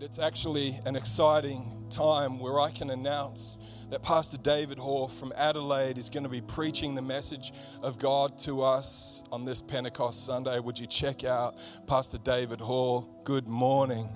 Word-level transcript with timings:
And 0.00 0.08
it's 0.08 0.18
actually 0.18 0.80
an 0.86 0.96
exciting 0.96 1.84
time 1.90 2.38
where 2.38 2.58
I 2.58 2.70
can 2.70 2.88
announce 2.88 3.58
that 3.90 4.02
Pastor 4.02 4.38
David 4.38 4.78
Hall 4.78 5.08
from 5.08 5.30
Adelaide 5.36 5.98
is 5.98 6.08
going 6.08 6.22
to 6.22 6.30
be 6.30 6.40
preaching 6.40 6.94
the 6.94 7.02
message 7.02 7.52
of 7.82 7.98
God 7.98 8.38
to 8.38 8.62
us 8.62 9.22
on 9.30 9.44
this 9.44 9.60
Pentecost 9.60 10.24
Sunday. 10.24 10.58
Would 10.58 10.78
you 10.78 10.86
check 10.86 11.22
out 11.24 11.58
Pastor 11.86 12.16
David 12.16 12.62
Hall? 12.62 13.20
Good 13.24 13.46
morning. 13.46 14.08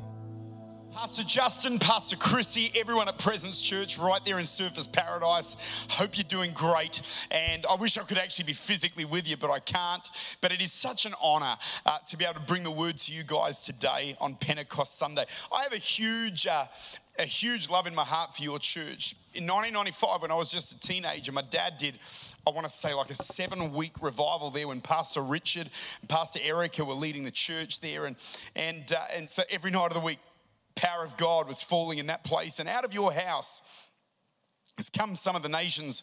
Pastor 0.94 1.24
Justin, 1.24 1.80
Pastor 1.80 2.14
Chrissy, 2.14 2.70
everyone 2.76 3.08
at 3.08 3.18
Presence 3.18 3.60
Church 3.60 3.98
right 3.98 4.24
there 4.24 4.38
in 4.38 4.44
Surfers 4.44 4.90
Paradise. 4.90 5.56
Hope 5.90 6.16
you're 6.16 6.22
doing 6.22 6.52
great. 6.52 7.02
And 7.32 7.66
I 7.68 7.74
wish 7.74 7.98
I 7.98 8.04
could 8.04 8.16
actually 8.16 8.44
be 8.44 8.52
physically 8.52 9.04
with 9.04 9.28
you, 9.28 9.36
but 9.36 9.50
I 9.50 9.58
can't. 9.58 10.08
But 10.40 10.52
it 10.52 10.62
is 10.62 10.72
such 10.72 11.04
an 11.04 11.14
honor 11.20 11.56
uh, 11.84 11.98
to 12.06 12.16
be 12.16 12.24
able 12.24 12.34
to 12.34 12.46
bring 12.46 12.62
the 12.62 12.70
word 12.70 12.96
to 12.98 13.12
you 13.12 13.24
guys 13.24 13.64
today 13.64 14.16
on 14.20 14.36
Pentecost 14.36 14.96
Sunday. 14.96 15.24
I 15.52 15.64
have 15.64 15.72
a 15.72 15.78
huge, 15.78 16.46
uh, 16.46 16.66
a 17.18 17.24
huge 17.24 17.68
love 17.68 17.88
in 17.88 17.94
my 17.94 18.04
heart 18.04 18.36
for 18.36 18.44
your 18.44 18.60
church. 18.60 19.16
In 19.34 19.48
1995, 19.48 20.22
when 20.22 20.30
I 20.30 20.36
was 20.36 20.52
just 20.52 20.74
a 20.74 20.78
teenager, 20.78 21.32
my 21.32 21.42
dad 21.42 21.76
did, 21.76 21.98
I 22.46 22.50
want 22.50 22.68
to 22.68 22.72
say, 22.72 22.94
like 22.94 23.10
a 23.10 23.16
seven 23.16 23.72
week 23.72 24.00
revival 24.00 24.50
there 24.50 24.68
when 24.68 24.80
Pastor 24.80 25.22
Richard 25.22 25.68
and 26.00 26.08
Pastor 26.08 26.38
Erica 26.40 26.84
were 26.84 26.94
leading 26.94 27.24
the 27.24 27.32
church 27.32 27.80
there. 27.80 28.06
And, 28.06 28.14
and, 28.54 28.92
uh, 28.92 29.00
and 29.12 29.28
so 29.28 29.42
every 29.50 29.72
night 29.72 29.86
of 29.86 29.94
the 29.94 30.00
week, 30.00 30.20
power 30.76 31.04
of 31.04 31.16
God 31.16 31.46
was 31.48 31.62
falling 31.62 31.98
in 31.98 32.06
that 32.06 32.24
place. 32.24 32.60
And 32.60 32.68
out 32.68 32.84
of 32.84 32.94
your 32.94 33.12
house 33.12 33.62
has 34.76 34.90
come 34.90 35.16
some 35.16 35.36
of 35.36 35.42
the 35.42 35.48
nation's 35.48 36.02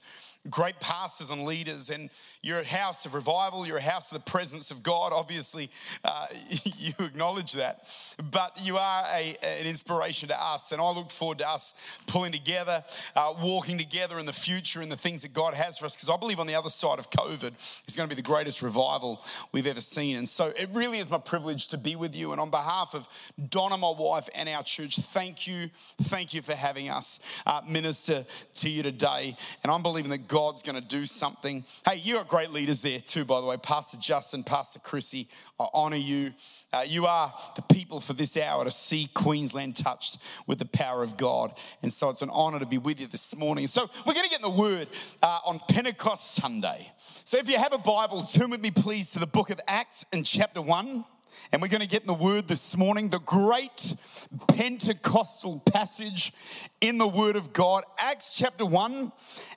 great 0.49 0.79
pastors 0.79 1.29
and 1.29 1.43
leaders, 1.43 1.89
and 1.89 2.09
you're 2.41 2.59
a 2.59 2.65
house 2.65 3.05
of 3.05 3.13
revival, 3.13 3.67
you're 3.67 3.77
a 3.77 3.81
house 3.81 4.11
of 4.11 4.17
the 4.17 4.31
presence 4.31 4.71
of 4.71 4.81
God. 4.81 5.13
Obviously, 5.13 5.69
uh, 6.03 6.27
you 6.77 6.93
acknowledge 6.99 7.53
that, 7.53 7.87
but 8.31 8.57
you 8.59 8.77
are 8.77 9.03
a, 9.13 9.35
an 9.43 9.67
inspiration 9.67 10.29
to 10.29 10.43
us, 10.43 10.71
and 10.71 10.81
I 10.81 10.91
look 10.91 11.11
forward 11.11 11.39
to 11.39 11.49
us 11.49 11.75
pulling 12.07 12.31
together, 12.31 12.83
uh, 13.15 13.33
walking 13.41 13.77
together 13.77 14.17
in 14.17 14.25
the 14.25 14.33
future 14.33 14.81
and 14.81 14.91
the 14.91 14.97
things 14.97 15.21
that 15.21 15.33
God 15.33 15.53
has 15.53 15.77
for 15.77 15.85
us, 15.85 15.95
because 15.95 16.09
I 16.09 16.17
believe 16.17 16.39
on 16.39 16.47
the 16.47 16.55
other 16.55 16.69
side 16.69 16.97
of 16.97 17.09
COVID 17.11 17.53
is 17.87 17.95
going 17.95 18.09
to 18.09 18.15
be 18.15 18.19
the 18.19 18.27
greatest 18.27 18.61
revival 18.63 19.23
we've 19.51 19.67
ever 19.67 19.81
seen. 19.81 20.17
And 20.17 20.27
so 20.27 20.47
it 20.57 20.69
really 20.73 20.97
is 20.97 21.09
my 21.09 21.19
privilege 21.19 21.67
to 21.67 21.77
be 21.77 21.95
with 21.95 22.15
you, 22.15 22.31
and 22.31 22.41
on 22.41 22.49
behalf 22.49 22.95
of 22.95 23.07
Donna, 23.49 23.77
my 23.77 23.91
wife, 23.91 24.27
and 24.33 24.49
our 24.49 24.63
church, 24.63 24.97
thank 24.97 25.45
you, 25.45 25.69
thank 26.03 26.33
you 26.33 26.41
for 26.41 26.55
having 26.55 26.89
us 26.89 27.19
uh, 27.45 27.61
minister 27.67 28.25
to 28.55 28.69
you 28.69 28.81
today, 28.81 29.37
and 29.63 29.71
I'm 29.71 29.83
believing 29.83 30.09
that 30.09 30.30
God's 30.31 30.63
going 30.63 30.79
to 30.79 30.87
do 30.87 31.05
something. 31.05 31.65
Hey, 31.85 31.97
you 31.97 32.15
are 32.15 32.23
great 32.23 32.51
leaders 32.51 32.81
there 32.81 33.01
too, 33.01 33.25
by 33.25 33.41
the 33.41 33.47
way. 33.47 33.57
Pastor 33.57 33.97
Justin, 33.97 34.45
Pastor 34.45 34.79
Chrissy, 34.79 35.27
I 35.59 35.67
honor 35.73 35.97
you. 35.97 36.31
Uh, 36.71 36.85
you 36.87 37.05
are 37.05 37.33
the 37.57 37.61
people 37.63 37.99
for 37.99 38.13
this 38.13 38.37
hour 38.37 38.63
to 38.63 38.71
see 38.71 39.09
Queensland 39.13 39.75
touched 39.75 40.19
with 40.47 40.59
the 40.59 40.65
power 40.65 41.03
of 41.03 41.17
God. 41.17 41.57
And 41.83 41.91
so 41.91 42.07
it's 42.07 42.21
an 42.21 42.29
honor 42.29 42.59
to 42.59 42.65
be 42.65 42.77
with 42.77 43.01
you 43.01 43.07
this 43.07 43.35
morning. 43.35 43.67
So 43.67 43.89
we're 44.07 44.13
going 44.13 44.23
to 44.23 44.29
get 44.29 44.39
in 44.39 44.49
the 44.49 44.57
word 44.57 44.87
uh, 45.21 45.39
on 45.45 45.59
Pentecost 45.67 46.35
Sunday. 46.35 46.89
So 47.25 47.37
if 47.37 47.49
you 47.49 47.57
have 47.57 47.73
a 47.73 47.77
Bible, 47.77 48.23
turn 48.23 48.51
with 48.51 48.61
me, 48.61 48.71
please, 48.71 49.11
to 49.11 49.19
the 49.19 49.27
book 49.27 49.49
of 49.49 49.59
Acts 49.67 50.05
in 50.13 50.23
chapter 50.23 50.61
1. 50.61 51.03
And 51.51 51.61
we're 51.61 51.67
going 51.67 51.81
to 51.81 51.87
get 51.87 52.01
in 52.01 52.07
the 52.07 52.13
word 52.13 52.47
this 52.47 52.77
morning, 52.77 53.09
the 53.09 53.19
great 53.19 53.95
Pentecostal 54.47 55.59
passage 55.59 56.33
in 56.79 56.97
the 56.97 57.07
word 57.07 57.35
of 57.35 57.53
God, 57.53 57.83
Acts 57.97 58.37
chapter 58.37 58.65
1. 58.65 59.11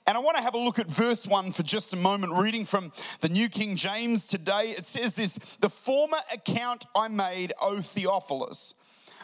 And 0.07 0.17
I 0.17 0.19
want 0.19 0.37
to 0.37 0.43
have 0.43 0.55
a 0.55 0.59
look 0.59 0.79
at 0.79 0.87
verse 0.87 1.27
1 1.27 1.51
for 1.51 1.63
just 1.63 1.93
a 1.93 1.97
moment, 1.97 2.33
reading 2.33 2.65
from 2.65 2.91
the 3.21 3.29
New 3.29 3.49
King 3.49 3.75
James 3.75 4.27
today. 4.27 4.73
It 4.77 4.85
says 4.85 5.15
this 5.15 5.57
The 5.57 5.69
former 5.69 6.19
account 6.33 6.85
I 6.95 7.07
made, 7.07 7.53
O 7.61 7.79
Theophilus, 7.79 8.73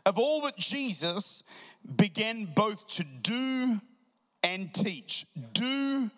of 0.05 0.17
all 0.17 0.41
that 0.41 0.57
Jesus 0.57 1.43
began 1.95 2.45
both 2.45 2.87
to 2.87 3.03
do 3.03 3.81
and 4.43 4.73
teach. 4.73 5.25
Do 5.53 6.09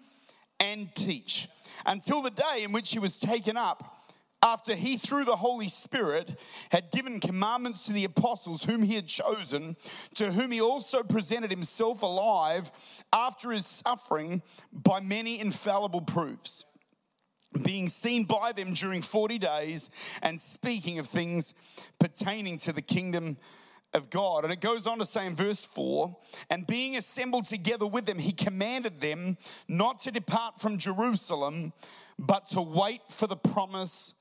and 0.60 0.94
teach. 0.96 1.50
Until 1.86 2.22
the 2.22 2.32
day 2.32 2.64
in 2.64 2.72
which 2.72 2.92
he 2.92 3.00
was 3.00 3.20
taken 3.20 3.58
up 3.58 4.03
after 4.44 4.76
he, 4.76 4.98
through 4.98 5.24
the 5.24 5.38
Holy 5.38 5.70
Spirit, 5.70 6.38
had 6.70 6.92
given 6.92 7.22
commandments 7.22 7.86
to 7.86 7.94
the 7.94 8.04
apostles 8.04 8.66
whom 8.66 8.84
he 8.84 8.96
had 8.96 9.08
chosen, 9.08 9.78
to 10.16 10.32
whom 10.32 10.52
he 10.52 10.62
also 10.62 11.02
presented 11.02 11.50
himself 11.50 12.04
alive 12.04 12.70
after 13.14 13.52
his 13.52 13.66
suffering 13.66 14.44
by 14.74 15.00
many 15.00 15.40
infallible 15.40 16.02
proofs, 16.02 16.66
being 17.64 17.88
seen 17.88 18.26
by 18.26 18.52
them 18.52 18.74
during 18.74 19.02
40 19.02 19.40
days 19.40 19.90
and 20.22 20.40
speaking 20.40 21.00
of 21.00 21.08
things 21.08 21.54
pertaining 21.98 22.58
to 22.58 22.74
the 22.74 22.82
kingdom 22.82 23.38
of 23.94 24.10
God. 24.10 24.44
And 24.44 24.52
it 24.52 24.60
goes 24.60 24.88
on 24.88 24.98
to 24.98 25.06
say 25.06 25.26
in 25.26 25.36
verse 25.36 25.64
4 25.64 26.18
and 26.50 26.68
being 26.68 26.98
assembled 26.98 27.46
together 27.46 27.88
with 27.88 28.08
them, 28.08 28.18
he 28.18 28.34
commanded 28.34 29.00
them 29.00 29.38
not 29.70 30.00
to 30.02 30.12
depart 30.12 30.60
from 30.60 30.78
Jerusalem, 30.78 31.72
but 32.20 32.48
to 32.48 32.62
wait 32.62 33.02
for 33.10 33.28
the 33.28 33.38
promise 33.38 34.16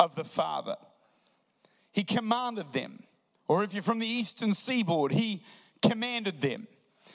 of 0.00 0.14
the 0.16 0.24
Father. 0.24 0.76
He 1.92 2.02
commanded 2.02 2.72
them. 2.72 3.04
Or 3.46 3.62
if 3.62 3.74
you're 3.74 3.82
from 3.82 3.98
the 3.98 4.06
eastern 4.06 4.52
seaboard, 4.52 5.12
he 5.12 5.42
commanded 5.82 6.40
them. 6.40 6.66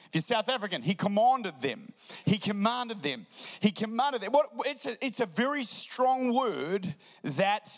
If 0.08 0.16
you're 0.16 0.22
South 0.22 0.48
African, 0.48 0.82
he 0.82 0.94
commanded 0.94 1.60
them. 1.62 1.92
He 2.26 2.38
commanded 2.38 3.02
them. 3.02 3.26
He 3.60 3.72
commanded 3.72 4.22
them. 4.22 4.32
What, 4.32 4.50
it's, 4.66 4.86
a, 4.86 5.04
it's 5.04 5.20
a 5.20 5.26
very 5.26 5.64
strong 5.64 6.34
word 6.34 6.94
that 7.24 7.72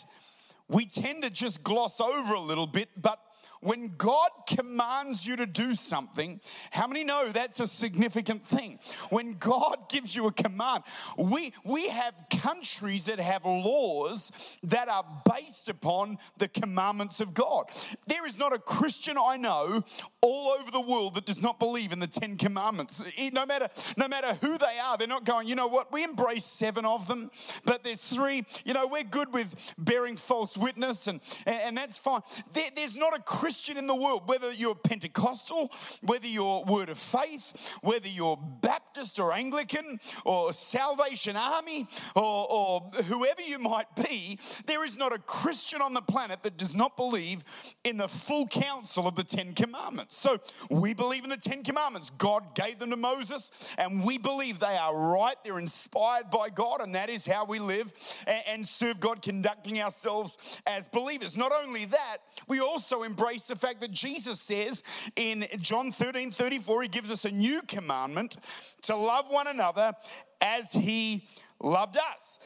we 0.68 0.84
tend 0.84 1.22
to 1.22 1.30
just 1.30 1.62
gloss 1.62 2.00
over 2.00 2.34
a 2.34 2.40
little 2.40 2.66
bit, 2.66 2.90
but 3.00 3.18
when 3.60 3.94
God 3.96 4.30
commands 4.48 5.26
you 5.26 5.36
to 5.36 5.46
do 5.46 5.74
something, 5.74 6.40
how 6.70 6.86
many 6.86 7.04
know 7.04 7.30
that's 7.30 7.60
a 7.60 7.66
significant 7.66 8.46
thing? 8.46 8.78
When 9.10 9.32
God 9.32 9.88
gives 9.88 10.14
you 10.14 10.26
a 10.26 10.32
command, 10.32 10.84
we, 11.16 11.52
we 11.64 11.88
have 11.88 12.14
countries 12.40 13.06
that 13.06 13.18
have 13.18 13.44
laws 13.44 14.58
that 14.62 14.88
are 14.88 15.04
based 15.34 15.68
upon 15.68 16.18
the 16.38 16.48
commandments 16.48 17.20
of 17.20 17.34
God. 17.34 17.64
There 18.06 18.26
is 18.26 18.38
not 18.38 18.52
a 18.52 18.58
Christian 18.58 19.16
I 19.18 19.36
know 19.36 19.82
all 20.20 20.50
over 20.50 20.70
the 20.70 20.80
world 20.80 21.14
that 21.14 21.26
does 21.26 21.42
not 21.42 21.58
believe 21.58 21.92
in 21.92 21.98
the 21.98 22.06
Ten 22.06 22.36
Commandments. 22.36 23.02
No 23.32 23.46
matter, 23.46 23.68
no 23.96 24.08
matter 24.08 24.34
who 24.40 24.56
they 24.58 24.78
are, 24.82 24.96
they're 24.96 25.08
not 25.08 25.24
going, 25.24 25.48
you 25.48 25.54
know 25.54 25.66
what, 25.66 25.92
we 25.92 26.04
embrace 26.04 26.44
seven 26.44 26.84
of 26.84 27.06
them, 27.08 27.30
but 27.64 27.82
there's 27.84 28.00
three, 28.00 28.44
you 28.64 28.74
know, 28.74 28.86
we're 28.86 29.02
good 29.02 29.32
with 29.32 29.74
bearing 29.78 30.16
false 30.16 30.56
witness, 30.56 31.08
and, 31.08 31.20
and 31.46 31.76
that's 31.76 31.98
fine. 31.98 32.20
There, 32.52 32.68
there's 32.74 32.96
not 32.96 33.16
a 33.16 33.22
Christian 33.22 33.47
Christian 33.48 33.78
in 33.78 33.86
the 33.86 33.94
world, 33.94 34.28
whether 34.28 34.52
you're 34.52 34.74
Pentecostal, 34.74 35.72
whether 36.02 36.26
you're 36.26 36.64
Word 36.64 36.90
of 36.90 36.98
Faith, 36.98 37.78
whether 37.80 38.06
you're 38.06 38.36
Baptist 38.36 39.18
or 39.18 39.32
Anglican 39.32 39.98
or 40.26 40.52
Salvation 40.52 41.34
Army 41.34 41.88
or, 42.14 42.46
or 42.50 42.90
whoever 43.04 43.40
you 43.40 43.58
might 43.58 43.86
be, 43.96 44.38
there 44.66 44.84
is 44.84 44.98
not 44.98 45.14
a 45.14 45.18
Christian 45.18 45.80
on 45.80 45.94
the 45.94 46.02
planet 46.02 46.42
that 46.42 46.58
does 46.58 46.76
not 46.76 46.94
believe 46.94 47.42
in 47.84 47.96
the 47.96 48.06
full 48.06 48.46
counsel 48.48 49.06
of 49.06 49.14
the 49.14 49.24
Ten 49.24 49.54
Commandments. 49.54 50.18
So 50.18 50.40
we 50.68 50.92
believe 50.92 51.24
in 51.24 51.30
the 51.30 51.38
Ten 51.38 51.62
Commandments. 51.62 52.10
God 52.10 52.54
gave 52.54 52.78
them 52.78 52.90
to 52.90 52.98
Moses, 52.98 53.50
and 53.78 54.04
we 54.04 54.18
believe 54.18 54.58
they 54.58 54.76
are 54.76 54.94
right. 54.94 55.36
They're 55.42 55.58
inspired 55.58 56.28
by 56.28 56.50
God, 56.50 56.82
and 56.82 56.94
that 56.94 57.08
is 57.08 57.24
how 57.24 57.46
we 57.46 57.60
live 57.60 57.94
and 58.26 58.66
serve 58.66 59.00
God, 59.00 59.22
conducting 59.22 59.80
ourselves 59.80 60.60
as 60.66 60.86
believers. 60.90 61.34
Not 61.34 61.52
only 61.64 61.86
that, 61.86 62.18
we 62.46 62.60
also 62.60 63.04
embrace 63.04 63.37
embrace 63.38 63.46
the 63.46 63.66
fact 63.66 63.80
that 63.80 63.90
Jesus 63.90 64.40
says 64.40 64.82
in 65.16 65.44
John 65.60 65.90
13 65.90 66.30
34, 66.30 66.82
he 66.82 66.88
gives 66.88 67.10
us 67.10 67.24
a 67.24 67.30
new 67.30 67.62
commandment 67.62 68.36
to 68.82 68.96
love 68.96 69.30
one 69.30 69.46
another 69.46 69.92
as 70.40 70.72
he 70.72 71.26
loved 71.60 71.96
us. 71.96 72.38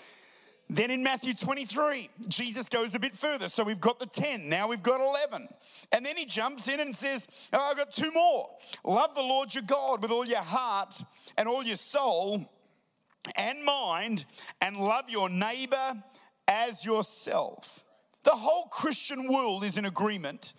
Then 0.68 0.90
in 0.90 1.02
Matthew 1.02 1.34
23, 1.34 2.08
Jesus 2.28 2.68
goes 2.68 2.94
a 2.94 2.98
bit 2.98 3.14
further. 3.14 3.48
So 3.48 3.62
we've 3.62 3.80
got 3.80 3.98
the 3.98 4.06
10, 4.06 4.48
now 4.48 4.68
we've 4.68 4.82
got 4.82 5.00
11. 5.00 5.46
And 5.92 6.04
then 6.04 6.16
he 6.16 6.24
jumps 6.24 6.68
in 6.68 6.80
and 6.80 6.96
says, 6.96 7.28
oh, 7.52 7.60
I've 7.70 7.76
got 7.76 7.92
two 7.92 8.10
more. 8.10 8.48
Love 8.84 9.14
the 9.14 9.20
Lord 9.20 9.54
your 9.54 9.64
God 9.64 10.00
with 10.00 10.10
all 10.10 10.24
your 10.24 10.38
heart 10.38 11.02
and 11.36 11.46
all 11.46 11.62
your 11.62 11.76
soul 11.76 12.48
and 13.36 13.62
mind, 13.64 14.24
and 14.60 14.76
love 14.76 15.08
your 15.08 15.28
neighbor 15.28 16.02
as 16.48 16.84
yourself. 16.84 17.84
The 18.24 18.30
whole 18.30 18.66
Christian 18.66 19.32
world 19.32 19.64
is 19.64 19.78
in 19.78 19.84
agreement 19.84 20.52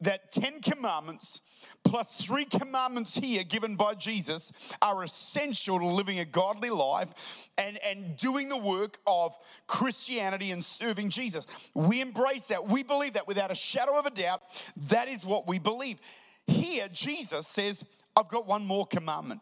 that 0.00 0.30
10 0.30 0.60
commandments 0.60 1.40
plus 1.84 2.24
three 2.24 2.44
commandments 2.44 3.16
here 3.16 3.42
given 3.44 3.76
by 3.76 3.94
Jesus 3.94 4.52
are 4.80 5.02
essential 5.02 5.78
to 5.78 5.86
living 5.86 6.18
a 6.18 6.24
godly 6.24 6.70
life 6.70 7.48
and, 7.58 7.78
and 7.84 8.16
doing 8.16 8.48
the 8.48 8.56
work 8.56 8.98
of 9.06 9.36
Christianity 9.66 10.50
and 10.50 10.64
serving 10.64 11.10
Jesus. 11.10 11.46
We 11.74 12.00
embrace 12.00 12.46
that. 12.46 12.68
We 12.68 12.82
believe 12.82 13.14
that 13.14 13.26
without 13.26 13.50
a 13.50 13.54
shadow 13.54 13.98
of 13.98 14.06
a 14.06 14.10
doubt. 14.10 14.42
That 14.88 15.08
is 15.08 15.24
what 15.24 15.46
we 15.46 15.58
believe. 15.58 15.98
Here, 16.46 16.88
Jesus 16.92 17.46
says, 17.46 17.84
I've 18.16 18.28
got 18.28 18.46
one 18.46 18.66
more 18.66 18.86
commandment. 18.86 19.40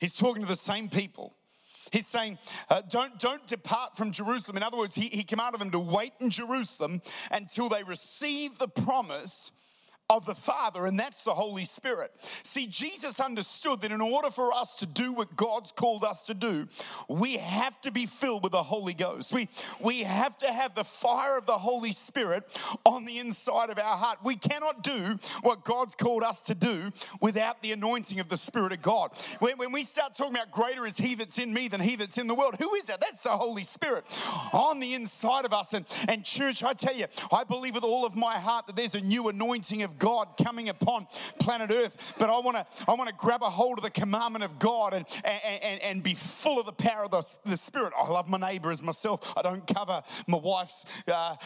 He's 0.00 0.16
talking 0.16 0.42
to 0.42 0.48
the 0.48 0.56
same 0.56 0.88
people. 0.88 1.34
He's 1.92 2.06
saying, 2.06 2.38
uh, 2.70 2.82
don't, 2.88 3.18
don't 3.18 3.46
depart 3.46 3.96
from 3.96 4.12
Jerusalem. 4.12 4.56
In 4.56 4.62
other 4.62 4.78
words, 4.78 4.94
he, 4.94 5.08
he 5.08 5.24
commanded 5.24 5.60
them 5.60 5.70
to 5.72 5.78
wait 5.78 6.12
in 6.20 6.30
Jerusalem 6.30 7.02
until 7.30 7.68
they 7.68 7.82
receive 7.82 8.58
the 8.58 8.68
promise 8.68 9.52
of 10.16 10.26
the 10.26 10.34
Father, 10.34 10.86
and 10.86 10.98
that's 10.98 11.24
the 11.24 11.34
Holy 11.34 11.64
Spirit. 11.64 12.12
See, 12.42 12.66
Jesus 12.66 13.20
understood 13.20 13.80
that 13.82 13.92
in 13.92 14.00
order 14.00 14.30
for 14.30 14.52
us 14.52 14.78
to 14.78 14.86
do 14.86 15.12
what 15.12 15.36
God's 15.36 15.72
called 15.72 16.04
us 16.04 16.26
to 16.26 16.34
do, 16.34 16.68
we 17.08 17.36
have 17.36 17.80
to 17.82 17.90
be 17.90 18.06
filled 18.06 18.42
with 18.42 18.52
the 18.52 18.62
Holy 18.62 18.94
Ghost. 18.94 19.32
We, 19.32 19.48
we 19.80 20.02
have 20.02 20.36
to 20.38 20.52
have 20.52 20.74
the 20.74 20.84
fire 20.84 21.36
of 21.38 21.46
the 21.46 21.58
Holy 21.58 21.92
Spirit 21.92 22.58
on 22.84 23.04
the 23.04 23.18
inside 23.18 23.70
of 23.70 23.78
our 23.78 23.96
heart. 23.96 24.18
We 24.24 24.36
cannot 24.36 24.82
do 24.82 25.18
what 25.42 25.64
God's 25.64 25.94
called 25.94 26.22
us 26.22 26.42
to 26.44 26.54
do 26.54 26.92
without 27.20 27.62
the 27.62 27.72
anointing 27.72 28.20
of 28.20 28.28
the 28.28 28.36
Spirit 28.36 28.72
of 28.72 28.82
God. 28.82 29.12
When, 29.38 29.56
when 29.58 29.72
we 29.72 29.82
start 29.82 30.14
talking 30.14 30.34
about 30.34 30.50
greater 30.50 30.86
is 30.86 30.96
He 30.96 31.14
that's 31.14 31.38
in 31.38 31.52
me 31.52 31.68
than 31.68 31.80
He 31.80 31.96
that's 31.96 32.18
in 32.18 32.26
the 32.26 32.34
world, 32.34 32.56
who 32.58 32.74
is 32.74 32.86
that? 32.86 33.00
That's 33.00 33.22
the 33.22 33.30
Holy 33.30 33.64
Spirit 33.64 34.04
on 34.52 34.80
the 34.80 34.94
inside 34.94 35.44
of 35.44 35.52
us. 35.52 35.74
And, 35.74 35.86
and 36.08 36.24
church, 36.24 36.62
I 36.62 36.74
tell 36.74 36.94
you, 36.94 37.06
I 37.32 37.44
believe 37.44 37.74
with 37.74 37.84
all 37.84 38.04
of 38.04 38.16
my 38.16 38.38
heart 38.38 38.66
that 38.66 38.76
there's 38.76 38.94
a 38.94 39.00
new 39.00 39.28
anointing 39.28 39.82
of 39.82 39.98
God 40.02 40.36
coming 40.42 40.68
upon 40.68 41.06
planet 41.38 41.70
Earth. 41.72 42.16
But 42.18 42.28
I 42.28 42.38
want 42.40 42.56
to 42.56 42.84
I 42.88 42.94
want 42.94 43.08
to 43.08 43.14
grab 43.14 43.42
a 43.42 43.50
hold 43.50 43.78
of 43.78 43.84
the 43.84 43.90
commandment 43.90 44.44
of 44.44 44.58
God 44.58 44.94
and, 44.94 45.06
and, 45.24 45.62
and, 45.62 45.82
and 45.82 46.02
be 46.02 46.14
full 46.14 46.58
of 46.58 46.66
the 46.66 46.72
power 46.72 47.04
of 47.04 47.12
the, 47.12 47.22
the 47.44 47.56
Spirit. 47.56 47.92
I 47.96 48.08
love 48.08 48.28
my 48.28 48.38
neighbor 48.38 48.72
as 48.72 48.82
myself. 48.82 49.32
I 49.36 49.42
don't 49.42 49.64
cover 49.64 50.02
my 50.26 50.38
wife's 50.38 50.84
uh, 51.06 51.36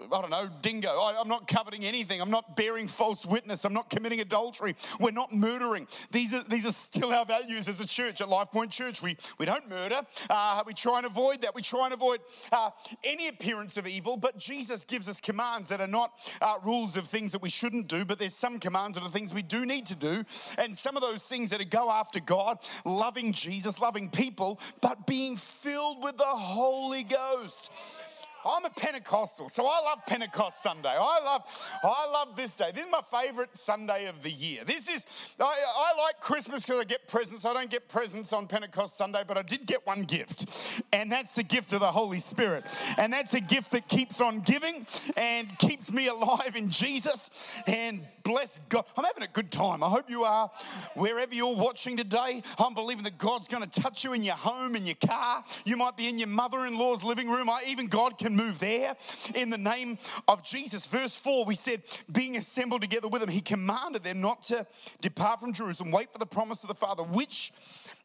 I 0.00 0.20
don't 0.20 0.30
know, 0.30 0.48
dingo. 0.60 0.88
I, 0.88 1.20
am 1.20 1.28
not 1.28 1.48
coveting 1.48 1.84
anything. 1.84 2.20
I'm 2.20 2.30
not 2.30 2.54
bearing 2.54 2.86
false 2.86 3.24
witness. 3.24 3.64
I'm 3.64 3.72
not 3.72 3.88
committing 3.88 4.20
adultery. 4.20 4.76
We're 5.00 5.10
not 5.10 5.32
murdering. 5.32 5.86
These 6.10 6.34
are, 6.34 6.42
these 6.42 6.66
are 6.66 6.72
still 6.72 7.12
our 7.12 7.24
values 7.24 7.66
as 7.68 7.80
a 7.80 7.86
church, 7.86 8.20
at 8.20 8.28
Life 8.28 8.50
Point 8.52 8.70
Church. 8.70 9.00
We, 9.00 9.16
we 9.38 9.46
don't 9.46 9.68
murder. 9.68 10.00
Uh, 10.28 10.62
we 10.66 10.74
try 10.74 10.98
and 10.98 11.06
avoid 11.06 11.40
that. 11.42 11.54
We 11.54 11.62
try 11.62 11.86
and 11.86 11.94
avoid 11.94 12.20
uh, 12.52 12.70
any 13.04 13.28
appearance 13.28 13.78
of 13.78 13.86
evil, 13.86 14.18
but 14.18 14.36
Jesus 14.36 14.84
gives 14.84 15.08
us 15.08 15.18
commands 15.18 15.70
that 15.70 15.80
are 15.80 15.86
not 15.86 16.30
uh, 16.42 16.56
rules 16.62 16.96
of 16.96 17.06
things 17.06 17.32
that 17.32 17.40
we 17.40 17.50
shouldn't 17.50 17.88
do, 17.88 18.04
but 18.04 18.18
there's 18.18 18.34
some 18.34 18.58
commands 18.58 18.98
that 18.98 19.04
are 19.04 19.10
things 19.10 19.32
we 19.32 19.42
do 19.42 19.64
need 19.64 19.86
to 19.86 19.94
do. 19.94 20.24
And 20.58 20.76
some 20.76 20.96
of 20.96 21.02
those 21.02 21.22
things 21.22 21.50
that 21.50 21.60
are 21.60 21.64
go 21.64 21.90
after 21.90 22.20
God, 22.20 22.58
loving 22.84 23.32
Jesus, 23.32 23.80
loving 23.80 24.10
people, 24.10 24.60
but 24.82 25.06
being 25.06 25.36
filled 25.36 26.02
with 26.02 26.18
the 26.18 26.24
Holy 26.24 27.02
Ghost. 27.02 28.15
I'm 28.46 28.64
a 28.64 28.70
Pentecostal, 28.70 29.48
so 29.48 29.66
I 29.66 29.80
love 29.80 29.98
Pentecost 30.06 30.62
Sunday. 30.62 30.88
I 30.88 31.20
love, 31.24 31.70
I 31.82 32.08
love 32.10 32.36
this 32.36 32.56
day. 32.56 32.70
This 32.72 32.84
is 32.84 32.90
my 32.92 33.00
favorite 33.00 33.56
Sunday 33.56 34.06
of 34.06 34.22
the 34.22 34.30
year. 34.30 34.62
This 34.64 34.88
is, 34.88 35.34
I, 35.40 35.44
I 35.44 36.00
like 36.00 36.20
Christmas 36.20 36.62
because 36.64 36.80
I 36.80 36.84
get 36.84 37.08
presents. 37.08 37.44
I 37.44 37.52
don't 37.52 37.70
get 37.70 37.88
presents 37.88 38.32
on 38.32 38.46
Pentecost 38.46 38.96
Sunday, 38.96 39.22
but 39.26 39.36
I 39.36 39.42
did 39.42 39.66
get 39.66 39.84
one 39.84 40.02
gift, 40.04 40.82
and 40.92 41.10
that's 41.10 41.34
the 41.34 41.42
gift 41.42 41.72
of 41.72 41.80
the 41.80 41.90
Holy 41.90 42.18
Spirit. 42.18 42.64
And 42.98 43.12
that's 43.12 43.34
a 43.34 43.40
gift 43.40 43.72
that 43.72 43.88
keeps 43.88 44.20
on 44.20 44.40
giving 44.40 44.86
and 45.16 45.58
keeps 45.58 45.92
me 45.92 46.06
alive 46.06 46.54
in 46.54 46.70
Jesus. 46.70 47.52
And 47.66 48.06
bless 48.22 48.58
God. 48.68 48.84
I'm 48.96 49.04
having 49.04 49.22
a 49.22 49.28
good 49.28 49.50
time. 49.50 49.82
I 49.82 49.88
hope 49.88 50.10
you 50.10 50.24
are. 50.24 50.50
Wherever 50.94 51.34
you're 51.34 51.54
watching 51.54 51.96
today, 51.96 52.42
I'm 52.58 52.74
believing 52.74 53.04
that 53.04 53.18
God's 53.18 53.48
going 53.48 53.68
to 53.68 53.80
touch 53.80 54.04
you 54.04 54.12
in 54.12 54.22
your 54.22 54.34
home, 54.34 54.76
in 54.76 54.84
your 54.84 54.96
car. 54.96 55.44
You 55.64 55.76
might 55.76 55.96
be 55.96 56.08
in 56.08 56.18
your 56.18 56.28
mother 56.28 56.66
in 56.66 56.76
law's 56.76 57.04
living 57.04 57.28
room. 57.28 57.48
I, 57.48 57.62
even 57.66 57.86
God 57.86 58.18
can 58.18 58.35
move 58.36 58.58
there 58.58 58.94
in 59.34 59.50
the 59.50 59.58
name 59.58 59.98
of 60.28 60.44
Jesus. 60.44 60.86
Verse 60.86 61.16
4, 61.16 61.44
we 61.44 61.54
said, 61.54 61.82
being 62.12 62.36
assembled 62.36 62.82
together 62.82 63.08
with 63.08 63.22
him, 63.22 63.28
he 63.28 63.40
commanded 63.40 64.04
them 64.04 64.20
not 64.20 64.42
to 64.44 64.66
depart 65.00 65.40
from 65.40 65.52
Jerusalem, 65.52 65.90
wait 65.90 66.12
for 66.12 66.18
the 66.18 66.26
promise 66.26 66.62
of 66.62 66.68
the 66.68 66.74
Father, 66.74 67.02
which 67.02 67.52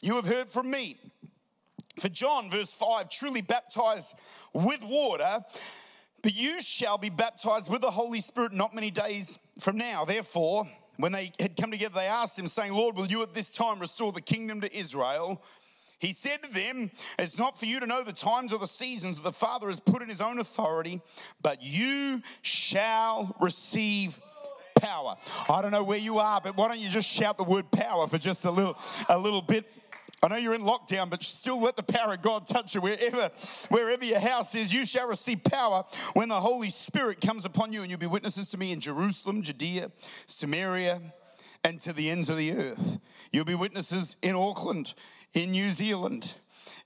you 0.01 0.16
have 0.16 0.25
heard 0.25 0.50
from 0.50 0.72
me. 0.72 0.98
For 2.00 2.10
John, 2.10 2.50
verse 2.50 2.74
5, 2.74 3.10
truly 3.10 3.42
baptized 3.42 4.16
with 4.54 4.83
water, 4.83 5.44
but 6.24 6.36
you 6.36 6.62
shall 6.62 6.98
be 6.98 7.10
baptized 7.10 7.69
with 7.69 7.81
the 7.81 7.92
Holy 7.92 8.19
Spirit 8.19 8.54
not 8.54 8.74
many 8.74 8.92
days 8.92 9.39
from 9.60 9.78
now. 9.78 10.06
Therefore, 10.06 10.66
when 10.98 11.12
they 11.12 11.31
had 11.39 11.56
come 11.56 11.72
together, 11.72 11.95
they 11.95 12.06
asked 12.06 12.38
him, 12.38 12.48
saying, 12.48 12.74
Lord, 12.74 12.95
will 12.95 13.07
you 13.07 13.24
at 13.24 13.33
this 13.33 13.54
time 13.54 13.80
restore 13.80 14.12
the 14.12 14.22
kingdom 14.22 14.62
to 14.62 14.75
Israel? 14.75 15.44
He 16.01 16.13
said 16.13 16.42
to 16.42 16.51
them, 16.51 16.89
It's 17.19 17.38
not 17.38 17.59
for 17.59 17.68
you 17.68 17.80
to 17.80 17.86
know 17.86 18.03
the 18.03 18.12
times 18.12 18.51
or 18.51 18.59
the 18.59 18.65
seasons 18.65 19.18
that 19.18 19.24
the 19.24 19.31
Father 19.31 19.68
has 19.68 19.80
put 19.80 20.01
in 20.01 20.09
his 20.09 20.19
own 20.19 20.39
authority, 20.39 21.00
but 21.44 21.62
you 21.62 22.24
shall 22.42 23.36
receive 23.39 24.19
power. 24.75 25.15
I 25.48 25.62
don't 25.62 25.69
know 25.69 25.83
where 25.83 26.00
you 26.00 26.18
are, 26.18 26.42
but 26.44 26.57
why 26.57 26.69
don't 26.69 26.80
you 26.80 26.89
just 26.89 27.07
shout 27.07 27.38
the 27.38 27.44
word 27.44 27.69
power 27.69 28.07
for 28.07 28.18
just 28.18 28.44
a 28.45 28.51
little 28.51 28.77
a 29.09 29.18
little 29.18 29.44
bit? 29.44 29.65
I 30.24 30.27
know 30.27 30.38
you're 30.38 30.56
in 30.56 30.62
lockdown, 30.62 31.09
but 31.09 31.24
still 31.24 31.62
let 31.62 31.75
the 31.75 31.83
power 31.83 32.13
of 32.13 32.21
God 32.21 32.47
touch 32.47 32.74
you. 32.74 32.81
Wherever, 32.81 33.31
wherever 33.69 34.04
your 34.04 34.19
house 34.19 34.54
is, 34.56 34.74
you 34.74 34.86
shall 34.86 35.07
receive 35.07 35.44
power 35.44 35.83
when 36.13 36.30
the 36.30 36.39
Holy 36.39 36.69
Spirit 36.69 37.21
comes 37.21 37.45
upon 37.45 37.74
you, 37.74 37.81
and 37.81 37.89
you'll 37.89 38.00
be 38.00 38.07
witnesses 38.07 38.50
to 38.51 38.57
me 38.57 38.71
in 38.71 38.80
Jerusalem, 38.80 39.42
Judea, 39.42 39.92
Samaria, 40.25 41.00
and 41.63 41.80
to 41.81 41.94
the 41.94 42.09
ends 42.09 42.30
of 42.30 42.38
the 42.38 42.51
earth. 42.54 43.00
You'll 43.31 43.45
be 43.45 43.56
witnesses 43.56 44.15
in 44.21 44.36
Auckland, 44.36 44.94
in 45.33 45.51
New 45.51 45.72
Zealand, 45.72 46.36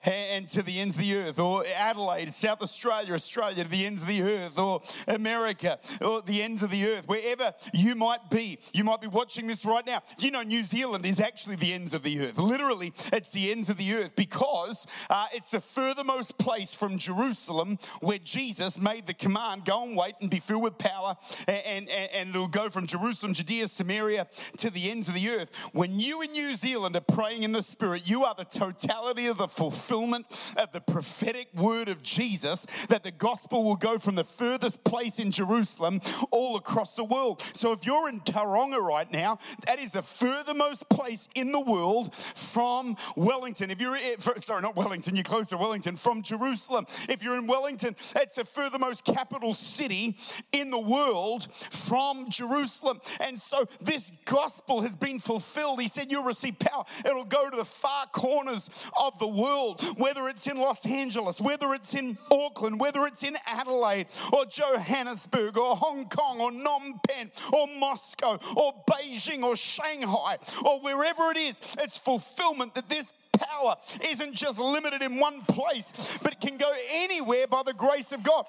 and 0.06 0.48
to 0.50 0.62
the 0.62 0.80
ends 0.80 0.96
of 0.96 1.02
the 1.02 1.16
earth, 1.16 1.40
or 1.40 1.64
Adelaide, 1.78 2.34
South 2.34 2.62
Australia, 2.62 3.14
Australia, 3.14 3.64
to 3.64 3.70
the 3.70 3.86
ends 3.86 4.02
of 4.02 4.08
the 4.08 4.22
earth, 4.22 4.58
or 4.58 4.82
America, 5.08 5.80
or 6.02 6.22
the 6.22 6.42
ends 6.42 6.64
of 6.64 6.70
the 6.70 6.86
earth, 6.86 7.08
wherever 7.08 7.54
you 7.74 7.96
might 7.96 8.30
be. 8.30 8.60
You 8.74 8.84
might 8.84 9.02
be 9.02 9.08
watching 9.08 9.48
this 9.48 9.66
right 9.66 9.86
now. 9.86 10.02
Do 10.18 10.26
you 10.26 10.32
know 10.32 10.44
New 10.44 10.64
Zealand 10.64 11.06
is 11.06 11.20
actually 11.20 11.56
the 11.56 11.74
ends 11.74 11.94
of 11.94 12.04
the 12.04 12.20
earth? 12.22 12.38
Literally, 12.38 12.94
it's 13.12 13.32
the 13.32 13.52
ends 13.52 13.70
of 13.70 13.78
the 13.78 13.94
earth 13.94 14.16
because 14.16 14.86
uh, 15.10 15.28
it's 15.34 15.52
the 15.52 15.62
furthermost 15.62 16.38
place 16.38 16.76
from 16.76 16.98
Jerusalem 16.98 17.78
where 18.02 18.20
Jesus 18.20 18.80
made 18.80 19.08
the 19.08 19.14
command 19.14 19.66
go 19.66 19.84
and 19.84 19.96
wait 19.96 20.16
and 20.22 20.30
be 20.30 20.40
filled 20.40 20.64
with 20.64 20.78
power, 20.78 21.16
and, 21.48 21.90
and, 21.90 22.10
and 22.14 22.30
it'll 22.30 22.48
go 22.48 22.70
from 22.70 22.88
Jerusalem, 22.88 23.34
Judea, 23.34 23.68
Samaria 23.68 24.28
to 24.58 24.70
the 24.70 24.92
ends 24.92 25.08
of 25.08 25.16
the 25.16 25.30
earth. 25.30 25.56
When 25.72 26.00
you 26.00 26.22
in 26.22 26.32
New 26.32 26.54
Zealand 26.54 26.96
are 26.96 27.02
praying 27.02 27.44
in 27.44 27.52
the 27.52 27.62
Spirit, 27.62 28.08
you 28.08 28.24
are 28.24 28.36
the 28.36 28.46
totality 28.46 29.28
of 29.28 29.38
the 29.38 29.48
fulfillment 29.48 29.95
fulfillment 29.96 30.26
of 30.58 30.72
the 30.74 30.82
prophetic 30.82 31.48
word 31.54 31.88
of 31.88 32.04
Jesus 32.04 32.66
that 32.90 33.04
the 33.04 33.12
gospel 33.12 33.64
will 33.64 33.78
go 33.78 33.98
from 33.98 34.16
the 34.16 34.26
furthest 34.26 34.84
place 34.84 35.20
in 35.20 35.32
Jerusalem 35.32 36.02
all 36.32 36.58
across 36.58 36.96
the 36.96 37.04
world. 37.04 37.42
So 37.54 37.72
if 37.72 37.86
you're 37.86 38.10
in 38.10 38.20
Tauranga 38.22 38.80
right 38.80 39.10
now, 39.12 39.40
that 39.68 39.80
is 39.80 39.92
the 39.92 40.02
furthermost 40.02 40.90
place 40.90 41.30
in 41.34 41.54
the 41.54 41.62
world 41.62 42.14
from 42.14 42.98
Wellington. 43.16 43.72
If 43.72 43.80
you're, 43.80 43.96
eh, 43.96 44.16
sorry, 44.40 44.62
not 44.62 44.76
Wellington, 44.76 45.16
you're 45.16 45.24
close 45.24 45.48
to 45.50 45.58
Wellington, 45.58 45.96
from 45.96 46.22
Jerusalem. 46.22 46.86
If 47.08 47.24
you're 47.24 47.38
in 47.38 47.48
Wellington, 47.48 47.96
it's 48.18 48.36
the 48.36 48.44
furthermost 48.44 49.06
capital 49.06 49.54
city 49.54 50.18
in 50.52 50.72
the 50.72 50.80
world 50.80 51.48
from 51.72 52.30
Jerusalem. 52.30 53.00
And 53.22 53.40
so 53.40 53.66
this 53.80 54.12
gospel 54.26 54.82
has 54.82 54.96
been 54.98 55.20
fulfilled. 55.20 55.80
He 55.80 55.88
said, 55.88 56.12
You'll 56.12 56.24
receive 56.24 56.60
power. 56.60 56.84
It'll 57.06 57.24
go 57.24 57.50
to 57.50 57.56
the 57.56 57.66
far 57.66 58.08
corners 58.08 58.70
of 59.00 59.18
the 59.20 59.28
world 59.28 59.85
whether 59.98 60.28
it's 60.28 60.48
in 60.48 60.58
Los 60.58 60.86
Angeles, 60.86 61.40
whether 61.40 61.74
it's 61.74 61.96
in 61.96 62.18
Auckland, 62.32 62.80
whether 62.80 63.06
it's 63.06 63.24
in 63.24 63.38
Adelaide 63.48 64.08
or 64.34 64.46
Johannesburg 64.46 65.58
or 65.58 65.78
Hong 65.78 66.10
Kong 66.10 66.42
or 66.42 66.52
Phnom 66.66 67.00
Penh 67.08 67.32
or 67.54 67.68
Moscow 67.80 68.40
or 68.56 68.74
Beijing 68.90 69.44
or 69.44 69.56
Shanghai 69.56 70.38
or 70.64 70.80
wherever 70.80 71.32
it 71.32 71.38
is, 71.38 71.76
it's 71.80 71.98
fulfillment 71.98 72.76
that 72.76 72.90
this 72.90 73.14
power 73.38 73.76
isn't 74.10 74.34
just 74.34 74.60
limited 74.60 75.02
in 75.02 75.20
one 75.20 75.42
place, 75.42 76.18
but 76.22 76.34
it 76.34 76.42
can 76.42 76.58
go 76.58 76.72
anywhere 76.92 77.48
by 77.48 77.64
the 77.64 77.74
grace 77.74 78.12
of 78.12 78.24
God. 78.24 78.46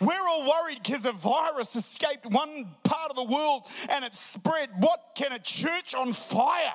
We're 0.00 0.28
all 0.28 0.48
worried 0.48 0.80
because 0.82 1.06
a 1.06 1.12
virus 1.12 1.76
escaped 1.76 2.26
one 2.26 2.68
part 2.84 3.10
of 3.10 3.16
the 3.16 3.24
world 3.24 3.66
and 3.88 4.04
it 4.04 4.14
spread. 4.14 4.70
What 4.78 5.00
can 5.14 5.32
a 5.32 5.38
church 5.38 5.94
on 5.94 6.12
fire 6.12 6.74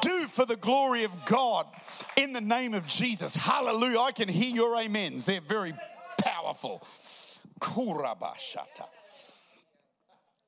do 0.00 0.26
for 0.26 0.44
the 0.44 0.56
glory 0.56 1.04
of 1.04 1.24
God 1.24 1.66
in 2.16 2.32
the 2.32 2.40
name 2.40 2.74
of 2.74 2.86
Jesus? 2.86 3.34
Hallelujah. 3.34 4.00
I 4.00 4.12
can 4.12 4.28
hear 4.28 4.54
your 4.54 4.76
amens. 4.76 5.26
They're 5.26 5.40
very 5.40 5.74
powerful. 6.22 6.82
Kurabashata. 7.60 8.86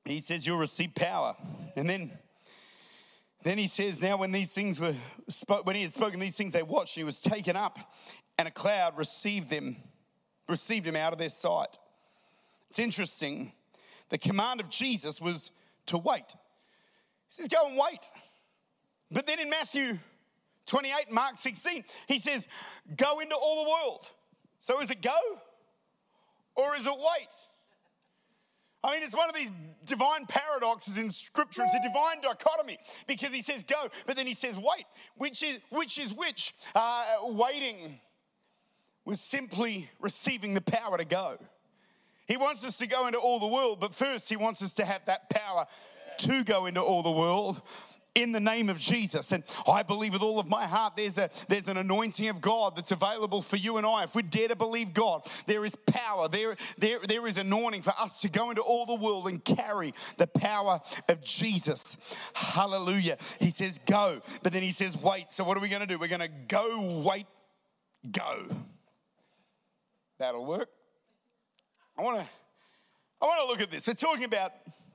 He 0.05 0.19
says 0.19 0.47
you'll 0.47 0.57
receive 0.57 0.95
power. 0.95 1.35
And 1.75 1.89
then 1.89 2.11
then 3.43 3.57
he 3.57 3.67
says, 3.67 4.01
Now 4.01 4.17
when 4.17 4.31
these 4.31 4.51
things 4.51 4.79
were 4.79 4.95
when 5.63 5.75
he 5.75 5.83
had 5.83 5.91
spoken 5.91 6.19
these 6.19 6.35
things, 6.35 6.53
they 6.53 6.63
watched, 6.63 6.97
and 6.97 7.01
he 7.01 7.05
was 7.05 7.21
taken 7.21 7.55
up, 7.55 7.79
and 8.37 8.47
a 8.47 8.51
cloud 8.51 8.97
received 8.97 9.49
them, 9.49 9.77
received 10.47 10.85
him 10.85 10.95
out 10.95 11.13
of 11.13 11.19
their 11.19 11.29
sight. 11.29 11.77
It's 12.69 12.79
interesting. 12.79 13.53
The 14.09 14.17
command 14.17 14.59
of 14.59 14.69
Jesus 14.69 15.21
was 15.21 15.51
to 15.87 15.97
wait. 15.97 16.25
He 16.27 16.35
says, 17.29 17.47
Go 17.47 17.67
and 17.67 17.77
wait. 17.77 17.99
But 19.11 19.25
then 19.25 19.39
in 19.39 19.49
Matthew 19.49 19.97
28, 20.67 21.11
Mark 21.11 21.37
16, 21.37 21.83
he 22.07 22.19
says, 22.19 22.47
Go 22.95 23.19
into 23.19 23.35
all 23.35 23.65
the 23.65 23.69
world. 23.69 24.09
So 24.59 24.79
is 24.79 24.91
it 24.91 25.01
go 25.01 25.17
or 26.55 26.75
is 26.75 26.85
it 26.85 26.93
wait? 26.93 27.27
I 28.83 28.93
mean, 28.93 29.03
it's 29.03 29.15
one 29.15 29.29
of 29.29 29.35
these 29.35 29.51
divine 29.85 30.25
paradoxes 30.27 30.97
in 30.97 31.09
Scripture. 31.09 31.63
It's 31.63 31.73
a 31.73 31.87
divine 31.87 32.21
dichotomy 32.21 32.77
because 33.07 33.33
he 33.33 33.41
says 33.41 33.63
go, 33.63 33.89
but 34.05 34.15
then 34.15 34.27
he 34.27 34.33
says 34.33 34.55
wait. 34.55 34.85
Which 35.15 35.43
is 35.43 35.59
which? 35.69 35.99
Is 35.99 36.13
which? 36.13 36.53
Uh, 36.75 37.03
waiting 37.23 37.99
was 39.05 39.19
simply 39.19 39.89
receiving 39.99 40.53
the 40.53 40.61
power 40.61 40.97
to 40.97 41.05
go. 41.05 41.37
He 42.27 42.37
wants 42.37 42.65
us 42.65 42.77
to 42.77 42.87
go 42.87 43.07
into 43.07 43.19
all 43.19 43.39
the 43.39 43.47
world, 43.47 43.79
but 43.79 43.93
first, 43.93 44.29
He 44.29 44.37
wants 44.37 44.61
us 44.61 44.75
to 44.75 44.85
have 44.85 45.05
that 45.05 45.29
power 45.29 45.65
to 46.19 46.43
go 46.43 46.65
into 46.65 46.81
all 46.81 47.03
the 47.03 47.11
world 47.11 47.61
in 48.15 48.31
the 48.31 48.39
name 48.39 48.69
of 48.69 48.79
Jesus. 48.79 49.31
And 49.31 49.43
I 49.67 49.83
believe 49.83 50.13
with 50.13 50.21
all 50.21 50.39
of 50.39 50.47
my 50.47 50.65
heart 50.65 50.95
there's 50.95 51.17
a 51.17 51.29
there's 51.47 51.67
an 51.67 51.77
anointing 51.77 52.27
of 52.27 52.41
God 52.41 52.75
that's 52.75 52.91
available 52.91 53.41
for 53.41 53.57
you 53.57 53.77
and 53.77 53.85
I. 53.85 54.03
If 54.03 54.15
we 54.15 54.21
dare 54.21 54.49
to 54.49 54.55
believe 54.55 54.93
God, 54.93 55.25
there 55.45 55.63
is 55.65 55.75
power. 55.85 56.27
There, 56.27 56.55
there, 56.77 56.99
there 57.07 57.27
is 57.27 57.37
anointing 57.37 57.83
for 57.83 57.93
us 57.99 58.21
to 58.21 58.29
go 58.29 58.49
into 58.49 58.61
all 58.61 58.85
the 58.85 58.95
world 58.95 59.27
and 59.27 59.43
carry 59.43 59.93
the 60.17 60.27
power 60.27 60.81
of 61.07 61.21
Jesus. 61.21 62.15
Hallelujah. 62.33 63.17
He 63.39 63.49
says 63.49 63.79
go, 63.85 64.21
but 64.43 64.51
then 64.53 64.63
he 64.63 64.71
says 64.71 65.01
wait. 65.01 65.31
So 65.31 65.43
what 65.43 65.57
are 65.57 65.61
we 65.61 65.69
going 65.69 65.81
to 65.81 65.87
do? 65.87 65.97
We're 65.97 66.07
going 66.07 66.21
to 66.21 66.27
go, 66.27 67.01
wait, 67.05 67.27
go. 68.11 68.45
That'll 70.17 70.45
work. 70.45 70.69
I 71.97 72.03
want 72.03 72.19
to 72.19 72.27
I 73.21 73.25
want 73.25 73.39
to 73.41 73.47
look 73.47 73.61
at 73.61 73.69
this. 73.69 73.87
We're 73.87 73.93
talking 73.93 74.25
about 74.25 74.51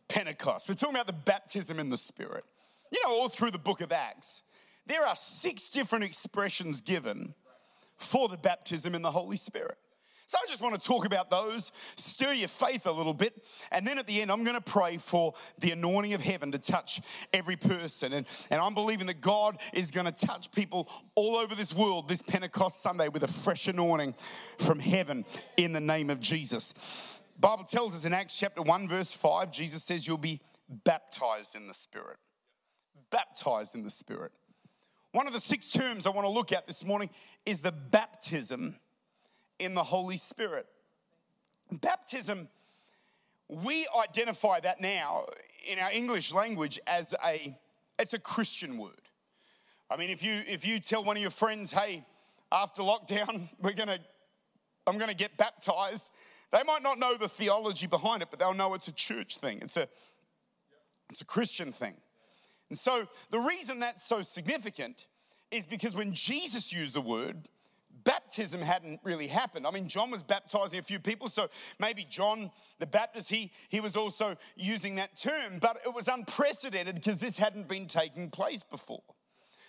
Pentecost. 0.09 0.69
We're 0.69 0.75
talking 0.75 0.97
about 0.97 1.07
the 1.07 1.13
baptism 1.13 1.79
in 1.79 1.91
the 1.91 1.97
Spirit. 1.97 2.45
You 2.91 3.01
know, 3.05 3.11
all 3.11 3.29
through 3.29 3.51
the 3.51 3.59
book 3.59 3.81
of 3.81 3.93
Acts, 3.93 4.43
there 4.87 5.05
are 5.05 5.17
six 5.17 5.71
different 5.71 6.05
expressions 6.05 6.81
given 6.81 7.35
for 7.97 8.29
the 8.29 8.37
baptism 8.37 8.95
in 8.95 9.03
the 9.03 9.11
Holy 9.11 9.37
Spirit. 9.37 9.79
So 10.29 10.39
I 10.43 10.47
just 10.49 10.61
want 10.61 10.81
to 10.81 10.85
talk 10.85 11.05
about 11.05 11.31
those, 11.31 11.71
stir 11.97 12.33
your 12.33 12.49
faith 12.49 12.87
a 12.87 12.91
little 12.91 13.15
bit, 13.15 13.47
and 13.71 13.87
then 13.87 13.97
at 13.97 14.09
the 14.09 14.21
end, 14.21 14.33
I'm 14.33 14.43
going 14.43 14.57
to 14.57 14.61
pray 14.61 14.97
for 14.97 15.35
the 15.61 15.71
anointing 15.71 16.15
of 16.15 16.21
heaven 16.21 16.51
to 16.51 16.59
touch 16.59 17.01
every 17.33 17.55
person. 17.55 18.13
And, 18.13 18.27
and 18.51 18.61
I'm 18.61 18.75
believing 18.75 19.07
that 19.07 19.21
God 19.21 19.59
is 19.73 19.93
going 19.93 20.13
to 20.13 20.27
touch 20.27 20.51
people 20.51 20.91
all 21.15 21.37
over 21.37 21.55
this 21.55 21.73
world 21.73 22.09
this 22.09 22.23
Pentecost 22.23 22.83
Sunday 22.83 23.09
with 23.09 23.23
a 23.23 23.29
fresh 23.29 23.69
anointing 23.69 24.17
from 24.59 24.81
heaven 24.81 25.25
in 25.57 25.73
the 25.73 25.81
name 25.81 26.11
of 26.11 26.19
Jesus. 26.19 27.21
Bible 27.39 27.65
tells 27.65 27.95
us 27.95 28.05
in 28.05 28.13
Acts 28.13 28.37
chapter 28.37 28.63
1, 28.63 28.89
verse 28.89 29.13
5, 29.13 29.53
Jesus 29.53 29.85
says, 29.85 30.09
You'll 30.09 30.19
be 30.19 30.41
baptized 30.69 31.55
in 31.55 31.69
the 31.69 31.75
Spirit 31.75 32.17
baptized 33.11 33.75
in 33.75 33.83
the 33.83 33.91
Spirit. 33.91 34.33
One 35.13 35.27
of 35.27 35.33
the 35.33 35.41
six 35.41 35.71
terms 35.71 36.07
I 36.07 36.11
want 36.11 36.27
to 36.27 36.31
look 36.31 36.53
at 36.53 36.67
this 36.67 36.85
morning 36.85 37.11
is 37.47 37.63
the 37.63 37.73
baptism 37.73 38.77
in 39.59 39.75
the 39.75 39.83
Holy 39.83 40.17
Spirit. 40.17 40.67
Baptism, 41.73 42.49
we 43.49 43.87
identify 44.03 44.61
that 44.61 44.81
now 44.81 45.27
in 45.71 45.79
our 45.79 45.91
English 45.91 46.33
language 46.33 46.79
as 46.87 47.15
a 47.25 47.57
it's 47.99 48.13
a 48.13 48.19
Christian 48.19 48.77
word. 48.77 48.93
I 49.91 49.97
mean, 49.97 50.11
if 50.11 50.23
you 50.23 50.35
if 50.47 50.67
you 50.67 50.81
tell 50.81 51.03
one 51.03 51.17
of 51.17 51.23
your 51.23 51.31
friends, 51.31 51.71
hey, 51.71 52.05
after 52.53 52.83
lockdown, 52.83 53.49
we're 53.63 53.73
gonna 53.73 53.99
I'm 54.87 54.99
gonna 54.99 55.15
get 55.15 55.37
baptized, 55.37 56.13
they 56.53 56.63
might 56.63 56.83
not 56.83 56.99
know 56.99 57.17
the 57.17 57.29
theology 57.29 57.87
behind 57.87 58.23
it, 58.23 58.29
but 58.31 58.39
they'll 58.39 58.55
know 58.55 58.75
it's 58.75 58.89
a 58.89 58.93
church 58.93 59.39
thing. 59.39 59.61
It's 59.63 59.77
a 59.77 59.89
it's 61.11 61.21
a 61.21 61.25
Christian 61.25 61.73
thing. 61.73 61.95
And 62.71 62.79
so 62.79 63.07
the 63.31 63.41
reason 63.41 63.81
that's 63.81 64.03
so 64.03 64.23
significant 64.23 65.07
is 65.51 65.67
because 65.67 65.95
when 65.95 66.13
Jesus 66.13 66.73
used 66.73 66.95
the 66.95 67.01
word, 67.01 67.49
baptism 68.05 68.61
hadn't 68.61 69.01
really 69.03 69.27
happened. 69.27 69.67
I 69.67 69.71
mean, 69.71 69.89
John 69.89 70.11
was 70.11 70.23
baptizing 70.23 70.79
a 70.79 70.83
few 70.83 70.99
people, 70.99 71.29
so 71.29 71.49
maybe 71.79 72.07
John 72.09 72.51
the 72.79 72.87
Baptist, 72.87 73.31
he, 73.31 73.53
he 73.69 73.81
was 73.81 73.97
also 73.97 74.37
using 74.57 74.97
that 74.97 75.17
term, 75.17 75.59
but 75.61 75.79
it 75.85 75.95
was 75.95 76.09
unprecedented 76.09 76.95
because 76.95 77.21
this 77.21 77.37
hadn't 77.37 77.69
been 77.69 77.87
taking 77.87 78.31
place 78.31 78.63
before. 78.63 79.03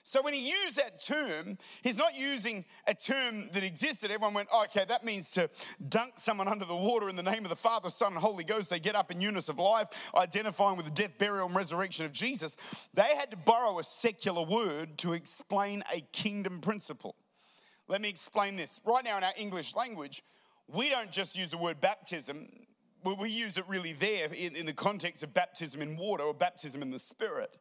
So 0.10 0.22
when 0.22 0.34
he 0.34 0.40
used 0.40 0.78
that 0.78 1.04
term, 1.04 1.58
he's 1.82 1.98
not 1.98 2.18
using 2.18 2.64
a 2.88 2.94
term 2.94 3.50
that 3.52 3.62
existed. 3.62 4.10
Everyone 4.10 4.34
went, 4.34 4.48
oh, 4.54 4.64
okay, 4.64 4.86
that 4.88 5.04
means 5.04 5.32
to 5.32 5.50
dunk 5.90 6.14
someone 6.16 6.48
under 6.48 6.64
the 6.64 6.74
water 6.74 7.10
in 7.10 7.18
the 7.18 7.24
name 7.24 7.44
of 7.44 7.50
the 7.50 7.58
Father, 7.58 7.90
Son, 7.90 8.14
and 8.14 8.22
Holy 8.22 8.46
Ghost. 8.46 8.70
They 8.70 8.80
get 8.80 8.96
up 8.96 9.12
in 9.12 9.20
newness 9.20 9.50
of 9.50 9.60
life, 9.60 10.10
identifying 10.16 10.78
with 10.78 10.86
the 10.86 10.94
death, 10.94 11.18
burial, 11.18 11.48
and 11.48 11.56
resurrection 11.58 12.06
of 12.06 12.14
Jesus. 12.14 12.56
They 12.94 13.18
had 13.18 13.32
to 13.32 13.38
borrow 13.38 13.80
a 13.80 13.84
secular 13.84 14.46
word 14.46 14.98
to 15.00 15.12
explain 15.12 15.84
a 15.94 16.00
kingdom 16.14 16.62
principle. 16.62 17.18
Let 17.90 18.00
me 18.00 18.08
explain 18.08 18.56
this. 18.56 18.80
Right 18.86 19.04
now, 19.04 19.18
in 19.18 19.26
our 19.26 19.34
English 19.38 19.76
language, 19.76 20.24
we 20.70 20.90
don't 20.90 21.12
just 21.12 21.38
use 21.38 21.52
the 21.52 21.58
word 21.58 21.82
baptism, 21.82 22.48
we 23.04 23.30
use 23.30 23.58
it 23.58 23.66
really 23.68 23.92
there 23.92 24.30
in, 24.34 24.56
in 24.56 24.66
the 24.66 24.74
context 24.74 25.22
of 25.24 25.34
baptism 25.34 25.82
in 25.82 25.98
water 25.98 26.24
or 26.24 26.34
baptism 26.34 26.82
in 26.82 26.92
the 26.92 27.00
Spirit. 27.00 27.58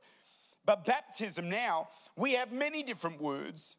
But 0.67 0.85
baptism 0.85 1.49
now, 1.49 1.89
we 2.17 2.33
have 2.33 2.53
many 2.53 2.83
different 2.83 3.21
words 3.21 3.77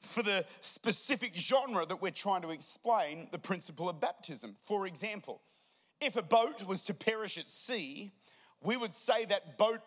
for 0.00 0.22
the 0.22 0.44
specific 0.60 1.34
genre 1.34 1.84
that 1.84 2.00
we're 2.00 2.12
trying 2.12 2.42
to 2.42 2.50
explain 2.50 3.28
the 3.32 3.38
principle 3.38 3.88
of 3.88 4.00
baptism. 4.00 4.54
For 4.64 4.86
example, 4.86 5.42
if 6.00 6.16
a 6.16 6.22
boat 6.22 6.64
was 6.64 6.84
to 6.84 6.94
perish 6.94 7.36
at 7.36 7.48
sea, 7.48 8.12
we 8.62 8.76
would 8.76 8.94
say 8.94 9.24
that 9.24 9.58
boat, 9.58 9.80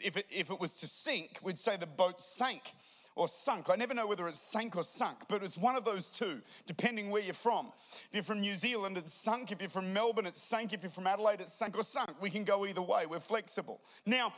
if 0.00 0.16
it 0.50 0.60
was 0.60 0.78
to 0.80 0.86
sink, 0.86 1.38
we'd 1.42 1.56
say 1.56 1.78
the 1.78 1.86
boat 1.86 2.20
sank 2.20 2.74
or 3.14 3.26
sunk. 3.26 3.70
I 3.70 3.76
never 3.76 3.94
know 3.94 4.06
whether 4.06 4.28
it's 4.28 4.38
sank 4.38 4.76
or 4.76 4.84
sunk, 4.84 5.20
but 5.30 5.42
it's 5.42 5.56
one 5.56 5.74
of 5.74 5.86
those 5.86 6.10
two, 6.10 6.42
depending 6.66 7.08
where 7.08 7.22
you're 7.22 7.32
from. 7.32 7.72
If 7.78 8.08
you're 8.12 8.22
from 8.22 8.42
New 8.42 8.56
Zealand, 8.56 8.98
it's 8.98 9.14
sunk. 9.14 9.52
If 9.52 9.62
you're 9.62 9.70
from 9.70 9.94
Melbourne, 9.94 10.26
it's 10.26 10.42
sank. 10.42 10.74
If 10.74 10.82
you're 10.82 10.90
from 10.90 11.06
Adelaide, 11.06 11.40
it's 11.40 11.54
sank 11.54 11.78
or 11.78 11.82
sunk. 11.82 12.20
We 12.20 12.28
can 12.28 12.44
go 12.44 12.66
either 12.66 12.82
way. 12.82 13.06
We're 13.06 13.20
flexible. 13.20 13.80
Now, 14.04 14.34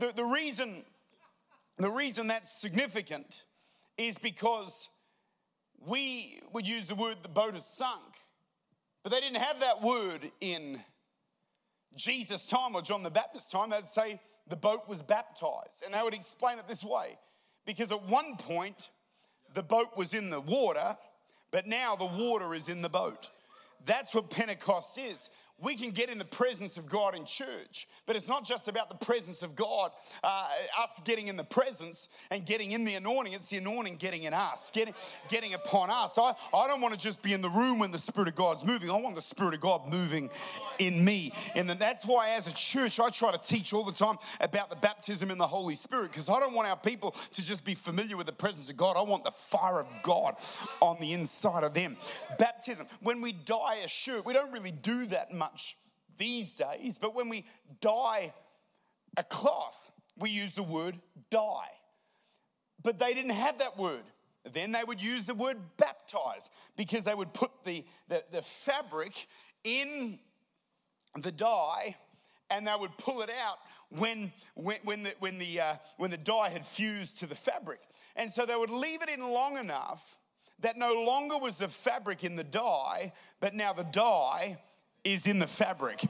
the, 0.00 0.12
the, 0.14 0.24
reason, 0.24 0.84
the 1.76 1.90
reason 1.90 2.26
that's 2.28 2.60
significant 2.60 3.44
is 3.96 4.18
because 4.18 4.88
we 5.86 6.40
would 6.52 6.66
use 6.66 6.88
the 6.88 6.94
word 6.94 7.16
the 7.22 7.28
boat 7.28 7.54
is 7.54 7.64
sunk, 7.64 8.14
but 9.02 9.12
they 9.12 9.20
didn't 9.20 9.40
have 9.40 9.60
that 9.60 9.82
word 9.82 10.30
in 10.40 10.80
Jesus' 11.96 12.46
time 12.46 12.74
or 12.74 12.82
John 12.82 13.02
the 13.02 13.10
Baptist's 13.10 13.50
time. 13.50 13.70
They'd 13.70 13.84
say 13.84 14.20
the 14.48 14.56
boat 14.56 14.88
was 14.88 15.02
baptized. 15.02 15.82
And 15.84 15.94
they 15.94 16.02
would 16.02 16.14
explain 16.14 16.58
it 16.58 16.68
this 16.68 16.84
way 16.84 17.18
because 17.66 17.92
at 17.92 18.02
one 18.04 18.36
point, 18.36 18.90
the 19.54 19.62
boat 19.62 19.96
was 19.96 20.14
in 20.14 20.30
the 20.30 20.40
water, 20.40 20.96
but 21.50 21.66
now 21.66 21.96
the 21.96 22.06
water 22.06 22.54
is 22.54 22.68
in 22.68 22.82
the 22.82 22.88
boat. 22.88 23.30
That's 23.84 24.14
what 24.14 24.30
Pentecost 24.30 24.98
is 24.98 25.30
we 25.60 25.74
can 25.74 25.90
get 25.90 26.08
in 26.08 26.18
the 26.18 26.24
presence 26.24 26.78
of 26.78 26.88
God 26.88 27.16
in 27.16 27.24
church, 27.24 27.88
but 28.06 28.14
it's 28.14 28.28
not 28.28 28.44
just 28.44 28.68
about 28.68 28.88
the 28.88 29.04
presence 29.04 29.42
of 29.42 29.56
God, 29.56 29.90
uh, 30.22 30.48
us 30.78 31.00
getting 31.04 31.26
in 31.26 31.36
the 31.36 31.44
presence 31.44 32.08
and 32.30 32.46
getting 32.46 32.72
in 32.72 32.84
the 32.84 32.94
anointing. 32.94 33.32
It's 33.32 33.50
the 33.50 33.56
anointing 33.56 33.96
getting 33.96 34.22
in 34.22 34.34
us, 34.34 34.70
getting, 34.72 34.94
getting 35.28 35.54
upon 35.54 35.90
us. 35.90 36.16
I, 36.16 36.34
I 36.54 36.68
don't 36.68 36.80
want 36.80 36.94
to 36.94 37.00
just 37.00 37.22
be 37.22 37.32
in 37.32 37.40
the 37.40 37.50
room 37.50 37.80
when 37.80 37.90
the 37.90 37.98
Spirit 37.98 38.28
of 38.28 38.36
God's 38.36 38.64
moving. 38.64 38.90
I 38.90 38.96
want 38.96 39.16
the 39.16 39.20
Spirit 39.20 39.54
of 39.54 39.60
God 39.60 39.88
moving 39.88 40.30
in 40.78 41.04
me. 41.04 41.32
And 41.56 41.68
that's 41.68 42.06
why, 42.06 42.30
as 42.30 42.46
a 42.46 42.54
church, 42.54 43.00
I 43.00 43.10
try 43.10 43.32
to 43.32 43.38
teach 43.38 43.72
all 43.72 43.84
the 43.84 43.92
time 43.92 44.16
about 44.40 44.70
the 44.70 44.76
baptism 44.76 45.30
in 45.30 45.38
the 45.38 45.46
Holy 45.46 45.74
Spirit 45.74 46.12
because 46.12 46.28
I 46.28 46.38
don't 46.38 46.54
want 46.54 46.68
our 46.68 46.76
people 46.76 47.16
to 47.32 47.44
just 47.44 47.64
be 47.64 47.74
familiar 47.74 48.16
with 48.16 48.26
the 48.26 48.32
presence 48.32 48.70
of 48.70 48.76
God. 48.76 48.96
I 48.96 49.02
want 49.02 49.24
the 49.24 49.32
fire 49.32 49.80
of 49.80 49.88
God 50.04 50.36
on 50.80 50.98
the 51.00 51.14
inside 51.14 51.64
of 51.64 51.74
them. 51.74 51.96
Baptism. 52.38 52.86
When 53.02 53.20
we 53.20 53.32
dye 53.32 53.80
a 53.84 53.88
shirt, 53.88 54.24
we 54.24 54.32
don't 54.32 54.52
really 54.52 54.70
do 54.70 55.06
that 55.06 55.32
much 55.32 55.47
much 55.50 55.76
these 56.18 56.52
days, 56.52 56.98
but 57.00 57.14
when 57.14 57.28
we 57.28 57.44
dye 57.80 58.32
a 59.16 59.22
cloth, 59.22 59.92
we 60.16 60.30
use 60.30 60.54
the 60.54 60.62
word 60.62 60.96
dye. 61.30 61.70
But 62.82 62.98
they 62.98 63.14
didn't 63.14 63.32
have 63.32 63.58
that 63.58 63.76
word. 63.78 64.02
Then 64.52 64.72
they 64.72 64.84
would 64.84 65.02
use 65.02 65.26
the 65.26 65.34
word 65.34 65.58
baptize 65.76 66.50
because 66.76 67.04
they 67.04 67.14
would 67.14 67.34
put 67.34 67.50
the, 67.64 67.84
the, 68.08 68.24
the 68.30 68.42
fabric 68.42 69.26
in 69.64 70.18
the 71.20 71.32
dye 71.32 71.96
and 72.50 72.66
they 72.66 72.74
would 72.78 72.96
pull 72.98 73.22
it 73.22 73.30
out 73.30 73.58
when, 73.90 74.32
when, 74.54 74.78
when, 74.84 75.02
the, 75.02 75.14
when, 75.18 75.38
the, 75.38 75.60
uh, 75.60 75.74
when 75.96 76.10
the 76.10 76.16
dye 76.16 76.48
had 76.48 76.64
fused 76.64 77.18
to 77.18 77.26
the 77.26 77.34
fabric. 77.34 77.80
And 78.16 78.30
so 78.30 78.46
they 78.46 78.56
would 78.56 78.70
leave 78.70 79.02
it 79.02 79.08
in 79.08 79.20
long 79.20 79.58
enough 79.58 80.18
that 80.60 80.76
no 80.76 80.92
longer 80.94 81.38
was 81.38 81.58
the 81.58 81.68
fabric 81.68 82.24
in 82.24 82.36
the 82.36 82.44
dye, 82.44 83.12
but 83.40 83.54
now 83.54 83.72
the 83.72 83.84
dye 83.84 84.58
is 85.12 85.26
in 85.26 85.38
the 85.38 85.46
fabric. 85.46 86.04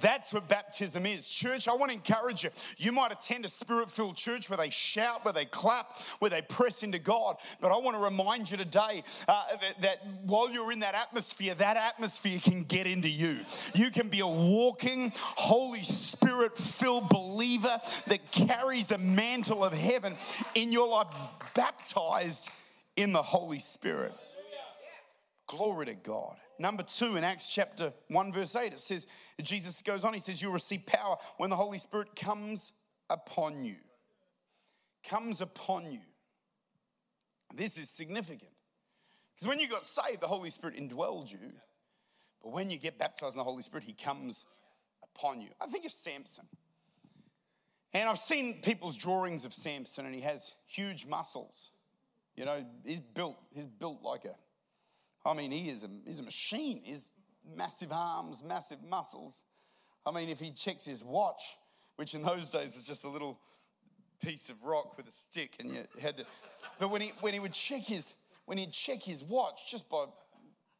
That's 0.00 0.32
what 0.32 0.48
baptism 0.48 1.04
is. 1.04 1.28
Church, 1.28 1.68
I 1.68 1.74
want 1.74 1.90
to 1.90 1.96
encourage 1.96 2.44
you. 2.44 2.50
You 2.78 2.92
might 2.92 3.12
attend 3.12 3.44
a 3.44 3.48
spirit 3.48 3.90
filled 3.90 4.16
church 4.16 4.48
where 4.48 4.56
they 4.56 4.70
shout, 4.70 5.24
where 5.24 5.34
they 5.34 5.44
clap, 5.44 5.98
where 6.20 6.30
they 6.30 6.42
press 6.42 6.82
into 6.82 6.98
God. 6.98 7.36
But 7.60 7.70
I 7.70 7.78
want 7.78 7.96
to 7.96 8.02
remind 8.02 8.50
you 8.50 8.56
today 8.56 9.04
uh, 9.28 9.44
that, 9.60 9.82
that 9.82 10.06
while 10.22 10.50
you're 10.50 10.72
in 10.72 10.80
that 10.80 10.94
atmosphere, 10.94 11.54
that 11.54 11.76
atmosphere 11.76 12.38
can 12.42 12.64
get 12.64 12.86
into 12.86 13.08
you. 13.08 13.40
You 13.74 13.90
can 13.90 14.08
be 14.08 14.20
a 14.20 14.26
walking, 14.26 15.12
Holy 15.16 15.82
Spirit 15.82 16.56
filled 16.56 17.08
believer 17.08 17.78
that 18.06 18.30
carries 18.30 18.86
the 18.86 18.98
mantle 18.98 19.64
of 19.64 19.74
heaven 19.74 20.16
in 20.54 20.72
your 20.72 20.88
life, 20.88 21.08
baptized 21.54 22.48
in 22.96 23.12
the 23.12 23.22
Holy 23.22 23.58
Spirit. 23.58 24.14
Glory 25.46 25.86
to 25.86 25.94
God. 25.94 26.36
Number 26.60 26.82
two, 26.82 27.16
in 27.16 27.24
Acts 27.24 27.50
chapter 27.50 27.90
1, 28.08 28.34
verse 28.34 28.54
8, 28.54 28.74
it 28.74 28.78
says, 28.78 29.06
Jesus 29.40 29.80
goes 29.80 30.04
on, 30.04 30.12
he 30.12 30.20
says, 30.20 30.42
You'll 30.42 30.52
receive 30.52 30.84
power 30.84 31.16
when 31.38 31.48
the 31.48 31.56
Holy 31.56 31.78
Spirit 31.78 32.14
comes 32.14 32.72
upon 33.08 33.64
you. 33.64 33.76
Comes 35.08 35.40
upon 35.40 35.90
you. 35.90 36.00
This 37.54 37.78
is 37.78 37.88
significant. 37.88 38.50
Because 39.34 39.48
when 39.48 39.58
you 39.58 39.68
got 39.68 39.86
saved, 39.86 40.20
the 40.20 40.26
Holy 40.26 40.50
Spirit 40.50 40.76
indwelled 40.76 41.32
you. 41.32 41.38
But 42.42 42.52
when 42.52 42.70
you 42.70 42.76
get 42.76 42.98
baptized 42.98 43.36
in 43.36 43.38
the 43.38 43.44
Holy 43.44 43.62
Spirit, 43.62 43.84
He 43.84 43.94
comes 43.94 44.44
upon 45.02 45.40
you. 45.40 45.48
I 45.62 45.66
think 45.66 45.86
of 45.86 45.92
Samson. 45.92 46.44
And 47.94 48.06
I've 48.06 48.18
seen 48.18 48.60
people's 48.60 48.98
drawings 48.98 49.46
of 49.46 49.54
Samson, 49.54 50.04
and 50.04 50.14
he 50.14 50.20
has 50.20 50.54
huge 50.66 51.06
muscles. 51.06 51.70
You 52.36 52.44
know, 52.44 52.66
he's 52.84 53.00
built, 53.00 53.38
he's 53.50 53.66
built 53.66 54.02
like 54.02 54.26
a, 54.26 54.34
I 55.24 55.34
mean, 55.34 55.50
he 55.50 55.68
is 55.68 55.84
a, 55.84 55.90
he's 56.06 56.20
a 56.20 56.22
machine. 56.22 56.80
He's 56.84 57.12
massive 57.56 57.92
arms, 57.92 58.42
massive 58.42 58.78
muscles. 58.82 59.42
I 60.06 60.12
mean, 60.12 60.28
if 60.28 60.40
he 60.40 60.50
checks 60.52 60.84
his 60.84 61.04
watch, 61.04 61.56
which 61.96 62.14
in 62.14 62.22
those 62.22 62.50
days 62.50 62.74
was 62.74 62.86
just 62.86 63.04
a 63.04 63.08
little 63.08 63.38
piece 64.22 64.50
of 64.50 64.62
rock 64.62 64.96
with 64.96 65.08
a 65.08 65.12
stick, 65.12 65.56
and 65.60 65.70
you 65.70 65.84
had 66.00 66.16
to. 66.18 66.24
But 66.78 66.88
when 66.88 67.02
he 67.02 67.12
when 67.20 67.34
he 67.34 67.40
would 67.40 67.52
check 67.52 67.82
his 67.82 68.14
when 68.46 68.58
he'd 68.58 68.72
check 68.72 69.02
his 69.02 69.22
watch 69.22 69.70
just 69.70 69.88
by 69.88 70.06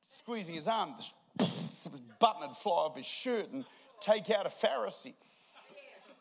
squeezing 0.06 0.54
his 0.54 0.66
arm, 0.66 0.94
the 1.38 2.00
button 2.18 2.48
would 2.48 2.56
fly 2.56 2.72
off 2.72 2.96
his 2.96 3.06
shirt 3.06 3.50
and 3.52 3.64
take 4.00 4.30
out 4.30 4.46
a 4.46 4.48
Pharisee. 4.48 5.14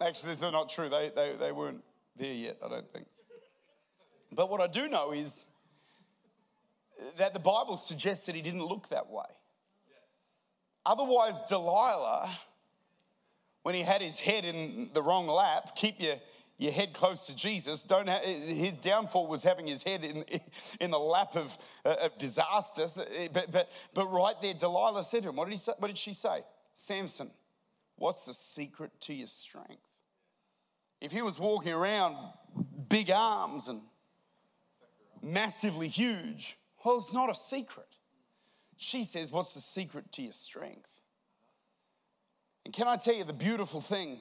Actually, 0.02 0.32
this 0.32 0.44
is 0.44 0.52
not 0.52 0.70
true. 0.70 0.90
They, 0.90 1.12
they, 1.14 1.36
they 1.38 1.52
weren't 1.52 1.84
there 2.16 2.34
yet, 2.34 2.58
I 2.64 2.70
don't 2.70 2.90
think. 2.92 3.08
But 4.32 4.50
what 4.50 4.62
I 4.62 4.68
do 4.68 4.88
know 4.88 5.12
is 5.12 5.46
that 7.18 7.34
the 7.34 7.40
Bible 7.40 7.78
suggests 7.78 8.26
that 8.26 8.36
he 8.36 8.42
didn't 8.42 8.64
look 8.64 8.90
that 8.90 9.10
way. 9.10 9.26
Otherwise, 10.86 11.40
Delilah, 11.48 12.30
when 13.64 13.76
he 13.76 13.82
had 13.82 14.02
his 14.02 14.20
head 14.20 14.46
in 14.46 14.90
the 14.94 15.02
wrong 15.02 15.28
lap, 15.28 15.76
keep 15.76 16.00
your, 16.00 16.16
your 16.58 16.72
head 16.72 16.94
close 16.94 17.28
to 17.28 17.36
Jesus. 17.36 17.84
Don't 17.84 18.10
his 18.10 18.78
downfall 18.78 19.28
was 19.28 19.44
having 19.44 19.68
his 19.68 19.84
head 19.84 20.04
in, 20.04 20.24
in 20.80 20.92
the 20.92 21.00
lap 21.00 21.36
of, 21.36 21.58
uh, 21.86 21.96
of 22.04 22.18
disaster. 22.18 22.86
But, 23.34 23.52
but, 23.52 23.70
but 23.94 24.08
right 24.08 24.36
there, 24.42 24.54
Delilah 24.54 25.04
said 25.04 25.24
to 25.24 25.30
him, 25.30 25.36
what 25.36 25.46
did, 25.46 25.52
he 25.52 25.58
say, 25.58 25.74
what 25.78 25.88
did 25.90 25.98
she 25.98 26.14
say? 26.14 26.44
Samson, 26.76 27.30
what's 27.98 28.26
the 28.26 28.34
secret 28.34 28.92
to 29.02 29.14
your 29.14 29.28
strength? 29.28 29.84
If 31.02 31.12
he 31.12 31.22
was 31.22 31.40
walking 31.40 31.74
around 31.74 32.16
big 32.90 33.12
arms 33.12 33.68
and 33.68 33.82
massively 35.22 35.88
huge, 35.88 36.58
well, 36.84 36.98
it's 36.98 37.14
not 37.14 37.30
a 37.30 37.36
secret. 37.36 37.88
She 38.78 39.04
says, 39.04 39.32
What's 39.32 39.54
the 39.54 39.62
secret 39.62 40.12
to 40.14 40.22
your 40.22 40.34
strength? 40.34 41.02
And 42.66 42.74
can 42.74 42.88
I 42.88 42.98
tell 42.98 43.16
you 43.16 43.24
the 43.24 43.34
beautiful 43.34 43.82
thing 43.82 44.20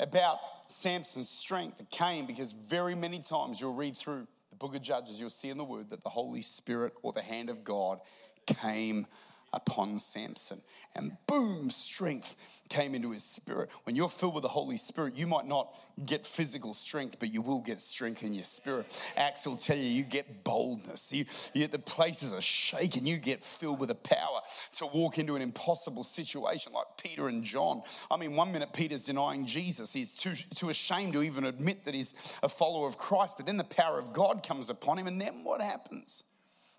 about 0.00 0.38
Samson's 0.66 1.28
strength 1.28 1.78
that 1.78 1.90
came 1.90 2.26
because 2.26 2.52
very 2.52 2.94
many 2.94 3.20
times 3.20 3.60
you'll 3.60 3.74
read 3.74 3.96
through 3.96 4.26
the 4.50 4.56
book 4.56 4.74
of 4.74 4.82
Judges, 4.82 5.20
you'll 5.20 5.30
see 5.30 5.50
in 5.50 5.58
the 5.58 5.64
word 5.64 5.90
that 5.90 6.02
the 6.02 6.10
Holy 6.10 6.42
Spirit 6.42 6.92
or 7.02 7.12
the 7.12 7.22
hand 7.22 7.48
of 7.50 7.64
God 7.64 8.00
came 8.46 9.06
upon 9.52 9.98
Samson. 9.98 10.60
And 10.94 11.16
boom, 11.26 11.70
strength 11.70 12.36
came 12.68 12.94
into 12.94 13.10
his 13.10 13.22
spirit. 13.22 13.70
When 13.84 13.96
you're 13.96 14.10
filled 14.10 14.34
with 14.34 14.42
the 14.42 14.48
Holy 14.48 14.76
Spirit, 14.76 15.14
you 15.14 15.26
might 15.26 15.46
not 15.46 15.74
get 16.04 16.26
physical 16.26 16.74
strength, 16.74 17.16
but 17.18 17.32
you 17.32 17.40
will 17.40 17.60
get 17.60 17.80
strength 17.80 18.22
in 18.22 18.34
your 18.34 18.44
spirit. 18.44 18.86
Acts 19.16 19.46
will 19.46 19.56
tell 19.56 19.76
you, 19.76 19.84
you 19.84 20.04
get 20.04 20.44
boldness. 20.44 21.12
You, 21.12 21.24
you, 21.54 21.66
the 21.66 21.78
places 21.78 22.32
are 22.32 22.42
shaken. 22.42 23.06
You 23.06 23.16
get 23.16 23.42
filled 23.42 23.80
with 23.80 23.88
the 23.88 23.94
power 23.94 24.40
to 24.76 24.86
walk 24.86 25.18
into 25.18 25.34
an 25.34 25.42
impossible 25.42 26.04
situation 26.04 26.72
like 26.74 26.86
Peter 27.02 27.28
and 27.28 27.42
John. 27.42 27.82
I 28.10 28.18
mean, 28.18 28.36
one 28.36 28.52
minute 28.52 28.72
Peter's 28.74 29.06
denying 29.06 29.46
Jesus. 29.46 29.92
He's 29.94 30.14
too, 30.14 30.34
too 30.54 30.68
ashamed 30.68 31.14
to 31.14 31.22
even 31.22 31.46
admit 31.46 31.86
that 31.86 31.94
he's 31.94 32.12
a 32.42 32.48
follower 32.50 32.86
of 32.86 32.98
Christ. 32.98 33.38
But 33.38 33.46
then 33.46 33.56
the 33.56 33.64
power 33.64 33.98
of 33.98 34.12
God 34.12 34.46
comes 34.46 34.68
upon 34.68 34.98
him, 34.98 35.06
and 35.06 35.18
then 35.18 35.42
what 35.42 35.62
happens? 35.62 36.24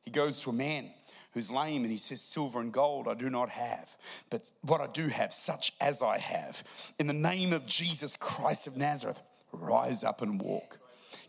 He 0.03 0.11
goes 0.11 0.41
to 0.43 0.49
a 0.49 0.53
man 0.53 0.91
who's 1.33 1.51
lame 1.51 1.83
and 1.83 1.91
he 1.91 1.97
says, 1.97 2.21
Silver 2.21 2.59
and 2.59 2.71
gold 2.71 3.07
I 3.07 3.13
do 3.13 3.29
not 3.29 3.49
have, 3.49 3.95
but 4.29 4.51
what 4.61 4.81
I 4.81 4.87
do 4.87 5.07
have, 5.07 5.33
such 5.33 5.73
as 5.81 6.01
I 6.01 6.17
have. 6.17 6.63
In 6.99 7.07
the 7.07 7.13
name 7.13 7.53
of 7.53 7.65
Jesus 7.65 8.15
Christ 8.15 8.67
of 8.67 8.77
Nazareth, 8.77 9.19
rise 9.51 10.03
up 10.03 10.21
and 10.21 10.41
walk. 10.41 10.79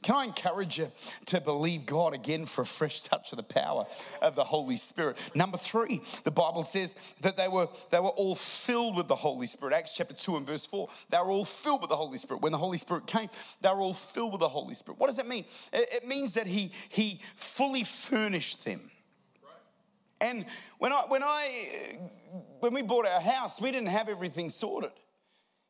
Can 0.05 0.15
I 0.15 0.25
encourage 0.25 0.79
you 0.79 0.93
to 1.27 1.41
believe 1.41 1.87
God 1.87 2.13
again 2.13 2.45
for 2.45 2.61
a 2.61 2.67
fresh 2.67 3.01
touch 3.01 3.33
of 3.33 3.39
the 3.39 3.43
power 3.43 3.87
of 4.21 4.35
the 4.35 4.45
Holy 4.45 4.77
Spirit? 4.77 5.17
Number 5.35 5.57
three, 5.57 6.03
the 6.25 6.31
Bible 6.31 6.63
says 6.63 7.15
that 7.23 7.39
they 7.39 7.49
were, 7.49 7.69
they 7.91 8.01
were 8.01 8.09
all 8.09 8.35
filled 8.35 8.99
with 8.99 9.09
the 9.09 9.15
Holy 9.15 9.47
Spirit. 9.47 9.75
Acts 9.75 9.97
chapter 9.97 10.13
2 10.13 10.37
and 10.37 10.47
verse 10.47 10.67
4. 10.67 10.91
They 11.09 11.17
were 11.17 11.31
all 11.31 11.47
filled 11.47 11.81
with 11.81 11.89
the 11.89 11.97
Holy 11.97 12.19
Spirit. 12.19 12.43
When 12.43 12.53
the 12.53 12.59
Holy 12.59 12.77
Spirit 12.77 13.07
came, 13.07 13.31
they 13.63 13.71
were 13.71 13.81
all 13.81 13.95
filled 13.95 14.33
with 14.33 14.41
the 14.41 14.49
Holy 14.49 14.75
Spirit. 14.75 15.01
What 15.01 15.07
does 15.07 15.17
that 15.17 15.27
mean? 15.27 15.47
It 15.73 16.07
means 16.07 16.35
that 16.35 16.47
He, 16.47 16.71
he 16.91 17.21
fully 17.35 17.83
furnished 17.83 18.67
them. 18.67 18.83
And 20.21 20.47
when 20.79 20.93
I, 20.93 21.03
when 21.09 21.23
I, 21.23 21.99
when 22.61 22.73
we 22.75 22.83
bought 22.83 23.07
our 23.07 23.21
house, 23.21 23.61
we 23.61 23.71
didn't 23.71 23.89
have 23.89 24.09
everything 24.09 24.49
sorted. 24.51 24.93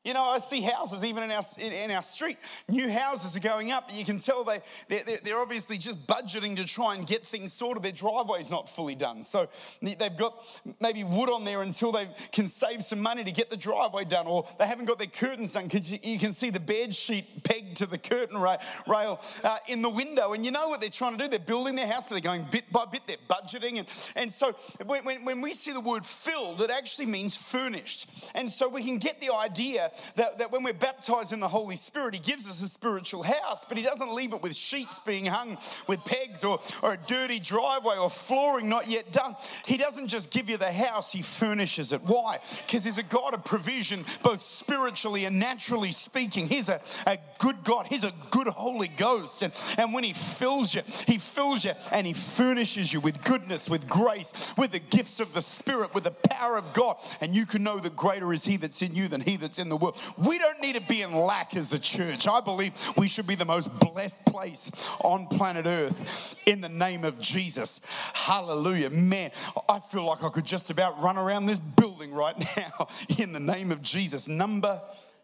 You 0.05 0.13
know, 0.13 0.23
I 0.23 0.37
see 0.37 0.61
houses 0.61 1.03
even 1.03 1.23
in 1.23 1.31
our, 1.31 1.43
in 1.59 1.91
our 1.91 2.03
street. 2.03 2.37
New 2.69 2.91
houses 2.91 3.35
are 3.39 3.41
going 3.41 3.73
up. 3.73 3.89
You 3.91 4.05
can 4.05 4.19
tell 4.19 4.45
they, 4.45 4.61
they're, 4.89 5.19
they're 5.25 5.39
obviously 5.39 5.79
just 5.79 6.07
budgeting 6.07 6.57
to 6.57 6.67
try 6.67 6.95
and 6.95 7.07
get 7.07 7.25
things 7.25 7.55
sorted. 7.55 7.83
Their 7.83 7.93
driveway's 7.93 8.51
not 8.51 8.69
fully 8.69 8.95
done. 8.97 9.23
So 9.23 9.49
they've 9.81 10.15
got 10.15 10.61
maybe 10.79 11.05
wood 11.05 11.31
on 11.31 11.47
there 11.47 11.63
until 11.63 11.91
they 11.91 12.11
can 12.33 12.49
save 12.49 12.85
some 12.85 13.01
money 13.01 13.25
to 13.25 13.33
get 13.33 13.49
the 13.49 13.57
driveway 13.57 14.05
done. 14.05 14.27
Or 14.27 14.47
they 14.59 14.67
haven't 14.67 14.85
got 14.85 14.99
their 14.99 15.07
curtains 15.07 15.55
done 15.55 15.65
because 15.65 15.91
you, 15.91 16.19
can 16.19 16.35
see 16.35 16.51
the 16.51 16.61
bed 16.61 16.95
sheet 16.95 17.43
pegged 17.43 17.79
to 17.79 17.87
the 17.87 17.97
curtain 17.97 18.39
rail 18.39 19.23
uh, 19.43 19.57
in 19.69 19.81
the 19.81 19.89
window. 19.89 20.35
And 20.35 20.45
you 20.45 20.51
know 20.51 20.69
what 20.69 20.83
they're 20.83 20.91
trying 20.91 21.17
to 21.17 21.25
do? 21.25 21.31
They're 21.31 21.39
building 21.39 21.77
their 21.77 21.87
house, 21.87 22.07
but 22.07 22.11
they're 22.11 22.21
going 22.21 22.47
bit 22.51 22.71
by 22.71 22.85
bit. 22.85 23.07
They're 23.07 23.17
budgeting. 23.27 23.79
And, 23.79 23.89
and 24.17 24.31
so 24.31 24.55
when, 24.85 25.03
when, 25.07 25.25
when 25.25 25.41
we 25.41 25.53
see 25.53 25.73
the 25.73 25.81
word 25.81 26.05
filled, 26.05 26.61
it 26.61 26.71
actually 26.71 27.07
means 27.07 27.39
furnished. 27.39 28.31
And 28.35 28.51
so 28.51 28.69
we 28.69 28.85
can 28.85 28.99
get 28.99 29.23
the 29.23 29.33
idea 29.33 29.93
that, 30.17 30.39
that 30.39 30.53
when 30.53 30.63
we're 30.63 30.73
baptized 30.73 31.33
in 31.33 31.41
the 31.41 31.49
Holy 31.49 31.77
Spirit, 31.77 32.15
He 32.15 32.21
gives 32.21 32.49
us 32.49 32.63
a 32.63 32.69
spiritual 32.69 33.23
house, 33.23 33.65
but 33.69 33.77
He 33.77 33.85
doesn't 33.85 34.13
leave 34.13 34.33
it 34.33 34.43
with 34.43 34.55
sheets 34.55 34.99
being 34.99 35.27
hung 35.27 35.59
with 35.87 36.05
pegs 36.05 36.45
or, 36.45 36.61
or 36.83 36.95
a 36.95 36.97
dirty 36.97 37.39
driveway 37.39 37.97
or 37.97 38.11
flooring 38.11 38.69
not 38.69 38.89
yet 38.89 39.13
done. 39.13 39.35
He 39.67 39.77
doesn't 39.77 40.09
just 40.09 40.31
give 40.31 40.49
you 40.51 40.57
the 40.57 40.73
house, 40.73 41.13
He 41.13 41.23
furnishes 41.23 41.93
it. 41.93 42.03
Why? 42.03 42.39
Because 42.67 42.85
He's 42.85 42.99
a 42.99 43.03
God 43.03 43.35
of 43.35 43.45
provision, 43.45 44.05
both 44.23 44.43
spiritually 44.43 45.25
and 45.25 45.39
naturally 45.39 45.93
speaking. 45.93 46.49
He's 46.49 46.69
a, 46.69 46.81
a 47.07 47.19
good 47.39 47.65
God, 47.65 47.87
He's 47.87 48.05
a 48.05 48.13
good 48.31 48.49
Holy 48.49 48.89
Ghost. 48.89 49.43
And, 49.43 49.53
and 49.79 49.93
when 49.93 50.05
He 50.05 50.13
fills 50.13 50.75
you, 50.75 50.83
He 51.07 51.19
fills 51.19 51.65
you 51.65 51.73
and 51.93 52.07
He 52.07 52.13
furnishes 52.13 52.93
you 52.93 53.01
with 53.01 53.23
goodness, 53.25 53.69
with 53.69 53.89
grace, 53.89 54.53
with 54.57 54.73
the 54.73 54.81
gifts 54.81 55.21
of 55.21 55.35
the 55.35 55.43
Spirit, 55.43 55.95
with 55.95 56.05
the 56.05 56.11
power 56.11 56.57
of 56.57 56.73
God. 56.73 56.97
And 57.21 57.35
you 57.35 57.47
can 57.47 57.63
know 57.63 57.79
that 57.79 57.97
greater 57.97 58.33
is 58.33 58.45
He 58.45 58.57
that's 58.57 58.83
in 58.83 58.95
you 58.95 59.09
than 59.09 59.21
He 59.21 59.37
that's 59.37 59.59
in 59.59 59.69
the 59.69 59.77
world. 59.77 59.84
We 60.19 60.39
don't 60.39 60.61
need 60.61 60.75
to 60.75 60.81
be 60.81 61.03
in 61.03 61.13
lack 61.13 61.57
as 61.57 61.73
a 61.73 61.79
church. 61.79 62.27
I 62.27 62.41
believe 62.41 62.73
we 62.97 63.09
should 63.09 63.27
be 63.27 63.35
the 63.35 63.45
most 63.45 63.71
blessed 63.79 64.25
place 64.27 64.71
on 65.01 65.27
planet 65.27 65.67
Earth 65.67 66.41
in 66.47 66.61
the 66.61 66.69
name 66.69 67.05
of 67.05 67.21
Jesus. 67.21 67.81
Hallelujah. 68.13 68.91
Man, 68.91 69.31
I 69.69 69.81
feel 69.81 70.05
like 70.05 70.23
I 70.25 70.29
could 70.29 70.45
just 70.45 70.71
about 70.71 71.03
run 71.03 71.19
around 71.19 71.47
this 71.47 71.61
building 71.61 72.13
right 72.13 72.37
now 72.57 72.89
in 73.19 73.33
the 73.33 73.41
name 73.41 73.73
of 73.73 73.83
Jesus. 73.83 74.29
Number 74.29 74.81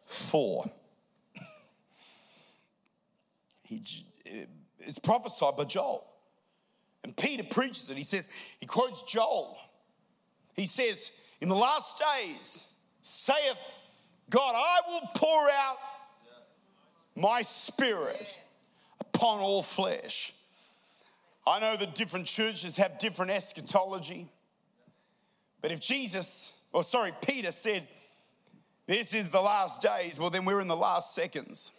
four. 0.07 0.71
He, 3.63 3.83
eh, 4.27 4.47
it's 4.81 4.99
prophesied 4.99 5.57
by 5.57 5.65
Joel. 5.65 6.05
And 7.05 7.17
Peter 7.17 7.45
preaches 7.45 7.89
it. 7.91 7.97
He 7.97 8.03
says, 8.03 8.29
he 8.59 8.67
quotes 8.67 9.03
Joel. 9.05 9.57
He 10.55 10.67
says, 10.67 11.11
In 11.41 11.49
the 11.49 11.57
last 11.57 12.03
days, 12.17 12.67
saith 13.01 13.57
God, 14.31 14.55
I 14.57 14.81
will 14.89 15.09
pour 15.15 15.51
out 15.51 15.77
my 17.17 17.43
spirit 17.43 18.33
upon 19.01 19.41
all 19.41 19.63
flesh. 19.63 20.33
I 21.47 21.59
know 21.59 21.77
that 21.77 21.97
different 21.97 22.27
churches 22.27 22.77
have 22.77 22.99
different 22.99 23.33
eschatology, 23.33 24.29
but 25.61 25.73
if 25.73 25.81
Jesus, 25.81 26.53
or 26.73 26.85
sorry, 26.85 27.13
Peter 27.21 27.51
said, 27.51 27.89
This 28.87 29.15
is 29.15 29.31
the 29.31 29.41
last 29.41 29.83
days, 29.83 30.19
well, 30.19 30.31
then 30.31 30.45
we're 30.45 30.61
in 30.61 30.69
the 30.69 30.77
last 30.77 31.15
seconds. 31.15 31.73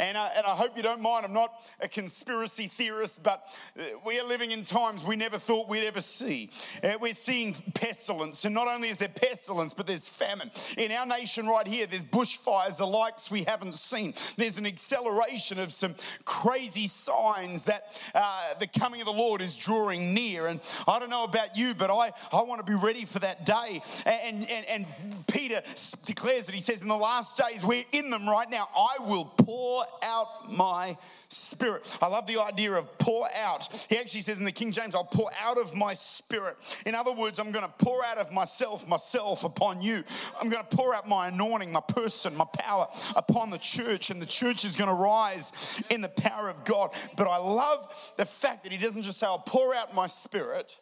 And, 0.00 0.16
and 0.16 0.46
I 0.46 0.54
hope 0.54 0.76
you 0.76 0.82
don't 0.82 1.00
mind, 1.00 1.26
I'm 1.26 1.32
not 1.32 1.52
a 1.80 1.88
conspiracy 1.88 2.68
theorist, 2.68 3.22
but 3.22 3.48
uh, 3.78 3.82
we 4.06 4.20
are 4.20 4.24
living 4.24 4.52
in 4.52 4.62
times 4.62 5.04
we 5.04 5.16
never 5.16 5.38
thought 5.38 5.68
we'd 5.68 5.86
ever 5.86 6.00
see. 6.00 6.50
Uh, 6.84 6.98
we're 7.00 7.14
seeing 7.14 7.54
pestilence, 7.74 8.44
and 8.44 8.54
not 8.54 8.68
only 8.68 8.90
is 8.90 8.98
there 8.98 9.08
pestilence, 9.08 9.74
but 9.74 9.86
there's 9.86 10.08
famine. 10.08 10.50
In 10.76 10.92
our 10.92 11.04
nation 11.04 11.48
right 11.48 11.66
here, 11.66 11.86
there's 11.86 12.04
bushfires, 12.04 12.76
the 12.76 12.86
likes 12.86 13.28
we 13.30 13.42
haven't 13.42 13.74
seen. 13.74 14.14
There's 14.36 14.58
an 14.58 14.66
acceleration 14.66 15.58
of 15.58 15.72
some 15.72 15.96
crazy 16.24 16.86
signs 16.86 17.64
that 17.64 18.00
uh, 18.14 18.54
the 18.60 18.68
coming 18.68 19.00
of 19.00 19.06
the 19.06 19.12
Lord 19.12 19.42
is 19.42 19.56
drawing 19.56 20.14
near. 20.14 20.46
And 20.46 20.60
I 20.86 21.00
don't 21.00 21.10
know 21.10 21.24
about 21.24 21.56
you, 21.56 21.74
but 21.74 21.90
I, 21.90 22.12
I 22.32 22.42
want 22.42 22.64
to 22.64 22.70
be 22.70 22.78
ready 22.78 23.04
for 23.04 23.18
that 23.18 23.44
day. 23.44 23.82
And, 24.06 24.48
and, 24.48 24.66
and 24.68 25.26
Peter 25.26 25.62
declares 26.04 26.46
that 26.46 26.54
He 26.54 26.60
says, 26.60 26.82
In 26.82 26.88
the 26.88 26.96
last 26.96 27.36
days, 27.36 27.64
we're 27.64 27.84
in 27.90 28.10
them 28.10 28.28
right 28.28 28.48
now. 28.48 28.68
I 28.76 29.02
will 29.02 29.24
pour 29.24 29.86
out 30.02 30.50
my 30.50 30.96
spirit. 31.28 31.96
I 32.00 32.06
love 32.06 32.26
the 32.26 32.40
idea 32.40 32.72
of 32.72 32.98
pour 32.98 33.28
out. 33.36 33.86
He 33.88 33.96
actually 33.96 34.22
says 34.22 34.38
in 34.38 34.44
the 34.44 34.52
King 34.52 34.72
James, 34.72 34.94
I'll 34.94 35.04
pour 35.04 35.30
out 35.40 35.58
of 35.58 35.74
my 35.74 35.94
spirit. 35.94 36.56
In 36.86 36.94
other 36.94 37.12
words, 37.12 37.38
I'm 37.38 37.52
going 37.52 37.64
to 37.64 37.84
pour 37.84 38.04
out 38.04 38.18
of 38.18 38.32
myself, 38.32 38.86
myself 38.88 39.44
upon 39.44 39.82
you. 39.82 40.04
I'm 40.40 40.48
going 40.48 40.62
to 40.62 40.76
pour 40.76 40.94
out 40.94 41.08
my 41.08 41.28
anointing, 41.28 41.72
my 41.72 41.80
person, 41.80 42.36
my 42.36 42.46
power 42.58 42.88
upon 43.16 43.50
the 43.50 43.58
church, 43.58 44.10
and 44.10 44.20
the 44.20 44.26
church 44.26 44.64
is 44.64 44.76
going 44.76 44.88
to 44.88 44.94
rise 44.94 45.82
in 45.90 46.00
the 46.00 46.08
power 46.08 46.48
of 46.48 46.64
God. 46.64 46.94
But 47.16 47.28
I 47.28 47.36
love 47.38 48.12
the 48.16 48.26
fact 48.26 48.64
that 48.64 48.72
he 48.72 48.78
doesn't 48.78 49.02
just 49.02 49.18
say, 49.18 49.26
I'll 49.26 49.38
pour 49.38 49.74
out 49.74 49.94
my 49.94 50.06
spirit. 50.06 50.72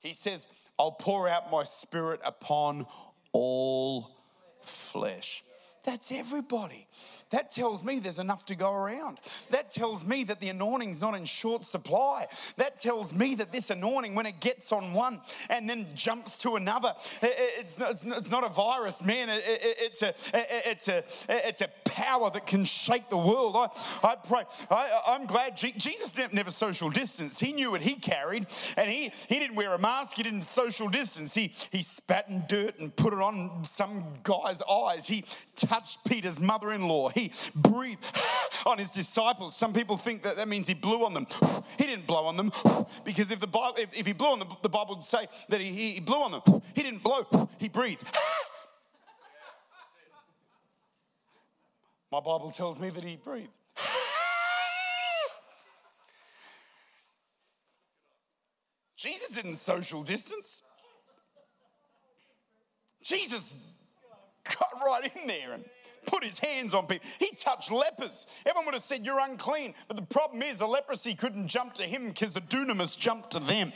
He 0.00 0.12
says, 0.14 0.48
I'll 0.78 0.92
pour 0.92 1.28
out 1.28 1.50
my 1.50 1.64
spirit 1.64 2.20
upon 2.24 2.86
all 3.32 4.10
flesh. 4.62 5.44
That's 5.84 6.12
everybody. 6.12 6.86
That 7.30 7.50
tells 7.50 7.84
me 7.84 7.98
there's 7.98 8.20
enough 8.20 8.44
to 8.46 8.54
go 8.54 8.72
around. 8.72 9.18
That 9.50 9.70
tells 9.70 10.04
me 10.04 10.22
that 10.24 10.38
the 10.38 10.50
anointing's 10.50 11.00
not 11.00 11.16
in 11.16 11.24
short 11.24 11.64
supply. 11.64 12.26
That 12.56 12.78
tells 12.78 13.12
me 13.12 13.34
that 13.36 13.52
this 13.52 13.70
anointing, 13.70 14.14
when 14.14 14.26
it 14.26 14.38
gets 14.38 14.70
on 14.70 14.92
one 14.92 15.20
and 15.50 15.68
then 15.68 15.86
jumps 15.94 16.36
to 16.38 16.54
another, 16.54 16.94
it's 17.20 17.80
it's 17.80 18.30
not 18.30 18.44
a 18.44 18.48
virus, 18.48 19.02
man. 19.02 19.28
It's 19.30 20.02
a, 20.02 20.14
it's, 20.68 20.88
a, 20.88 21.02
it's 21.28 21.62
a 21.62 21.68
power 21.84 22.30
that 22.30 22.46
can 22.46 22.64
shake 22.64 23.08
the 23.08 23.16
world. 23.16 23.56
I, 23.56 23.68
I 24.06 24.14
pray. 24.16 24.44
I, 24.70 25.16
am 25.16 25.26
glad 25.26 25.56
Jesus 25.56 26.16
never 26.32 26.50
social 26.50 26.90
distance. 26.90 27.40
He 27.40 27.52
knew 27.52 27.72
what 27.72 27.82
he 27.82 27.94
carried, 27.94 28.46
and 28.76 28.90
he, 28.90 29.12
he 29.28 29.38
didn't 29.38 29.56
wear 29.56 29.74
a 29.74 29.78
mask. 29.78 30.16
He 30.16 30.22
didn't 30.22 30.42
social 30.42 30.88
distance. 30.88 31.34
He, 31.34 31.52
he 31.70 31.82
spat 31.82 32.28
in 32.28 32.44
dirt 32.48 32.78
and 32.78 32.94
put 32.94 33.12
it 33.12 33.20
on 33.20 33.64
some 33.64 34.04
guy's 34.22 34.62
eyes. 34.62 35.08
He 35.08 35.24
touched 35.72 36.04
Peter's 36.04 36.38
mother 36.38 36.70
in 36.72 36.86
law. 36.86 37.08
He 37.08 37.32
breathed 37.54 38.04
on 38.66 38.76
his 38.76 38.90
disciples. 38.90 39.56
Some 39.56 39.72
people 39.72 39.96
think 39.96 40.22
that 40.22 40.36
that 40.36 40.46
means 40.46 40.68
he 40.68 40.74
blew 40.74 41.06
on 41.06 41.14
them. 41.14 41.26
He 41.78 41.86
didn't 41.86 42.06
blow 42.06 42.26
on 42.26 42.36
them 42.36 42.52
because 43.04 43.30
if, 43.30 43.40
the 43.40 43.46
Bible, 43.46 43.78
if, 43.78 43.98
if 43.98 44.06
he 44.06 44.12
blew 44.12 44.28
on 44.28 44.38
them, 44.38 44.48
the 44.60 44.68
Bible 44.68 44.96
would 44.96 45.04
say 45.04 45.26
that 45.48 45.58
he, 45.60 45.94
he 45.94 46.00
blew 46.00 46.22
on 46.22 46.32
them. 46.32 46.42
He 46.74 46.82
didn't 46.82 47.02
blow, 47.02 47.48
he 47.58 47.68
breathed. 47.68 48.04
My 52.12 52.20
Bible 52.20 52.50
tells 52.50 52.78
me 52.78 52.90
that 52.90 53.02
he 53.02 53.16
breathed. 53.16 53.48
Jesus 58.96 59.34
didn't 59.34 59.54
social 59.54 60.02
distance. 60.02 60.62
Jesus 63.02 63.56
got 64.58 64.68
right 64.84 65.10
in 65.16 65.26
there 65.26 65.52
and 65.52 65.64
put 66.06 66.24
his 66.24 66.38
hands 66.38 66.74
on 66.74 66.86
people. 66.86 67.06
He 67.18 67.30
touched 67.36 67.70
lepers. 67.70 68.26
Everyone 68.46 68.66
would 68.66 68.74
have 68.74 68.82
said, 68.82 69.04
You're 69.04 69.20
unclean. 69.20 69.74
But 69.88 69.96
the 69.96 70.02
problem 70.02 70.42
is, 70.42 70.58
the 70.58 70.66
leprosy 70.66 71.14
couldn't 71.14 71.48
jump 71.48 71.74
to 71.74 71.84
him 71.84 72.08
because 72.08 72.34
the 72.34 72.40
dunamis 72.40 72.96
jumped 72.98 73.30
to 73.32 73.40
them. 73.40 73.72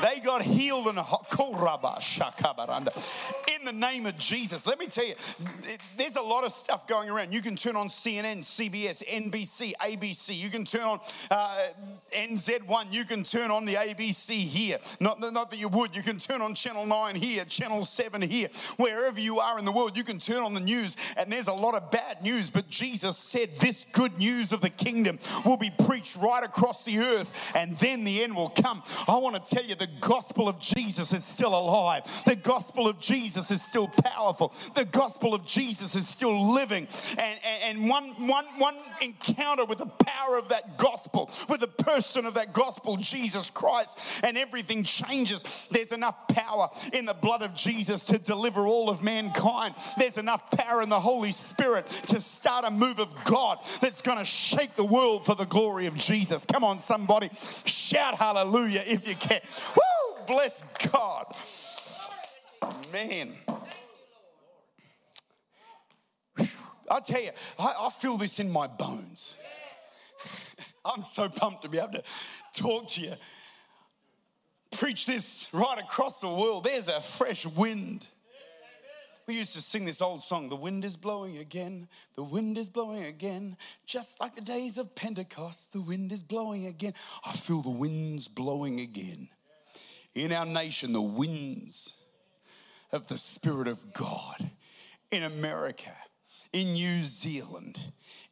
They 0.00 0.20
got 0.20 0.42
healed 0.42 0.86
and 0.86 0.98
in 3.58 3.66
the 3.66 3.72
name 3.72 4.06
of 4.06 4.16
Jesus. 4.16 4.66
Let 4.66 4.78
me 4.78 4.86
tell 4.86 5.04
you, 5.04 5.14
there's 5.96 6.16
a 6.16 6.22
lot 6.22 6.44
of 6.44 6.52
stuff 6.52 6.86
going 6.86 7.10
around. 7.10 7.32
You 7.32 7.42
can 7.42 7.56
turn 7.56 7.76
on 7.76 7.88
CNN, 7.88 8.38
CBS, 8.38 9.04
NBC, 9.06 9.72
ABC. 9.80 10.36
You 10.36 10.48
can 10.48 10.64
turn 10.64 10.82
on 10.82 11.00
uh, 11.30 11.66
NZ1. 12.12 12.92
You 12.92 13.04
can 13.04 13.22
turn 13.22 13.50
on 13.50 13.64
the 13.64 13.74
ABC 13.74 14.30
here. 14.30 14.78
Not, 14.98 15.20
not 15.20 15.50
that 15.50 15.58
you 15.58 15.68
would. 15.68 15.94
You 15.94 16.02
can 16.02 16.18
turn 16.18 16.40
on 16.40 16.54
Channel 16.54 16.86
9 16.86 17.16
here, 17.16 17.44
Channel 17.44 17.84
7 17.84 18.22
here. 18.22 18.48
Wherever 18.76 19.20
you 19.20 19.40
are 19.40 19.58
in 19.58 19.64
the 19.64 19.72
world, 19.72 19.96
you 19.96 20.04
can 20.04 20.18
turn 20.18 20.42
on 20.42 20.54
the 20.54 20.60
news, 20.60 20.96
and 21.16 21.30
there's 21.30 21.48
a 21.48 21.54
lot 21.60 21.74
of 21.74 21.90
bad 21.90 22.22
news. 22.22 22.50
But 22.50 22.68
Jesus 22.68 23.16
said 23.16 23.54
this 23.56 23.86
good 23.92 24.18
news 24.18 24.52
of 24.52 24.60
the 24.60 24.70
kingdom 24.70 25.18
will 25.44 25.56
be 25.56 25.70
preached 25.86 26.16
right 26.16 26.42
across 26.42 26.84
the 26.84 26.98
earth, 26.98 27.52
and 27.54 27.76
then 27.78 28.04
the 28.04 28.22
end 28.22 28.34
will 28.34 28.48
come. 28.48 28.82
I 29.06 29.16
want 29.16 29.42
to 29.42 29.54
tell 29.54 29.64
you 29.64 29.74
the 29.74 29.88
gospel 30.00 30.48
of 30.48 30.58
Jesus 30.58 31.12
is 31.12 31.24
still 31.24 31.54
alive. 31.58 32.02
The 32.24 32.36
gospel 32.36 32.88
of 32.88 32.98
Jesus 32.98 33.50
is 33.50 33.62
still 33.62 33.88
powerful. 33.88 34.54
The 34.74 34.84
gospel 34.84 35.34
of 35.34 35.44
Jesus 35.44 35.94
is 35.94 36.08
still 36.08 36.52
living. 36.52 36.88
And, 37.18 37.40
and, 37.44 37.78
and 37.78 37.88
one, 37.88 38.08
one, 38.26 38.46
one 38.58 38.76
encounter 39.00 39.64
with 39.64 39.78
the 39.78 39.86
power 39.86 40.38
of 40.38 40.48
that 40.48 40.78
gospel, 40.78 41.30
with 41.48 41.60
the 41.60 41.68
person 41.68 42.26
of 42.26 42.34
that 42.34 42.52
gospel, 42.52 42.96
Jesus 42.96 43.50
Christ, 43.50 43.98
and 44.22 44.36
everything 44.38 44.82
changes. 44.84 45.68
There's 45.70 45.92
enough 45.92 46.28
power 46.28 46.68
in 46.92 47.04
the 47.04 47.14
blood 47.14 47.42
of 47.42 47.54
Jesus 47.54 48.06
to 48.06 48.18
deliver 48.18 48.66
all 48.66 48.88
of 48.88 49.02
mankind. 49.02 49.74
There's 49.98 50.18
enough 50.18 50.50
power 50.50 50.82
in 50.82 50.88
the 50.88 51.00
Holy 51.00 51.32
Spirit 51.32 51.49
to 51.54 52.20
start 52.20 52.64
a 52.64 52.70
move 52.70 52.98
of 52.98 53.14
God 53.24 53.58
that's 53.80 54.00
going 54.00 54.18
to 54.18 54.24
shake 54.24 54.74
the 54.76 54.84
world 54.84 55.24
for 55.24 55.34
the 55.34 55.44
glory 55.44 55.86
of 55.86 55.94
Jesus. 55.94 56.44
Come 56.44 56.64
on, 56.64 56.78
somebody, 56.78 57.30
shout 57.32 58.14
hallelujah 58.14 58.82
if 58.86 59.06
you 59.06 59.14
can. 59.14 59.40
Woo! 59.76 60.24
Bless 60.26 60.62
God. 60.92 61.26
Man. 62.92 63.32
I 66.90 67.00
tell 67.00 67.22
you, 67.22 67.30
I, 67.58 67.74
I 67.82 67.90
feel 67.90 68.16
this 68.16 68.40
in 68.40 68.50
my 68.50 68.66
bones. 68.66 69.36
I'm 70.84 71.02
so 71.02 71.28
pumped 71.28 71.62
to 71.62 71.68
be 71.68 71.78
able 71.78 71.92
to 71.92 72.02
talk 72.54 72.88
to 72.88 73.00
you. 73.00 73.14
Preach 74.72 75.06
this 75.06 75.48
right 75.52 75.78
across 75.78 76.20
the 76.20 76.28
world. 76.28 76.64
There's 76.64 76.88
a 76.88 77.00
fresh 77.00 77.46
wind. 77.46 78.06
We 79.30 79.36
used 79.36 79.54
to 79.54 79.62
sing 79.62 79.84
this 79.84 80.02
old 80.02 80.22
song, 80.22 80.48
The 80.48 80.56
Wind 80.56 80.84
is 80.84 80.96
Blowing 80.96 81.38
Again, 81.38 81.86
the 82.16 82.24
wind 82.24 82.58
is 82.58 82.68
blowing 82.68 83.04
again. 83.04 83.56
Just 83.86 84.18
like 84.18 84.34
the 84.34 84.40
days 84.40 84.76
of 84.76 84.92
Pentecost, 84.96 85.72
the 85.72 85.80
wind 85.80 86.10
is 86.10 86.24
blowing 86.24 86.66
again. 86.66 86.94
I 87.24 87.30
feel 87.30 87.62
the 87.62 87.70
winds 87.70 88.26
blowing 88.26 88.80
again. 88.80 89.28
In 90.16 90.32
our 90.32 90.44
nation, 90.44 90.92
the 90.92 91.00
winds 91.00 91.94
of 92.90 93.06
the 93.06 93.16
Spirit 93.16 93.68
of 93.68 93.92
God. 93.92 94.50
In 95.12 95.22
America, 95.22 95.92
in 96.52 96.72
New 96.72 97.00
Zealand, 97.02 97.78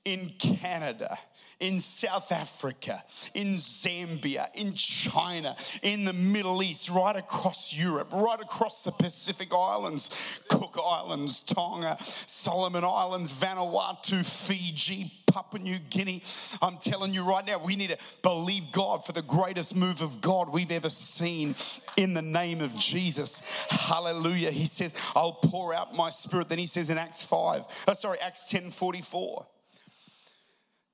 in 0.04 0.32
Canada, 0.40 1.16
in 1.60 1.80
South 1.80 2.30
Africa, 2.30 3.02
in 3.34 3.54
Zambia, 3.54 4.48
in 4.54 4.74
China, 4.74 5.56
in 5.82 6.04
the 6.04 6.12
Middle 6.12 6.62
East, 6.62 6.88
right 6.88 7.16
across 7.16 7.74
Europe, 7.74 8.08
right 8.12 8.40
across 8.40 8.82
the 8.82 8.92
Pacific 8.92 9.52
Islands, 9.52 10.10
Cook 10.48 10.78
Islands, 10.82 11.40
Tonga, 11.40 11.96
Solomon 12.00 12.84
Islands, 12.84 13.32
Vanuatu, 13.32 14.24
Fiji, 14.24 15.12
Papua 15.26 15.60
New 15.60 15.78
Guinea. 15.78 16.22
I'm 16.62 16.78
telling 16.78 17.12
you 17.12 17.24
right 17.24 17.44
now, 17.44 17.58
we 17.58 17.74
need 17.74 17.90
to 17.90 17.98
believe 18.22 18.70
God 18.70 19.04
for 19.04 19.12
the 19.12 19.22
greatest 19.22 19.74
move 19.74 20.00
of 20.00 20.20
God 20.20 20.50
we've 20.50 20.72
ever 20.72 20.90
seen 20.90 21.56
in 21.96 22.14
the 22.14 22.22
name 22.22 22.60
of 22.60 22.76
Jesus. 22.76 23.42
Hallelujah. 23.68 24.52
He 24.52 24.64
says, 24.64 24.94
I'll 25.16 25.32
pour 25.32 25.74
out 25.74 25.94
my 25.94 26.10
spirit. 26.10 26.48
Then 26.48 26.58
he 26.58 26.66
says 26.66 26.88
in 26.88 26.98
Acts 26.98 27.24
5, 27.24 27.64
oh, 27.88 27.92
sorry, 27.94 28.18
Acts 28.20 28.48
10 28.48 28.70
44. 28.70 29.46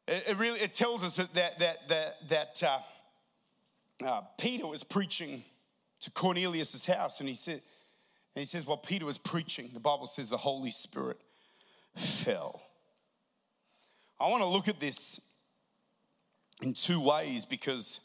It, 0.07 0.25
it 0.29 0.37
really 0.37 0.61
it 0.61 0.73
tells 0.73 1.03
us 1.05 1.17
that 1.17 1.35
that 1.35 1.59
that 1.59 1.89
that, 1.89 2.29
that 2.29 2.63
uh, 2.63 4.07
uh, 4.07 4.23
Peter 4.39 4.67
was 4.67 4.85
preaching 4.85 5.45
to 6.01 6.11
Cornelius's 6.11 6.85
house, 6.85 7.21
and 7.21 7.29
he 7.29 7.35
said, 7.35 7.63
and 8.35 8.41
he 8.41 8.45
says, 8.45 8.67
while 8.67 8.77
Peter 8.77 9.07
was 9.07 9.17
preaching, 9.17 9.71
the 9.73 9.81
Bible 9.81 10.07
says 10.07 10.29
the 10.29 10.37
Holy 10.37 10.71
Spirit 10.71 11.21
fell. 11.95 12.63
I 14.21 14.29
want 14.29 14.43
to 14.43 14.49
look 14.49 14.69
at 14.69 14.81
this 14.81 15.21
in 16.63 16.75
two 16.75 17.01
ways 17.01 17.45
because 17.45 18.01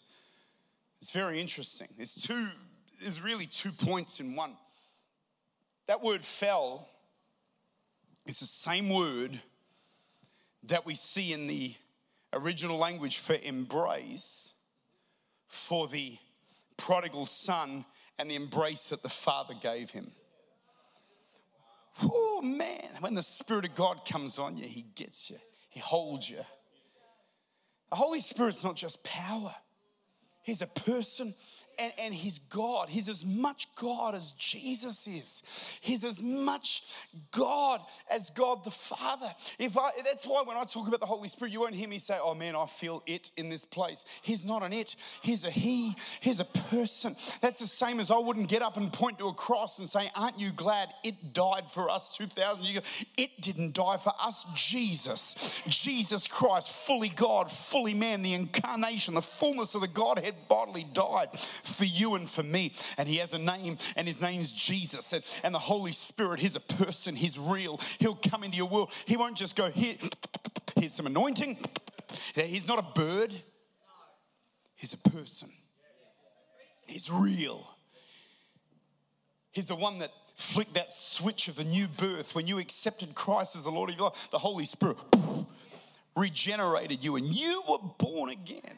it's 1.02 1.12
very 1.12 1.40
interesting. 1.40 1.88
There's 1.98 2.16
two, 2.16 2.48
there's 3.02 3.22
really 3.22 3.46
two 3.46 3.72
points 3.72 4.20
in 4.20 4.36
one. 4.36 4.56
That 5.88 6.04
word 6.04 6.24
fell 6.24 6.88
is 8.26 8.40
the 8.40 8.46
same 8.46 8.90
word 8.90 9.40
that 10.64 10.86
we 10.86 10.96
see 10.96 11.34
in 11.34 11.48
the 11.48 11.74
original 12.34 12.78
language 12.78 13.18
for 13.18 13.36
embrace 13.44 14.54
for 15.48 15.88
the 15.88 16.18
prodigal 16.78 17.26
son 17.26 17.86
and 18.18 18.30
the 18.30 18.36
embrace 18.36 18.90
that 18.90 19.04
the 19.04 19.10
father 19.10 19.54
gave 19.62 19.90
him. 19.90 20.12
Oh 22.02 22.42
man, 22.42 22.90
when 23.00 23.14
the 23.14 23.24
Spirit 23.24 23.66
of 23.66 23.76
God 23.76 24.06
comes 24.06 24.40
on 24.40 24.58
you, 24.58 24.66
He 24.66 24.86
gets 24.96 25.30
you, 25.30 25.38
He 25.70 25.80
holds 25.80 26.30
you. 26.30 26.40
The 27.90 27.96
Holy 27.96 28.20
Spirit's 28.20 28.64
not 28.64 28.76
just 28.76 29.04
power, 29.04 29.54
He's 30.44 30.62
a 30.62 30.68
person 30.68 31.36
and, 31.80 31.94
and 31.98 32.14
he's 32.14 32.40
God. 32.50 32.90
He's 32.90 33.10
as 33.10 33.26
much 33.26 33.68
God 33.76 34.16
as 34.16 34.32
Jesus 34.32 35.08
is. 35.08 35.44
He's 35.82 36.04
as 36.04 36.22
much 36.22 36.84
God 37.32 37.82
as 38.10 38.30
God 38.32 38.64
the 38.64 38.72
Father. 38.72 39.34
If 39.58 39.78
I, 39.78 39.92
that's 40.04 40.26
why 40.26 40.44
when 40.44 40.58
I 40.58 40.64
talk 40.66 40.88
about 40.88 41.00
the 41.00 41.06
Holy 41.06 41.30
Spirit, 41.30 41.54
you 41.54 41.62
won't 41.62 41.76
hear 41.76 41.88
me 41.88 42.00
say, 42.00 42.18
"Oh 42.22 42.34
man, 42.34 42.56
I 42.56 42.66
feel 42.66 43.04
it 43.06 43.32
in 43.38 43.50
this 43.50 43.66
place." 43.66 44.06
He's 44.22 44.44
not 44.44 44.64
an 44.64 44.74
it. 44.74 44.96
He's 45.22 45.46
a 45.46 45.50
he. 45.50 45.96
He's 46.20 46.40
a 46.40 46.46
person. 46.46 47.16
That's 47.42 47.60
the 47.60 47.68
same 47.68 48.00
as 48.00 48.12
I 48.12 48.18
wouldn't 48.18 48.50
get 48.50 48.62
up 48.62 48.78
and 48.78 48.92
point 48.92 49.20
to 49.20 49.28
a 49.28 49.34
cross 49.34 49.80
and 49.80 49.88
say, 49.88 50.10
"Aren't 50.16 50.40
you 50.40 50.52
glad 50.52 50.90
it 51.04 51.34
died 51.34 51.72
for 51.72 51.90
us 51.90 52.16
2,000 52.18 52.64
years 52.64 52.78
ago?" 52.78 52.88
It 53.18 53.42
didn't 53.42 53.74
die 53.74 53.98
for 53.98 54.14
us. 54.22 54.46
Jesus, 54.56 55.62
Jesus 55.68 56.28
Christ, 56.28 56.72
fully 56.72 57.10
God, 57.10 57.52
fully 57.52 57.94
man, 57.94 58.22
the 58.22 58.34
incarnation, 58.34 59.14
the 59.14 59.22
fullness 59.22 59.76
of 59.76 59.82
the 59.82 59.88
Godhead 59.88 60.36
bodily 60.48 60.86
died 60.94 61.30
for 61.70 61.86
you 61.86 62.16
and 62.16 62.30
for 62.30 62.44
me. 62.44 62.74
And 62.98 63.08
he 63.08 63.18
has 63.18 63.34
a 63.34 63.40
name, 63.40 63.78
and 63.96 64.08
his 64.08 64.22
name's 64.22 64.52
Jesus. 64.52 65.14
And, 65.14 65.24
and 65.44 65.54
the 65.56 65.60
Holy 65.60 65.92
Spirit, 65.92 66.40
he's 66.40 66.56
a 66.56 66.60
person, 66.60 67.16
he's 67.16 67.38
real. 67.38 67.80
He'll 68.00 68.16
come 68.16 68.44
into 68.44 68.58
your 68.58 68.68
world. 68.68 68.92
He 69.06 69.18
won't 69.18 69.38
just 69.38 69.56
go, 69.56 69.70
here, 69.70 69.96
here's 70.76 70.94
some 70.94 71.08
anointing. 71.08 71.58
He's 72.34 72.68
not 72.68 72.80
a 72.80 73.00
bird, 73.00 73.34
he's 74.76 74.94
a 74.94 75.10
person. 75.10 75.50
He's 76.88 77.12
real. 77.12 77.70
He's 79.52 79.68
the 79.68 79.76
one 79.76 80.00
that 80.00 80.12
flicked 80.36 80.74
that 80.74 80.90
switch 80.90 81.48
of 81.48 81.56
the 81.56 81.64
new 81.64 81.88
birth 81.88 82.34
when 82.34 82.48
you 82.48 82.60
accepted 82.60 83.14
Christ 83.14 83.56
as 83.56 83.66
the 83.66 83.72
Lord 83.72 83.90
of 83.90 83.96
your 83.96 84.06
life. 84.06 84.30
The 84.32 84.40
Holy 84.40 84.66
Spirit 84.66 84.98
regenerated 86.16 87.04
you 87.04 87.16
and 87.16 87.28
you 87.28 87.62
were 87.70 87.78
born 87.98 88.30
again. 88.30 88.78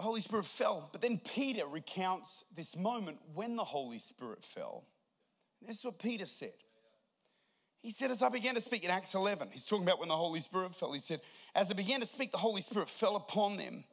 The 0.00 0.04
Holy 0.04 0.22
Spirit 0.22 0.46
fell. 0.46 0.88
But 0.92 1.02
then 1.02 1.18
Peter 1.18 1.66
recounts 1.66 2.46
this 2.56 2.74
moment 2.74 3.18
when 3.34 3.54
the 3.54 3.64
Holy 3.64 3.98
Spirit 3.98 4.42
fell. 4.42 4.84
This 5.60 5.80
is 5.80 5.84
what 5.84 5.98
Peter 5.98 6.24
said. 6.24 6.54
He 7.82 7.90
said, 7.90 8.10
as 8.10 8.22
I 8.22 8.30
began 8.30 8.54
to 8.54 8.62
speak 8.62 8.82
in 8.82 8.90
Acts 8.90 9.14
11, 9.14 9.48
he's 9.52 9.66
talking 9.66 9.84
about 9.84 9.98
when 9.98 10.08
the 10.08 10.16
Holy 10.16 10.40
Spirit 10.40 10.74
fell. 10.74 10.94
He 10.94 11.00
said, 11.00 11.20
as 11.54 11.70
I 11.70 11.74
began 11.74 12.00
to 12.00 12.06
speak, 12.06 12.32
the 12.32 12.38
Holy 12.38 12.62
Spirit 12.62 12.88
fell 12.88 13.14
upon 13.14 13.58
them. 13.58 13.84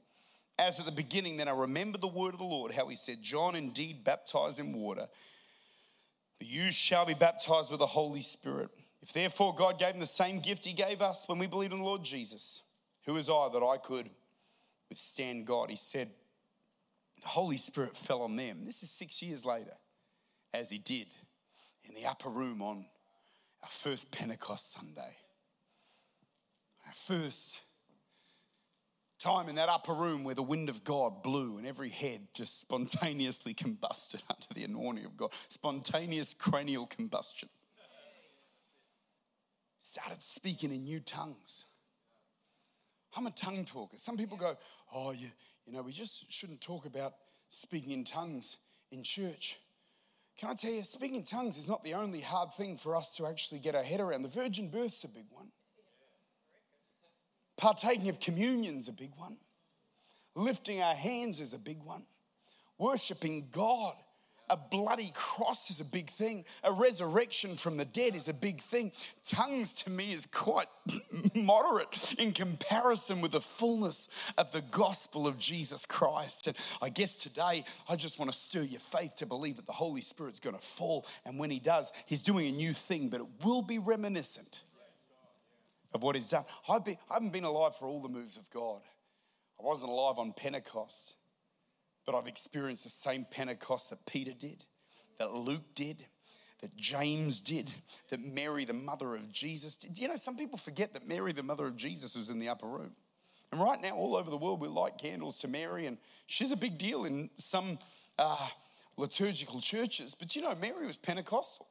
As 0.58 0.80
at 0.80 0.86
the 0.86 0.93
beginning, 0.93 1.36
then 1.36 1.50
I 1.50 1.52
remembered 1.52 2.00
the 2.00 2.08
word 2.08 2.32
of 2.34 2.39
the 2.39 2.46
Lord, 2.46 2.72
how 2.72 2.88
he 2.88 2.96
said, 2.96 3.22
John 3.22 3.58
indeed 3.58 4.06
baptized 4.06 4.62
in 4.62 4.72
water, 4.72 5.10
but 6.39 6.48
you 6.48 6.72
shall 6.72 7.06
be 7.06 7.15
baptized 7.15 7.70
with 7.70 7.80
the 7.80 7.86
Holy 7.86 8.22
Spirit. 8.22 8.70
If 9.02 9.12
therefore 9.12 9.54
God 9.54 9.78
gave 9.78 9.96
him 9.96 10.00
the 10.00 10.06
same 10.06 10.39
gift 10.39 10.63
he 10.63 10.72
gave 10.72 11.02
us 11.02 11.28
when 11.28 11.38
we 11.38 11.48
believed 11.48 11.74
in 11.74 11.80
the 11.80 11.86
Lord 11.86 12.06
Jesus, 12.06 12.62
who 13.06 13.17
is 13.17 13.30
I 13.30 13.50
that 13.52 13.62
I 13.62 13.76
could 13.76 14.10
withstand 14.89 15.45
God? 15.45 15.69
He 15.69 15.76
said, 15.76 16.10
the 17.21 17.28
Holy 17.28 17.58
Spirit 17.58 17.95
fell 17.95 18.21
on 18.21 18.36
them. 18.36 18.65
This 18.65 18.84
is 18.84 18.89
six 18.89 19.21
years 19.21 19.43
later, 19.45 19.73
as 20.54 20.69
he 20.69 20.78
did 20.78 21.08
in 21.84 21.95
the 21.95 22.06
upper 22.06 22.30
room 22.30 22.62
on 22.62 22.86
our 23.63 23.69
first 23.69 24.12
Pentecost 24.12 24.71
Sunday. 24.71 25.15
Our 26.86 26.93
first 26.93 27.62
time 29.19 29.50
in 29.50 29.56
that 29.56 29.67
upper 29.67 29.93
room 29.93 30.23
where 30.23 30.36
the 30.36 30.43
wind 30.43 30.69
of 30.69 30.84
God 30.84 31.23
blew 31.23 31.58
and 31.58 31.65
every 31.65 31.89
head 31.89 32.28
just 32.34 32.62
spontaneously 32.62 33.54
combusted 33.54 34.21
under 34.30 34.54
the 34.54 34.63
anointing 34.63 35.06
of 35.06 35.17
God. 35.17 35.32
Spontaneous 35.47 36.34
cranial 36.34 36.86
combustion. 36.86 37.50
Started 39.80 40.21
speaking 40.21 40.71
in 40.71 40.84
new 40.84 41.00
tongues. 41.00 41.65
I'm 43.15 43.28
a 43.28 43.32
tongue 43.32 43.65
talker. 43.65 43.98
Some 43.98 44.17
people 44.17 44.38
go, 44.38 44.58
oh, 44.93 45.12
you, 45.12 45.28
you 45.65 45.74
know, 45.74 45.82
we 45.82 45.91
just 45.91 46.32
shouldn't 46.32 46.62
talk 46.62 46.86
about 46.86 47.13
speaking 47.50 47.91
in 47.91 48.04
tongues 48.04 48.58
in 48.91 49.04
church. 49.04 49.60
Can 50.38 50.50
I 50.50 50.54
tell 50.54 50.72
you, 50.72 50.84
speaking 50.84 51.17
in 51.17 51.24
tongues 51.24 51.58
is 51.58 51.67
not 51.67 51.84
the 51.84 51.96
only 51.96 52.22
hard 52.22 52.54
thing 52.54 52.78
for 52.78 52.96
us 52.96 53.15
to 53.17 53.26
actually 53.26 53.60
get 53.60 53.76
our 53.76 53.84
head 53.84 54.00
around. 54.00 54.22
The 54.22 54.30
virgin 54.30 54.70
birth's 54.70 55.04
a 55.04 55.08
big 55.08 55.26
one. 55.32 55.48
Partaking 57.58 58.10
of 58.10 58.20
communion's 58.20 58.88
a 58.88 58.93
big 58.93 59.12
one. 59.17 59.38
Lifting 60.36 60.82
our 60.82 60.93
hands 60.93 61.39
is 61.39 61.56
a 61.56 61.58
big 61.58 61.82
one. 61.82 62.06
Worshipping 62.78 63.48
God 63.52 63.96
a 64.50 64.58
bloody 64.58 65.12
cross 65.14 65.70
is 65.70 65.80
a 65.82 65.86
big 65.86 66.10
thing. 66.10 66.46
A 66.64 66.72
resurrection 66.72 67.56
from 67.56 67.78
the 67.78 67.86
dead 67.86 68.16
is 68.16 68.28
a 68.28 68.34
big 68.34 68.62
thing. 68.62 68.92
Tongues 69.28 69.76
to 69.84 69.90
me 69.90 70.14
is 70.14 70.26
quite 70.26 70.68
moderate 71.36 72.16
in 72.18 72.32
comparison 72.32 73.22
with 73.22 73.32
the 73.32 73.42
fullness 73.42 74.08
of 74.38 74.52
the 74.52 74.62
gospel 74.62 75.28
of 75.28 75.38
Jesus 75.38 75.86
Christ. 75.86 76.48
And 76.48 76.58
I 76.82 76.90
guess 76.90 77.18
today 77.18 77.66
I 77.90 77.96
just 77.96 78.20
want 78.20 78.32
to 78.32 78.38
stir 78.38 78.64
your 78.64 78.80
faith 78.80 79.18
to 79.18 79.26
believe 79.26 79.58
that 79.58 79.68
the 79.68 79.74
Holy 79.74 80.02
Spirit's 80.02 80.40
going 80.40 80.56
to 80.56 80.62
fall. 80.62 81.06
And 81.26 81.38
when 81.38 81.50
He 81.50 81.60
does, 81.60 81.92
He's 82.06 82.24
doing 82.24 82.48
a 82.48 82.52
new 82.52 82.74
thing, 82.74 83.10
but 83.10 83.20
it 83.20 83.28
will 83.44 83.62
be 83.62 83.80
reminiscent 83.80 84.64
of 85.94 86.04
what 86.04 86.16
He's 86.16 86.30
done. 86.30 86.46
I've 86.70 86.86
been, 86.86 86.98
I 87.10 87.16
haven't 87.16 87.34
been 87.34 87.44
alive 87.44 87.76
for 87.76 87.88
all 87.88 88.02
the 88.02 88.10
moves 88.10 88.38
of 88.38 88.50
God. 88.50 88.82
I 89.60 89.64
wasn't 89.64 89.92
alive 89.92 90.20
on 90.20 90.32
Pentecost. 90.32 91.17
But 92.08 92.15
I've 92.15 92.28
experienced 92.28 92.86
the 92.86 92.89
same 92.89 93.28
Pentecost 93.30 93.91
that 93.91 94.04
Peter 94.06 94.32
did, 94.32 94.63
that 95.20 95.34
Luke 95.34 95.76
did, 95.76 96.06
that 96.62 96.76
James 96.76 97.41
did, 97.41 97.70
that 98.10 98.22
Mary, 98.22 98.65
the 98.65 98.74
mother 98.74 99.13
of 99.13 99.32
Jesus, 99.32 99.76
did. 99.76 100.00
You 100.00 100.08
know, 100.08 100.15
some 100.15 100.38
people 100.38 100.58
forget 100.58 100.93
that 100.93 101.06
Mary, 101.06 101.34
the 101.34 101.43
mother 101.43 101.67
of 101.67 101.76
Jesus, 101.76 102.15
was 102.15 102.30
in 102.30 102.39
the 102.39 102.48
upper 102.48 102.65
room. 102.65 102.91
And 103.52 103.62
right 103.62 103.80
now, 103.82 103.91
all 103.91 104.15
over 104.15 104.30
the 104.30 104.38
world, 104.38 104.62
we 104.62 104.70
light 104.70 104.98
candles 104.98 105.38
to 105.39 105.50
Mary, 105.50 105.86
and 105.86 105.98
she's 106.28 106.52
a 106.52 106.58
big 106.58 106.78
deal 106.78 107.04
in 107.04 107.30
some 107.38 107.78
uh, 108.17 108.48
liturgical 108.96 109.60
churches. 109.60 110.15
But 110.15 110.36
you 110.36 110.41
know, 110.41 110.56
Mary 110.56 110.86
was 110.86 110.96
Pentecostal. 110.96 111.67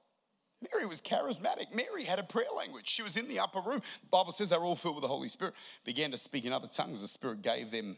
Mary 0.72 0.86
was 0.86 1.00
charismatic. 1.00 1.74
Mary 1.74 2.04
had 2.04 2.18
a 2.18 2.22
prayer 2.22 2.46
language. 2.56 2.88
She 2.88 3.02
was 3.02 3.16
in 3.16 3.28
the 3.28 3.38
upper 3.38 3.60
room. 3.60 3.80
The 3.80 4.08
Bible 4.10 4.32
says 4.32 4.50
they 4.50 4.56
were 4.56 4.64
all 4.64 4.76
filled 4.76 4.96
with 4.96 5.02
the 5.02 5.08
Holy 5.08 5.28
Spirit, 5.28 5.54
began 5.84 6.10
to 6.10 6.16
speak 6.18 6.44
in 6.44 6.52
other 6.52 6.68
tongues. 6.68 7.00
The 7.00 7.08
Spirit 7.08 7.42
gave 7.42 7.70
them 7.70 7.96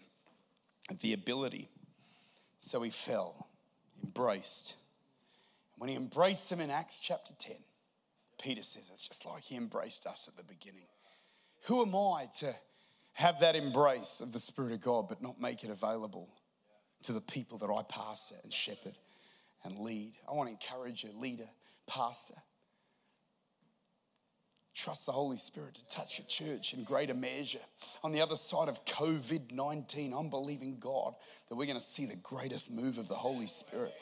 the 1.01 1.13
ability. 1.13 1.69
So 2.59 2.83
he 2.83 2.91
fell, 2.91 3.49
embraced. 4.03 4.75
And 5.75 5.81
When 5.81 5.91
he 5.91 5.97
embraced 5.97 6.51
him 6.51 6.61
in 6.61 6.71
Acts 6.71 7.01
chapter 7.01 7.33
10, 7.39 7.57
Peter 8.41 8.63
says 8.63 8.91
it's 8.93 9.09
just 9.09 9.27
like 9.27 9.45
he 9.45 9.57
embraced 9.57 10.07
us 10.07 10.29
at 10.29 10.37
the 10.37 10.43
beginning. 10.43 10.87
Who 11.67 11.83
am 11.83 11.95
I 11.95 12.29
to 12.39 12.55
have 13.15 13.41
that 13.41 13.57
embrace 13.57 14.21
of 14.21 14.33
the 14.33 14.39
Spirit 14.39 14.73
of 14.73 14.81
God 14.81 15.09
but 15.09 15.23
not 15.23 15.41
make 15.41 15.65
it 15.65 15.71
available 15.71 16.29
to 17.03 17.13
the 17.13 17.21
people 17.21 17.59
that 17.59 17.71
I 17.71 17.83
pastor 17.83 18.37
and 18.43 18.53
shepherd 18.53 18.97
and 19.65 19.79
lead? 19.79 20.15
I 20.29 20.35
want 20.35 20.49
to 20.49 20.53
encourage 20.53 21.05
you, 21.05 21.11
leader, 21.19 21.49
pastor, 21.87 22.37
Trust 24.79 25.07
the 25.07 25.13
Holy 25.13 25.39
Spirit 25.39 25.75
to 25.75 25.89
touch 25.89 26.21
your 26.21 26.27
church 26.29 26.73
in 26.73 26.85
greater 26.85 27.13
measure. 27.13 27.59
On 28.05 28.13
the 28.13 28.21
other 28.21 28.37
side 28.37 28.69
of 28.69 28.85
COVID 28.85 29.51
19, 29.51 30.15
I'm 30.15 30.31
believing 30.31 30.77
God 30.79 31.17
that 31.49 31.57
we're 31.57 31.67
going 31.67 31.81
to 31.81 31.85
see 31.85 32.07
the 32.07 32.15
greatest 32.15 32.71
move 32.71 32.97
of 32.97 33.09
the 33.09 33.17
Holy 33.17 33.49
Spirit 33.49 33.93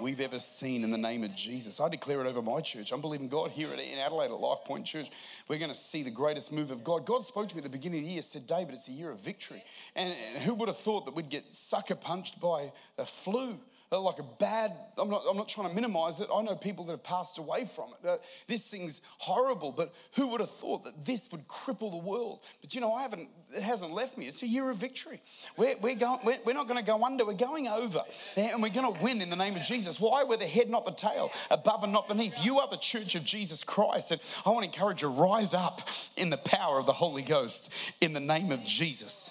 we've 0.00 0.18
ever 0.18 0.40
seen 0.40 0.82
in 0.82 0.90
the 0.90 0.98
name 0.98 1.22
of 1.22 1.36
Jesus. 1.36 1.78
I 1.78 1.88
declare 1.88 2.20
it 2.20 2.26
over 2.26 2.42
my 2.42 2.60
church. 2.60 2.90
I'm 2.90 3.00
believing 3.00 3.28
God 3.28 3.52
here 3.52 3.72
in 3.72 3.98
Adelaide 3.98 4.32
at 4.32 4.40
Life 4.40 4.64
Point 4.64 4.84
Church. 4.84 5.08
We're 5.46 5.60
going 5.60 5.70
to 5.70 5.78
see 5.78 6.02
the 6.02 6.10
greatest 6.10 6.50
move 6.50 6.72
of 6.72 6.82
God. 6.82 7.06
God 7.06 7.24
spoke 7.24 7.48
to 7.50 7.54
me 7.54 7.60
at 7.60 7.64
the 7.64 7.70
beginning 7.70 8.00
of 8.00 8.06
the 8.06 8.12
year, 8.14 8.22
said, 8.22 8.44
David, 8.44 8.74
it's 8.74 8.88
a 8.88 8.92
year 8.92 9.12
of 9.12 9.20
victory. 9.20 9.62
And 9.94 10.12
who 10.42 10.54
would 10.54 10.66
have 10.66 10.78
thought 10.78 11.04
that 11.04 11.14
we'd 11.14 11.30
get 11.30 11.54
sucker 11.54 11.94
punched 11.94 12.40
by 12.40 12.72
a 12.98 13.06
flu? 13.06 13.60
Like 13.90 14.18
a 14.18 14.24
bad, 14.40 14.72
I'm 14.98 15.08
not, 15.08 15.22
I'm 15.28 15.36
not 15.36 15.48
trying 15.48 15.68
to 15.68 15.74
minimize 15.74 16.20
it. 16.20 16.28
I 16.34 16.42
know 16.42 16.56
people 16.56 16.84
that 16.86 16.92
have 16.92 17.04
passed 17.04 17.38
away 17.38 17.64
from 17.64 17.90
it. 17.90 18.06
Uh, 18.06 18.16
this 18.48 18.66
thing's 18.66 19.02
horrible, 19.18 19.72
but 19.72 19.94
who 20.16 20.26
would 20.28 20.40
have 20.40 20.50
thought 20.50 20.84
that 20.84 21.04
this 21.04 21.30
would 21.30 21.46
cripple 21.46 21.90
the 21.90 21.98
world? 21.98 22.40
But 22.60 22.74
you 22.74 22.80
know, 22.80 22.92
I 22.92 23.02
haven't, 23.02 23.28
it 23.54 23.62
hasn't 23.62 23.92
left 23.92 24.18
me. 24.18 24.26
It's 24.26 24.42
a 24.42 24.46
year 24.46 24.68
of 24.70 24.76
victory. 24.76 25.20
We're, 25.56 25.76
we're, 25.80 25.94
going, 25.94 26.20
we're, 26.24 26.38
we're 26.44 26.54
not 26.54 26.66
going 26.66 26.82
to 26.82 26.86
go 26.86 27.04
under, 27.04 27.24
we're 27.24 27.34
going 27.34 27.68
over. 27.68 28.02
And 28.36 28.62
we're 28.62 28.70
going 28.70 28.92
to 28.92 29.02
win 29.02 29.22
in 29.22 29.30
the 29.30 29.36
name 29.36 29.56
of 29.56 29.62
Jesus. 29.62 30.00
Why? 30.00 30.24
We're 30.24 30.38
the 30.38 30.46
head, 30.46 30.70
not 30.70 30.86
the 30.86 30.92
tail, 30.92 31.30
above 31.50 31.84
and 31.84 31.92
not 31.92 32.08
beneath. 32.08 32.44
You 32.44 32.58
are 32.58 32.68
the 32.68 32.76
church 32.76 33.14
of 33.14 33.24
Jesus 33.24 33.64
Christ. 33.64 34.10
And 34.10 34.20
I 34.44 34.50
want 34.50 34.64
to 34.64 34.72
encourage 34.72 35.02
you, 35.02 35.08
rise 35.08 35.54
up 35.54 35.88
in 36.16 36.30
the 36.30 36.38
power 36.38 36.78
of 36.78 36.86
the 36.86 36.92
Holy 36.92 37.22
Ghost 37.22 37.72
in 38.00 38.12
the 38.12 38.20
name 38.20 38.50
of 38.50 38.64
Jesus. 38.64 39.30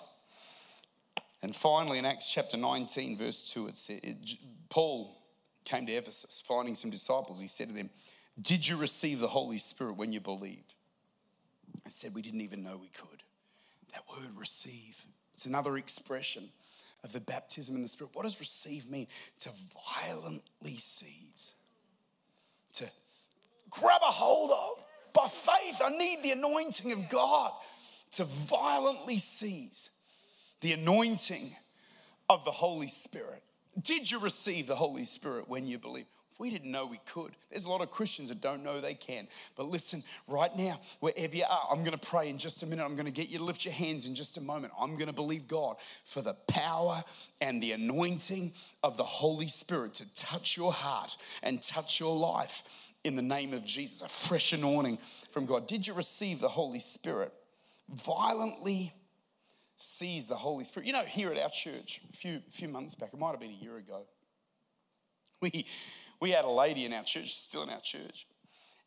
And 1.43 1.53
finally, 1.53 1.99
in 1.99 2.05
Acts 2.05 2.31
chapter 2.31 2.55
19, 2.55 3.17
verse 3.17 3.43
2, 3.51 3.67
it 3.67 3.75
says, 3.75 3.99
Paul 4.69 5.21
came 5.65 5.85
to 5.85 5.91
Ephesus, 5.91 6.41
finding 6.47 6.73
some 6.73 6.89
disciples. 6.89 7.41
He 7.41 7.47
said 7.47 7.67
to 7.67 7.73
them, 7.73 7.89
Did 8.41 8.65
you 8.65 8.77
receive 8.77 9.19
the 9.19 9.27
Holy 9.27 9.57
Spirit 9.57 9.97
when 9.97 10.13
you 10.13 10.21
believed? 10.21 10.73
I 11.85 11.89
said, 11.89 12.15
We 12.15 12.21
didn't 12.21 12.41
even 12.41 12.63
know 12.63 12.77
we 12.77 12.87
could. 12.87 13.23
That 13.91 14.03
word 14.09 14.31
receive, 14.37 15.05
it's 15.33 15.45
another 15.45 15.75
expression 15.75 16.49
of 17.03 17.11
the 17.11 17.19
baptism 17.19 17.75
in 17.75 17.81
the 17.81 17.89
Spirit. 17.89 18.11
What 18.15 18.23
does 18.23 18.39
receive 18.39 18.89
mean? 18.89 19.07
To 19.39 19.49
violently 19.99 20.77
seize, 20.77 21.53
to 22.73 22.85
grab 23.69 23.99
a 24.01 24.11
hold 24.11 24.51
of. 24.51 24.83
By 25.11 25.27
faith, 25.27 25.81
I 25.83 25.89
need 25.89 26.23
the 26.23 26.31
anointing 26.31 26.93
of 26.93 27.09
God 27.09 27.51
to 28.13 28.23
violently 28.23 29.17
seize 29.17 29.89
the 30.63 30.71
anointing 30.71 31.55
of 32.29 32.45
the 32.45 32.51
Holy 32.51 32.87
Spirit. 32.87 33.43
Did 33.79 34.09
you 34.09 34.19
receive 34.19 34.65
the 34.65 34.75
Holy 34.75 35.03
Spirit 35.03 35.49
when 35.49 35.67
you 35.67 35.77
believe? 35.77 36.05
We 36.39 36.49
didn't 36.49 36.71
know 36.71 36.85
we 36.85 36.99
could. 37.05 37.31
There's 37.51 37.65
a 37.65 37.69
lot 37.69 37.81
of 37.81 37.91
Christians 37.91 38.29
that 38.29 38.39
don't 38.39 38.63
know 38.63 38.79
they 38.79 38.93
can. 38.93 39.27
But 39.55 39.67
listen, 39.67 40.03
right 40.25 40.55
now, 40.57 40.79
wherever 41.01 41.35
you 41.35 41.43
are, 41.43 41.67
I'm 41.69 41.79
going 41.79 41.97
to 41.97 42.07
pray 42.07 42.29
in 42.29 42.37
just 42.37 42.63
a 42.63 42.65
minute. 42.65 42.83
I'm 42.83 42.95
going 42.95 43.05
to 43.05 43.11
get 43.11 43.29
you 43.29 43.39
to 43.39 43.43
lift 43.43 43.65
your 43.65 43.73
hands 43.73 44.05
in 44.05 44.15
just 44.15 44.37
a 44.37 44.41
moment. 44.41 44.73
I'm 44.79 44.93
going 44.95 45.07
to 45.07 45.13
believe 45.13 45.47
God 45.47 45.75
for 46.05 46.21
the 46.21 46.33
power 46.47 47.03
and 47.41 47.61
the 47.61 47.73
anointing 47.73 48.53
of 48.83 48.95
the 48.95 49.03
Holy 49.03 49.49
Spirit 49.49 49.95
to 49.95 50.15
touch 50.15 50.55
your 50.55 50.71
heart 50.71 51.17
and 51.43 51.61
touch 51.61 51.99
your 51.99 52.15
life 52.15 52.63
in 53.03 53.15
the 53.15 53.21
name 53.21 53.53
of 53.53 53.65
Jesus. 53.65 54.01
A 54.01 54.07
fresh 54.07 54.53
anointing 54.53 54.97
from 55.31 55.45
God. 55.45 55.67
Did 55.67 55.85
you 55.85 55.93
receive 55.93 56.39
the 56.39 56.49
Holy 56.49 56.79
Spirit? 56.79 57.33
Violently 57.89 58.93
seize 59.83 60.27
the 60.27 60.35
Holy 60.35 60.63
Spirit. 60.63 60.87
You 60.87 60.93
know, 60.93 61.03
here 61.03 61.31
at 61.31 61.41
our 61.41 61.49
church, 61.49 62.01
a 62.11 62.17
few, 62.17 62.41
few 62.51 62.67
months 62.67 62.95
back, 62.95 63.09
it 63.13 63.19
might 63.19 63.31
have 63.31 63.39
been 63.39 63.51
a 63.51 63.63
year 63.63 63.77
ago, 63.77 64.03
we 65.41 65.65
we 66.23 66.31
had 66.31 66.45
a 66.45 66.49
lady 66.49 66.85
in 66.85 66.93
our 66.93 67.03
church, 67.03 67.35
still 67.35 67.63
in 67.63 67.69
our 67.69 67.81
church. 67.81 68.27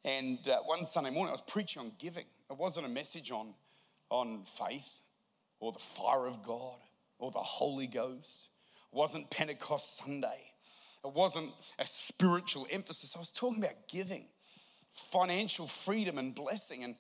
And 0.07 0.39
uh, 0.49 0.61
one 0.65 0.87
Sunday 0.87 1.11
morning, 1.11 1.29
I 1.29 1.33
was 1.33 1.43
preaching 1.43 1.83
on 1.83 1.93
giving. 1.99 2.25
It 2.51 2.57
wasn't 2.57 2.87
a 2.87 2.89
message 2.89 3.31
on, 3.31 3.53
on 4.09 4.45
faith 4.47 4.89
or 5.61 5.73
the 5.73 5.79
fire 5.79 6.27
of 6.27 6.43
God 6.43 6.77
or 7.19 7.31
the 7.31 7.39
Holy 7.41 7.87
Ghost. 7.87 8.49
It 8.91 8.97
wasn't 8.97 9.29
Pentecost 9.31 9.99
Sunday. 9.99 10.51
It 11.05 11.13
wasn't 11.13 11.51
a 11.79 11.87
spiritual 11.87 12.67
emphasis. 12.71 13.15
I 13.15 13.19
was 13.19 13.33
talking 13.33 13.63
about 13.63 13.89
giving, 13.89 14.29
financial 14.95 15.67
freedom 15.67 16.17
and 16.17 16.35
blessing. 16.35 16.85
And, 16.85 16.95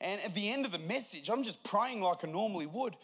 and 0.00 0.20
at 0.20 0.34
the 0.34 0.52
end 0.52 0.66
of 0.66 0.72
the 0.72 0.78
message, 0.78 1.30
I'm 1.30 1.42
just 1.42 1.64
praying 1.64 2.00
like 2.00 2.24
I 2.24 2.30
normally 2.30 2.66
would. 2.66 2.94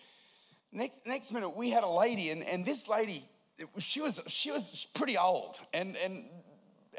Next, 0.73 0.99
next 1.07 1.33
minute, 1.33 1.57
we 1.57 1.71
had 1.71 1.85
a 1.85 1.89
lady, 1.89 2.31
and, 2.31 2.43
and 2.45 2.65
this 2.65 2.89
lady, 2.89 3.25
she 3.79 4.01
was, 4.01 4.21
she 4.27 4.51
was 4.51 4.87
pretty 4.95 5.17
old. 5.17 5.61
And, 5.73 5.97
and 6.05 6.25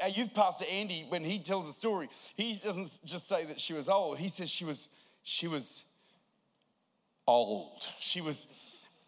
our 0.02 0.08
youth 0.08 0.34
pastor 0.34 0.64
Andy, 0.70 1.06
when 1.08 1.24
he 1.24 1.38
tells 1.38 1.66
the 1.66 1.72
story, 1.72 2.10
he 2.34 2.54
doesn't 2.54 3.00
just 3.04 3.28
say 3.28 3.44
that 3.46 3.60
she 3.60 3.72
was 3.72 3.88
old. 3.88 4.18
He 4.18 4.28
says 4.28 4.50
she 4.50 4.64
was 4.64 4.88
she 5.22 5.48
was 5.48 5.84
old. 7.26 7.88
She 7.98 8.20
was 8.20 8.46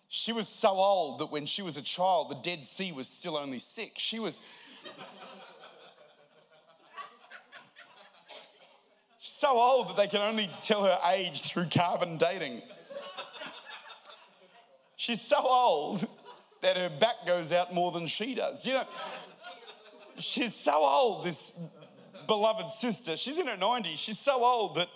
she 0.09 0.33
was 0.33 0.49
so 0.49 0.71
old 0.71 1.21
that 1.21 1.31
when 1.31 1.47
she 1.47 1.63
was 1.63 1.77
a 1.77 1.83
child, 1.83 2.31
the 2.31 2.35
Dead 2.37 2.65
Sea 2.65 2.91
was 2.93 3.07
still 3.09 3.37
only 3.37 3.61
sick. 3.61 3.93
She 3.97 4.19
was 4.19 4.43
so 9.21 9.51
old 9.51 9.91
that 9.91 9.97
they 9.97 10.09
can 10.09 10.21
only 10.21 10.51
tell 10.63 10.85
her 10.85 10.99
age 11.13 11.43
through 11.43 11.67
carbon 11.73 12.17
dating. 12.17 12.63
She's 15.11 15.23
so 15.23 15.39
old 15.39 16.07
that 16.61 16.77
her 16.77 16.89
back 16.89 17.27
goes 17.27 17.51
out 17.51 17.75
more 17.75 17.91
than 17.91 18.07
she 18.07 18.37
does. 18.37 18.65
You 18.65 18.75
know, 18.75 18.85
she's 20.19 20.55
so 20.55 20.85
old, 20.85 21.25
this 21.25 21.57
beloved 22.29 22.71
sister. 22.71 23.17
She's 23.17 23.37
in 23.37 23.49
her 23.49 23.57
90s. 23.57 23.97
She's 23.97 24.21
so 24.21 24.45
old 24.45 24.77
that 24.77 24.89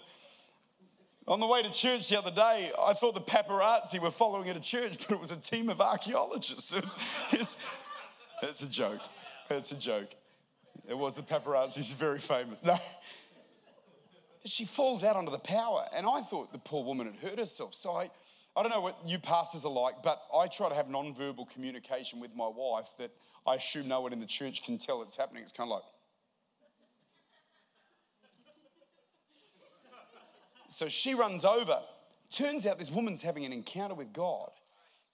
on 1.27 1.41
the 1.41 1.49
way 1.49 1.65
to 1.65 1.71
church 1.73 2.11
the 2.11 2.19
other 2.19 2.31
day, 2.31 2.71
I 2.81 2.93
thought 2.93 3.15
the 3.15 3.23
paparazzi 3.23 4.01
were 4.01 4.13
following 4.13 4.47
her 4.47 4.55
to 4.55 4.61
church, 4.61 4.99
but 5.09 5.17
it 5.17 5.19
was 5.19 5.33
a 5.33 5.37
team 5.37 5.69
of 5.69 5.81
archaeologists. 5.81 6.73
It 6.75 6.85
it's, 7.33 7.57
it's 8.41 8.63
a 8.63 8.69
joke. 8.69 9.01
It's 9.51 9.73
a 9.73 9.77
joke. 9.77 10.15
It 10.89 10.97
was 10.97 11.17
the 11.17 11.23
paparazzi. 11.23 11.79
She's 11.79 11.93
very 11.93 12.21
famous. 12.21 12.63
No. 12.63 12.79
She 14.45 14.65
falls 14.65 15.03
out 15.03 15.17
under 15.17 15.33
the 15.33 15.41
power. 15.41 15.87
And 15.93 16.07
I 16.07 16.21
thought 16.21 16.53
the 16.53 16.59
poor 16.59 16.85
woman 16.85 17.07
had 17.07 17.17
hurt 17.17 17.39
herself. 17.41 17.75
So 17.75 17.97
I, 17.97 18.11
I 18.57 18.63
don't 18.63 18.71
know 18.71 18.81
what 18.81 18.99
you 19.05 19.19
pastors 19.19 19.65
are 19.65 19.73
like, 19.73 20.03
but 20.03 20.23
I 20.35 20.47
try 20.47 20.69
to 20.69 20.75
have 20.75 20.89
non-verbal 20.89 21.47
communication 21.47 22.21
with 22.21 22.37
my 22.37 22.47
wife 22.47 22.95
that 22.99 23.11
I 23.47 23.57
assume 23.57 23.89
no 23.89 24.01
one 24.01 24.13
in 24.13 24.21
the 24.21 24.27
church 24.27 24.63
can 24.63 24.79
tell 24.79 25.03
it's 25.03 25.17
happening. 25.17 25.43
It's 25.43 25.53
kind 25.53 25.71
of 25.71 25.75
like, 25.75 25.83
so 30.69 30.89
she 30.89 31.15
runs 31.15 31.45
over. 31.45 31.81
Turns 32.31 32.67
out 32.67 32.79
this 32.79 32.91
woman's 32.91 33.23
having 33.23 33.45
an 33.45 33.53
encounter 33.53 33.95
with 33.95 34.13
God. 34.13 34.51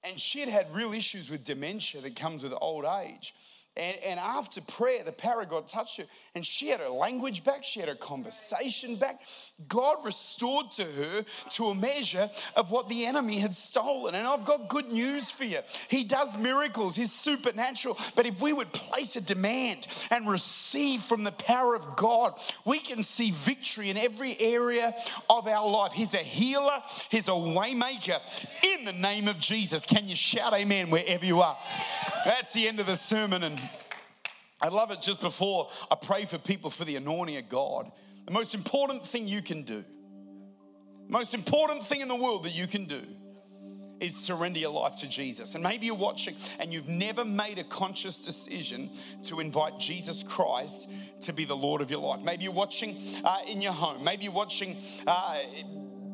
And 0.03 0.18
she 0.18 0.40
had 0.40 0.48
had 0.48 0.74
real 0.74 0.94
issues 0.94 1.29
with 1.29 1.44
dementia 1.44 2.00
that 2.00 2.16
comes 2.16 2.42
with 2.42 2.55
old 2.61 2.87
age. 2.87 3.35
And, 3.77 3.97
and 4.05 4.19
after 4.19 4.61
prayer, 4.61 5.05
the 5.05 5.13
power 5.13 5.43
of 5.43 5.49
God 5.49 5.69
touched 5.69 5.99
her, 5.99 6.05
and 6.35 6.45
she 6.45 6.69
had 6.69 6.81
her 6.81 6.89
language 6.89 7.45
back, 7.45 7.63
she 7.63 7.79
had 7.79 7.89
her 7.89 7.95
conversation 7.95 8.97
back. 8.97 9.21
God 9.69 10.05
restored 10.05 10.73
to 10.73 10.85
her 10.85 11.25
to 11.51 11.67
a 11.67 11.75
measure 11.75 12.29
of 12.57 12.73
what 12.73 12.89
the 12.89 13.07
enemy 13.07 13.39
had 13.39 13.55
stolen. 13.55 14.17
And 14.17 14.27
I've 14.27 14.45
got 14.45 14.69
good 14.69 14.91
news 14.91 15.31
for 15.31 15.45
you. 15.45 15.61
He 15.89 16.03
does 16.03 16.37
miracles, 16.37 16.97
He's 16.97 17.13
supernatural. 17.13 17.97
But 18.17 18.27
if 18.27 18.43
we 18.43 18.53
would 18.53 18.73
place 18.73 19.15
a 19.15 19.21
demand 19.21 19.87
and 20.11 20.29
receive 20.29 21.03
from 21.03 21.23
the 21.23 21.33
power 21.33 21.77
of 21.77 21.95
God, 21.97 22.41
we 22.65 22.81
can 22.81 23.05
see 23.05 23.31
victory 23.31 23.89
in 23.89 23.97
every 23.97 24.39
area 24.41 24.95
of 25.29 25.47
our 25.47 25.69
life. 25.69 25.93
He's 25.93 26.15
a 26.15 26.19
healer, 26.19 26.83
He's 27.09 27.29
a 27.29 27.33
waymaker 27.33 28.19
in 28.67 28.85
the 28.85 28.93
name 28.93 29.29
of 29.29 29.39
Jesus. 29.39 29.87
Can 29.87 30.09
you 30.09 30.17
shout 30.17 30.55
amen 30.55 30.91
wherever 30.91 31.25
you 31.25 31.41
are? 31.41 31.57
That's 32.25 32.53
the 32.53 32.67
end 32.67 32.81
of 32.81 32.87
the 32.87 32.97
sermon. 32.97 33.45
And 33.45 33.60
I 34.61 34.68
love 34.68 34.90
it 34.90 35.01
just 35.01 35.20
before 35.20 35.70
I 35.90 35.94
pray 35.94 36.27
for 36.27 36.38
people 36.38 36.70
for 36.70 36.85
the 36.85 36.96
anointing 36.96 37.37
of 37.37 37.49
God. 37.49 37.90
The 38.27 38.33
most 38.33 38.55
important 38.55 39.07
thing 39.07 39.27
you 39.27 39.42
can 39.42 39.62
do, 39.62 39.85
most 41.09 41.35
important 41.35 41.83
thing 41.83 42.01
in 42.01 42.09
the 42.09 42.16
world 42.16 42.44
that 42.44 42.55
you 42.55 42.66
can 42.66 42.85
do 42.85 43.03
is 44.01 44.16
surrender 44.16 44.59
your 44.59 44.70
life 44.70 44.96
to 44.96 45.09
Jesus. 45.09 45.55
And 45.55 45.62
maybe 45.62 45.87
you're 45.87 45.94
watching 45.94 46.35
and 46.59 46.73
you've 46.73 46.88
never 46.88 47.25
made 47.25 47.59
a 47.59 47.64
conscious 47.64 48.25
decision 48.25 48.90
to 49.25 49.40
invite 49.40 49.79
Jesus 49.79 50.23
Christ 50.23 50.90
to 51.23 51.33
be 51.33 51.44
the 51.44 51.57
Lord 51.57 51.83
of 51.83 51.90
your 51.90 52.01
life. 52.01 52.23
Maybe 52.23 52.44
you're 52.44 52.53
watching 52.53 52.96
uh, 53.25 53.38
in 53.46 53.61
your 53.61 53.73
home. 53.73 54.03
Maybe 54.03 54.25
you're 54.25 54.33
watching. 54.33 54.77
Uh, 55.07 55.38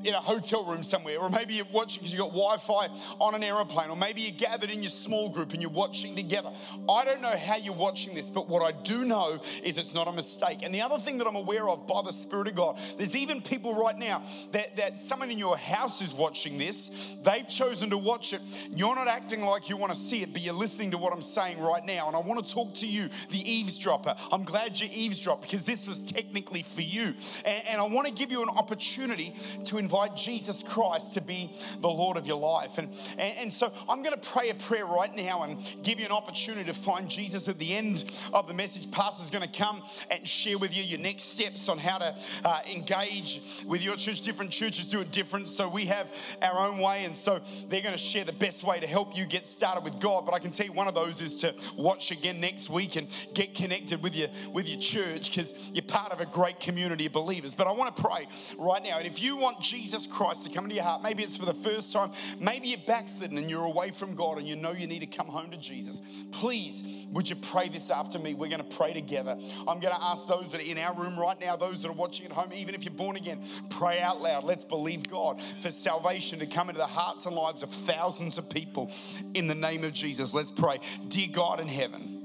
in 0.05 0.15
a 0.15 0.21
hotel 0.21 0.65
room 0.65 0.83
somewhere, 0.83 1.19
or 1.19 1.31
maybe 1.31 1.55
you're 1.55 1.67
watching 1.73 2.01
because 2.01 2.13
you've 2.13 2.23
got 2.23 2.31
Wi 2.31 2.57
Fi 2.59 2.89
on 3.19 3.35
an 3.35 3.43
aeroplane, 3.43 3.91
or 3.91 3.97
maybe 3.97 4.21
you're 4.21 4.39
gathered 4.39 4.71
in 4.71 4.83
your 4.83 4.91
small 4.91 5.29
group 5.29 5.53
and 5.53 5.61
you're 5.61 5.71
watching 5.71 6.15
together. 6.15 6.51
I 6.89 7.05
don't 7.05 7.21
know 7.21 7.37
how 7.37 7.57
you're 7.57 7.75
watching 7.75 8.15
this, 8.15 8.31
but 8.31 8.49
what 8.49 8.63
I 8.63 8.73
do 8.83 9.05
know 9.05 9.41
is 9.65 9.79
it's 9.79 9.95
not 9.95 10.09
a 10.09 10.13
mistake. 10.13 10.59
And 10.63 10.75
the 10.75 10.83
other 10.83 10.99
thing 10.99 11.19
that 11.19 11.27
I'm 11.27 11.37
aware 11.37 11.69
of 11.69 11.87
by 11.87 12.03
the 12.03 12.13
Spirit 12.13 12.49
of 12.49 12.55
God, 12.55 12.79
there's 12.99 13.17
even 13.17 13.41
people 13.41 13.75
right 13.75 13.97
now 13.97 14.23
that, 14.53 14.77
that 14.77 14.99
someone 14.99 15.31
in 15.31 15.39
your 15.39 15.57
house 15.57 16.01
is 16.03 16.13
watching 16.13 16.59
this. 16.59 17.17
They've 17.23 17.49
chosen 17.49 17.91
to 17.91 17.99
watch 17.99 18.33
it. 18.33 18.41
You're 18.71 18.95
not 18.95 19.09
acting 19.09 19.43
like 19.43 19.69
you 19.69 19.77
want 19.77 19.93
to 19.93 19.99
see 19.99 20.23
it, 20.23 20.33
but 20.33 20.43
you're 20.43 20.55
listening 20.55 20.93
to 20.93 20.99
what 20.99 21.13
I'm 21.13 21.23
saying 21.23 21.59
right 21.61 21.85
now. 21.85 22.07
And 22.07 22.17
I 22.17 22.21
want 22.21 22.45
to 22.47 22.53
talk 22.53 22.75
to 22.75 22.87
you, 22.87 23.09
the 23.31 23.51
eavesdropper. 23.51 24.15
I'm 24.31 24.45
glad 24.45 24.79
you 24.79 24.89
eavesdropped 24.93 25.43
because 25.43 25.65
this 25.65 25.87
was 25.87 26.03
technically 26.03 26.63
for 26.63 26.83
you. 26.83 27.15
And, 27.45 27.63
and 27.69 27.81
I 27.81 27.85
want 27.85 28.07
to 28.07 28.13
give 28.13 28.31
you 28.31 28.43
an 28.43 28.51
opportunity 28.51 29.35
to 29.65 29.79
invite 29.79 29.96
invite 29.97 30.17
Jesus 30.17 30.63
Christ 30.63 31.15
to 31.15 31.23
be 31.23 31.51
the 31.81 31.89
Lord 31.89 32.19
of 32.19 32.27
your 32.27 32.39
life. 32.39 32.77
And, 32.77 32.89
and, 33.19 33.35
and 33.39 33.53
so 33.53 33.73
I'm 33.89 34.03
going 34.03 34.19
to 34.19 34.29
pray 34.31 34.51
a 34.51 34.55
prayer 34.55 34.85
right 34.85 35.15
now 35.15 35.45
and 35.45 35.59
give 35.83 35.99
you 35.99 36.05
an 36.05 36.13
opportunity 36.13 36.65
to 36.65 36.75
find 36.75 37.09
Jesus 37.09 37.49
at 37.49 37.59
the 37.59 37.75
end 37.75 38.05
of 38.35 38.47
the 38.47 38.53
message. 38.53 38.91
Pastor's 38.91 39.31
going 39.31 39.49
to 39.49 39.59
come 39.59 39.83
and 40.11 40.27
share 40.29 40.59
with 40.59 40.77
you 40.77 40.83
your 40.83 40.99
next 40.99 41.25
steps 41.25 41.71
on 41.71 41.79
how 41.79 41.97
to 41.99 42.15
uh, 42.45 42.61
engage 42.71 43.41
with 43.67 43.83
your 43.83 43.97
church. 43.97 44.21
Different 44.21 44.51
churches 44.51 44.87
do 44.87 45.01
it 45.01 45.13
different, 45.13 45.49
so 45.49 45.67
we 45.67 45.87
have 45.87 46.09
our 46.43 46.69
own 46.69 46.79
way. 46.79 47.07
And 47.07 47.15
so 47.15 47.41
they're 47.69 47.81
going 47.81 47.95
to 47.95 47.99
share 47.99 48.25
the 48.25 48.33
best 48.33 48.65
way 48.65 48.81
to 48.81 48.87
help 48.87 49.17
you 49.17 49.25
get 49.25 49.47
started 49.47 49.83
with 49.83 49.99
God. 49.99 50.27
But 50.27 50.35
I 50.35 50.41
can 50.41 50.51
tell 50.51 50.67
you 50.67 50.73
one 50.73 50.89
of 50.89 50.95
those 50.95 51.23
is 51.23 51.37
to 51.39 51.55
watch 51.75 52.11
again 52.11 52.39
next 52.39 52.69
week 52.69 52.97
and 52.97 53.09
get 53.33 53.55
connected 53.55 54.03
with 54.03 54.15
your, 54.15 54.29
with 54.53 54.69
your 54.69 54.79
church 54.79 55.31
because 55.31 55.71
you're 55.73 55.83
part 55.83 56.13
of 56.13 56.21
a 56.21 56.27
great 56.27 56.61
community 56.61 57.07
of 57.07 57.13
believers. 57.13 57.55
But 57.55 57.67
I 57.67 57.73
want 57.73 57.97
to 57.97 58.03
pray 58.03 58.29
right 58.59 58.83
now. 58.83 58.99
And 58.99 59.07
if 59.07 59.23
you 59.23 59.39
want 59.39 59.61
Jesus, 59.61 59.76
Jesus 59.77 60.07
Christ 60.07 60.45
to 60.45 60.51
come 60.51 60.65
into 60.65 60.75
your 60.75 60.85
heart. 60.85 61.03
Maybe 61.03 61.23
it's 61.23 61.37
for 61.37 61.45
the 61.45 61.55
first 61.55 61.93
time. 61.93 62.11
Maybe 62.41 62.69
you're 62.69 62.79
backslidden 62.87 63.37
and 63.37 63.51
you're 63.51 63.65
away 63.65 63.91
from 63.91 64.15
God 64.15 64.39
and 64.39 64.49
you 64.49 64.57
know 64.57 64.73
you 64.73 64.87
need 64.87 65.01
to 65.01 65.07
come 65.07 65.27
home 65.27 65.51
to 65.51 65.57
Jesus. 65.59 66.01
Please, 66.33 67.07
would 67.11 67.29
you 67.29 67.37
pray 67.37 67.69
this 67.69 67.91
after 67.91 68.19
me? 68.19 68.35
We're 68.35 68.49
going 68.49 68.67
to 68.67 68.77
pray 68.77 68.95
together. 68.95 69.39
I'm 69.69 69.79
going 69.79 69.95
to 69.95 70.03
ask 70.03 70.27
those 70.27 70.53
that 70.53 70.63
are 70.63 70.65
in 70.65 70.79
our 70.79 70.95
room 70.95 71.19
right 71.19 71.39
now, 71.39 71.57
those 71.57 71.83
that 71.83 71.89
are 71.91 71.93
watching 71.93 72.27
at 72.27 72.33
home, 72.33 72.53
even 72.55 72.75
if 72.75 72.85
you're 72.85 72.95
born 72.95 73.17
again, 73.17 73.41
pray 73.69 74.01
out 74.01 74.23
loud. 74.23 74.45
Let's 74.45 74.65
believe 74.65 75.09
God 75.09 75.43
for 75.61 75.71
salvation 75.71 76.39
to 76.39 76.47
come 76.47 76.71
into 76.71 76.79
the 76.79 76.87
hearts 76.87 77.27
and 77.27 77.37
lives 77.37 77.63
of 77.63 77.71
thousands 77.71 78.39
of 78.39 78.49
people 78.49 78.91
in 79.35 79.47
the 79.47 79.55
name 79.55 79.85
of 79.85 79.93
Jesus. 79.93 80.33
Let's 80.33 80.51
pray. 80.51 80.81
Dear 81.09 81.29
God 81.31 81.61
in 81.61 81.69
heaven, 81.69 82.23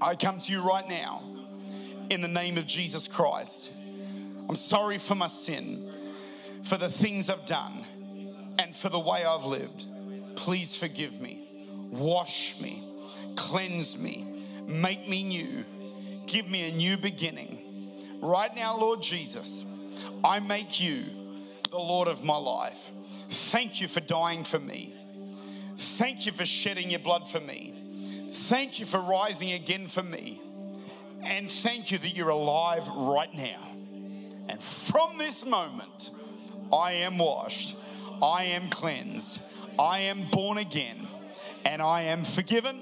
I 0.00 0.16
come 0.16 0.40
to 0.40 0.52
you 0.52 0.62
right 0.62 0.88
now 0.88 1.22
in 2.10 2.20
the 2.20 2.28
name 2.28 2.58
of 2.58 2.66
Jesus 2.66 3.06
Christ. 3.06 3.70
I'm 4.48 4.56
sorry 4.56 4.98
for 4.98 5.14
my 5.14 5.26
sin 5.26 5.92
for 6.66 6.76
the 6.76 6.90
things 6.90 7.30
I've 7.30 7.46
done 7.46 7.84
and 8.58 8.74
for 8.74 8.88
the 8.88 8.98
way 8.98 9.24
I've 9.24 9.44
lived. 9.44 9.86
Please 10.34 10.76
forgive 10.76 11.20
me. 11.20 11.48
Wash 11.92 12.60
me. 12.60 12.82
Cleanse 13.36 13.96
me. 13.96 14.44
Make 14.66 15.08
me 15.08 15.22
new. 15.22 15.64
Give 16.26 16.48
me 16.50 16.68
a 16.68 16.72
new 16.72 16.96
beginning. 16.96 18.18
Right 18.20 18.54
now, 18.56 18.76
Lord 18.76 19.00
Jesus, 19.00 19.64
I 20.24 20.40
make 20.40 20.80
you 20.80 21.04
the 21.70 21.78
Lord 21.78 22.08
of 22.08 22.24
my 22.24 22.36
life. 22.36 22.90
Thank 23.30 23.80
you 23.80 23.86
for 23.86 24.00
dying 24.00 24.42
for 24.42 24.58
me. 24.58 24.92
Thank 25.76 26.26
you 26.26 26.32
for 26.32 26.44
shedding 26.44 26.90
your 26.90 27.00
blood 27.00 27.28
for 27.28 27.38
me. 27.38 28.30
Thank 28.32 28.80
you 28.80 28.86
for 28.86 28.98
rising 28.98 29.52
again 29.52 29.86
for 29.86 30.02
me. 30.02 30.40
And 31.22 31.48
thank 31.48 31.92
you 31.92 31.98
that 31.98 32.16
you're 32.16 32.30
alive 32.30 32.88
right 32.88 33.32
now. 33.32 33.62
And 34.48 34.60
from 34.60 35.16
this 35.18 35.46
moment, 35.46 36.10
I 36.72 36.92
am 36.92 37.18
washed, 37.18 37.76
I 38.22 38.44
am 38.44 38.68
cleansed, 38.68 39.40
I 39.78 40.00
am 40.00 40.28
born 40.30 40.58
again, 40.58 41.06
and 41.64 41.80
I 41.82 42.02
am 42.02 42.24
forgiven 42.24 42.80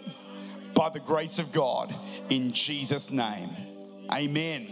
by 0.74 0.88
the 0.88 1.00
grace 1.00 1.38
of 1.38 1.52
God 1.52 1.94
in 2.30 2.52
Jesus' 2.52 3.10
name. 3.10 3.50
Amen. 4.12 4.66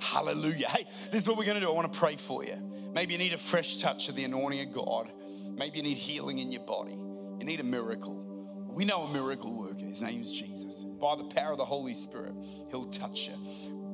Hallelujah. 0.00 0.68
Hey, 0.68 0.86
this 1.10 1.22
is 1.22 1.28
what 1.28 1.38
we're 1.38 1.44
going 1.44 1.54
to 1.54 1.60
do. 1.60 1.68
I 1.68 1.72
want 1.72 1.92
to 1.92 1.98
pray 1.98 2.16
for 2.16 2.44
you. 2.44 2.56
Maybe 2.92 3.14
you 3.14 3.18
need 3.18 3.32
a 3.32 3.38
fresh 3.38 3.80
touch 3.80 4.08
of 4.08 4.16
the 4.16 4.24
anointing 4.24 4.68
of 4.68 4.74
God. 4.74 5.10
Maybe 5.54 5.78
you 5.78 5.82
need 5.82 5.96
healing 5.96 6.38
in 6.38 6.50
your 6.50 6.62
body. 6.62 6.92
You 6.92 7.44
need 7.44 7.60
a 7.60 7.64
miracle. 7.64 8.14
We 8.68 8.84
know 8.84 9.02
a 9.02 9.12
miracle 9.12 9.54
worker. 9.54 9.84
His 9.84 10.02
name's 10.02 10.30
Jesus. 10.30 10.84
By 10.84 11.16
the 11.16 11.24
power 11.24 11.52
of 11.52 11.58
the 11.58 11.64
Holy 11.64 11.94
Spirit, 11.94 12.34
he'll 12.70 12.86
touch 12.86 13.28
you. 13.28 13.34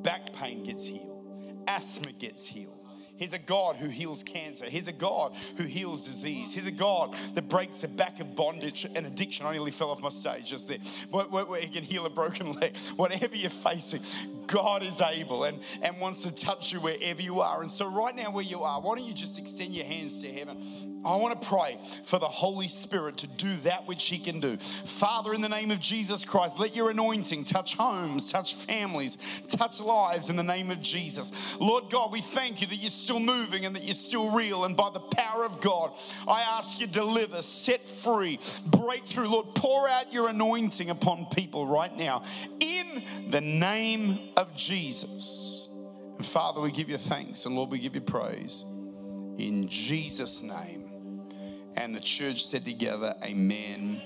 Back 0.02 0.32
pain 0.32 0.64
gets 0.64 0.86
healed, 0.86 1.64
asthma 1.66 2.12
gets 2.12 2.46
healed. 2.46 2.77
He's 3.18 3.32
a 3.32 3.38
God 3.38 3.76
who 3.76 3.88
heals 3.88 4.22
cancer. 4.22 4.66
He's 4.66 4.88
a 4.88 4.92
God 4.92 5.34
who 5.56 5.64
heals 5.64 6.04
disease. 6.04 6.52
He's 6.52 6.66
a 6.66 6.72
God 6.72 7.16
that 7.34 7.48
breaks 7.48 7.78
the 7.78 7.88
back 7.88 8.20
of 8.20 8.36
bondage 8.36 8.86
and 8.94 9.06
addiction. 9.06 9.44
I 9.44 9.52
nearly 9.52 9.70
fell 9.70 9.90
off 9.90 10.00
my 10.00 10.08
stage 10.08 10.46
just 10.46 10.68
there. 10.68 10.78
Where, 11.10 11.60
he 11.60 11.68
can 11.68 11.82
heal 11.82 12.06
a 12.06 12.10
broken 12.10 12.52
leg. 12.52 12.76
Whatever 12.96 13.36
you're 13.36 13.50
facing, 13.50 14.02
God 14.48 14.82
is 14.82 15.00
able 15.00 15.44
and, 15.44 15.60
and 15.82 16.00
wants 16.00 16.22
to 16.22 16.32
touch 16.32 16.72
you 16.72 16.80
wherever 16.80 17.22
you 17.22 17.40
are. 17.40 17.60
And 17.60 17.70
so, 17.70 17.86
right 17.86 18.16
now, 18.16 18.30
where 18.30 18.44
you 18.44 18.62
are, 18.62 18.80
why 18.80 18.96
don't 18.96 19.06
you 19.06 19.14
just 19.14 19.38
extend 19.38 19.74
your 19.74 19.84
hands 19.84 20.20
to 20.22 20.32
heaven? 20.32 20.58
I 21.04 21.14
want 21.16 21.40
to 21.40 21.48
pray 21.48 21.78
for 22.04 22.18
the 22.18 22.26
Holy 22.26 22.66
Spirit 22.66 23.18
to 23.18 23.26
do 23.28 23.56
that 23.58 23.86
which 23.86 24.06
He 24.06 24.18
can 24.18 24.40
do. 24.40 24.56
Father, 24.56 25.32
in 25.32 25.40
the 25.40 25.48
name 25.48 25.70
of 25.70 25.78
Jesus 25.78 26.24
Christ, 26.24 26.58
let 26.58 26.74
your 26.74 26.90
anointing 26.90 27.44
touch 27.44 27.76
homes, 27.76 28.32
touch 28.32 28.54
families, 28.54 29.16
touch 29.46 29.80
lives 29.80 30.28
in 30.28 30.36
the 30.36 30.42
name 30.42 30.70
of 30.70 30.80
Jesus. 30.80 31.56
Lord 31.60 31.90
God, 31.90 32.10
we 32.10 32.20
thank 32.20 32.60
you 32.60 32.66
that 32.66 32.76
you're 32.76 32.90
still 32.90 33.20
moving 33.20 33.64
and 33.64 33.76
that 33.76 33.84
you're 33.84 33.94
still 33.94 34.30
real. 34.30 34.64
And 34.64 34.76
by 34.76 34.90
the 34.90 35.00
power 35.00 35.44
of 35.44 35.60
God, 35.60 35.92
I 36.26 36.42
ask 36.42 36.80
you 36.80 36.86
deliver, 36.86 37.42
set 37.42 37.84
free, 37.84 38.40
breakthrough. 38.66 39.28
Lord, 39.28 39.54
pour 39.54 39.88
out 39.88 40.12
your 40.12 40.28
anointing 40.28 40.90
upon 40.90 41.26
people 41.26 41.66
right 41.66 41.96
now 41.96 42.24
in 42.60 43.02
the 43.30 43.40
name 43.40 44.18
of 44.38 44.54
Jesus. 44.54 45.68
And 46.16 46.24
Father, 46.24 46.60
we 46.60 46.70
give 46.70 46.88
you 46.88 46.96
thanks 46.96 47.44
and 47.44 47.56
Lord, 47.56 47.70
we 47.70 47.80
give 47.80 47.96
you 47.96 48.00
praise 48.00 48.64
in 49.36 49.66
Jesus' 49.68 50.42
name. 50.42 50.90
And 51.74 51.94
the 51.94 52.00
church 52.00 52.44
said 52.44 52.64
together, 52.64 53.16
Amen 53.22 54.00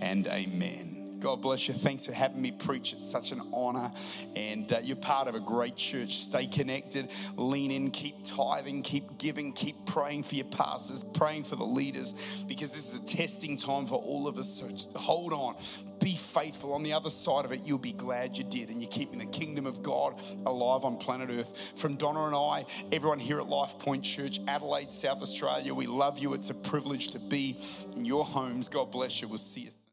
and 0.00 0.26
Amen. 0.26 0.87
God 1.20 1.42
bless 1.42 1.66
you. 1.68 1.74
Thanks 1.74 2.06
for 2.06 2.12
having 2.12 2.40
me 2.40 2.52
preach. 2.52 2.92
It's 2.92 3.04
such 3.04 3.32
an 3.32 3.42
honor. 3.52 3.90
And 4.36 4.72
uh, 4.72 4.80
you're 4.82 4.96
part 4.96 5.28
of 5.28 5.34
a 5.34 5.40
great 5.40 5.76
church. 5.76 6.18
Stay 6.18 6.46
connected, 6.46 7.10
lean 7.36 7.70
in, 7.70 7.90
keep 7.90 8.16
tithing, 8.24 8.82
keep 8.82 9.18
giving, 9.18 9.52
keep 9.52 9.84
praying 9.86 10.22
for 10.22 10.36
your 10.36 10.46
pastors, 10.46 11.04
praying 11.14 11.44
for 11.44 11.56
the 11.56 11.64
leaders, 11.64 12.44
because 12.48 12.70
this 12.72 12.94
is 12.94 13.00
a 13.00 13.04
testing 13.04 13.56
time 13.56 13.86
for 13.86 13.96
all 13.96 14.26
of 14.28 14.38
us. 14.38 14.48
So 14.48 14.68
hold 14.98 15.32
on, 15.32 15.56
be 16.00 16.14
faithful. 16.14 16.72
On 16.74 16.82
the 16.82 16.92
other 16.92 17.10
side 17.10 17.44
of 17.44 17.52
it, 17.52 17.62
you'll 17.64 17.78
be 17.78 17.92
glad 17.92 18.36
you 18.36 18.44
did. 18.44 18.68
And 18.68 18.80
you're 18.80 18.90
keeping 18.90 19.18
the 19.18 19.26
kingdom 19.26 19.66
of 19.66 19.82
God 19.82 20.20
alive 20.46 20.84
on 20.84 20.96
planet 20.96 21.30
Earth. 21.30 21.72
From 21.76 21.96
Donna 21.96 22.26
and 22.26 22.36
I, 22.36 22.64
everyone 22.92 23.18
here 23.18 23.38
at 23.38 23.48
Life 23.48 23.78
Point 23.78 24.04
Church, 24.04 24.40
Adelaide, 24.46 24.90
South 24.90 25.22
Australia, 25.22 25.74
we 25.74 25.86
love 25.86 26.18
you. 26.18 26.34
It's 26.34 26.50
a 26.50 26.54
privilege 26.54 27.10
to 27.12 27.18
be 27.18 27.58
in 27.96 28.04
your 28.04 28.24
homes. 28.24 28.68
God 28.68 28.90
bless 28.92 29.20
you. 29.20 29.28
We'll 29.28 29.38
see 29.38 29.62
you 29.62 29.70
soon. 29.70 29.87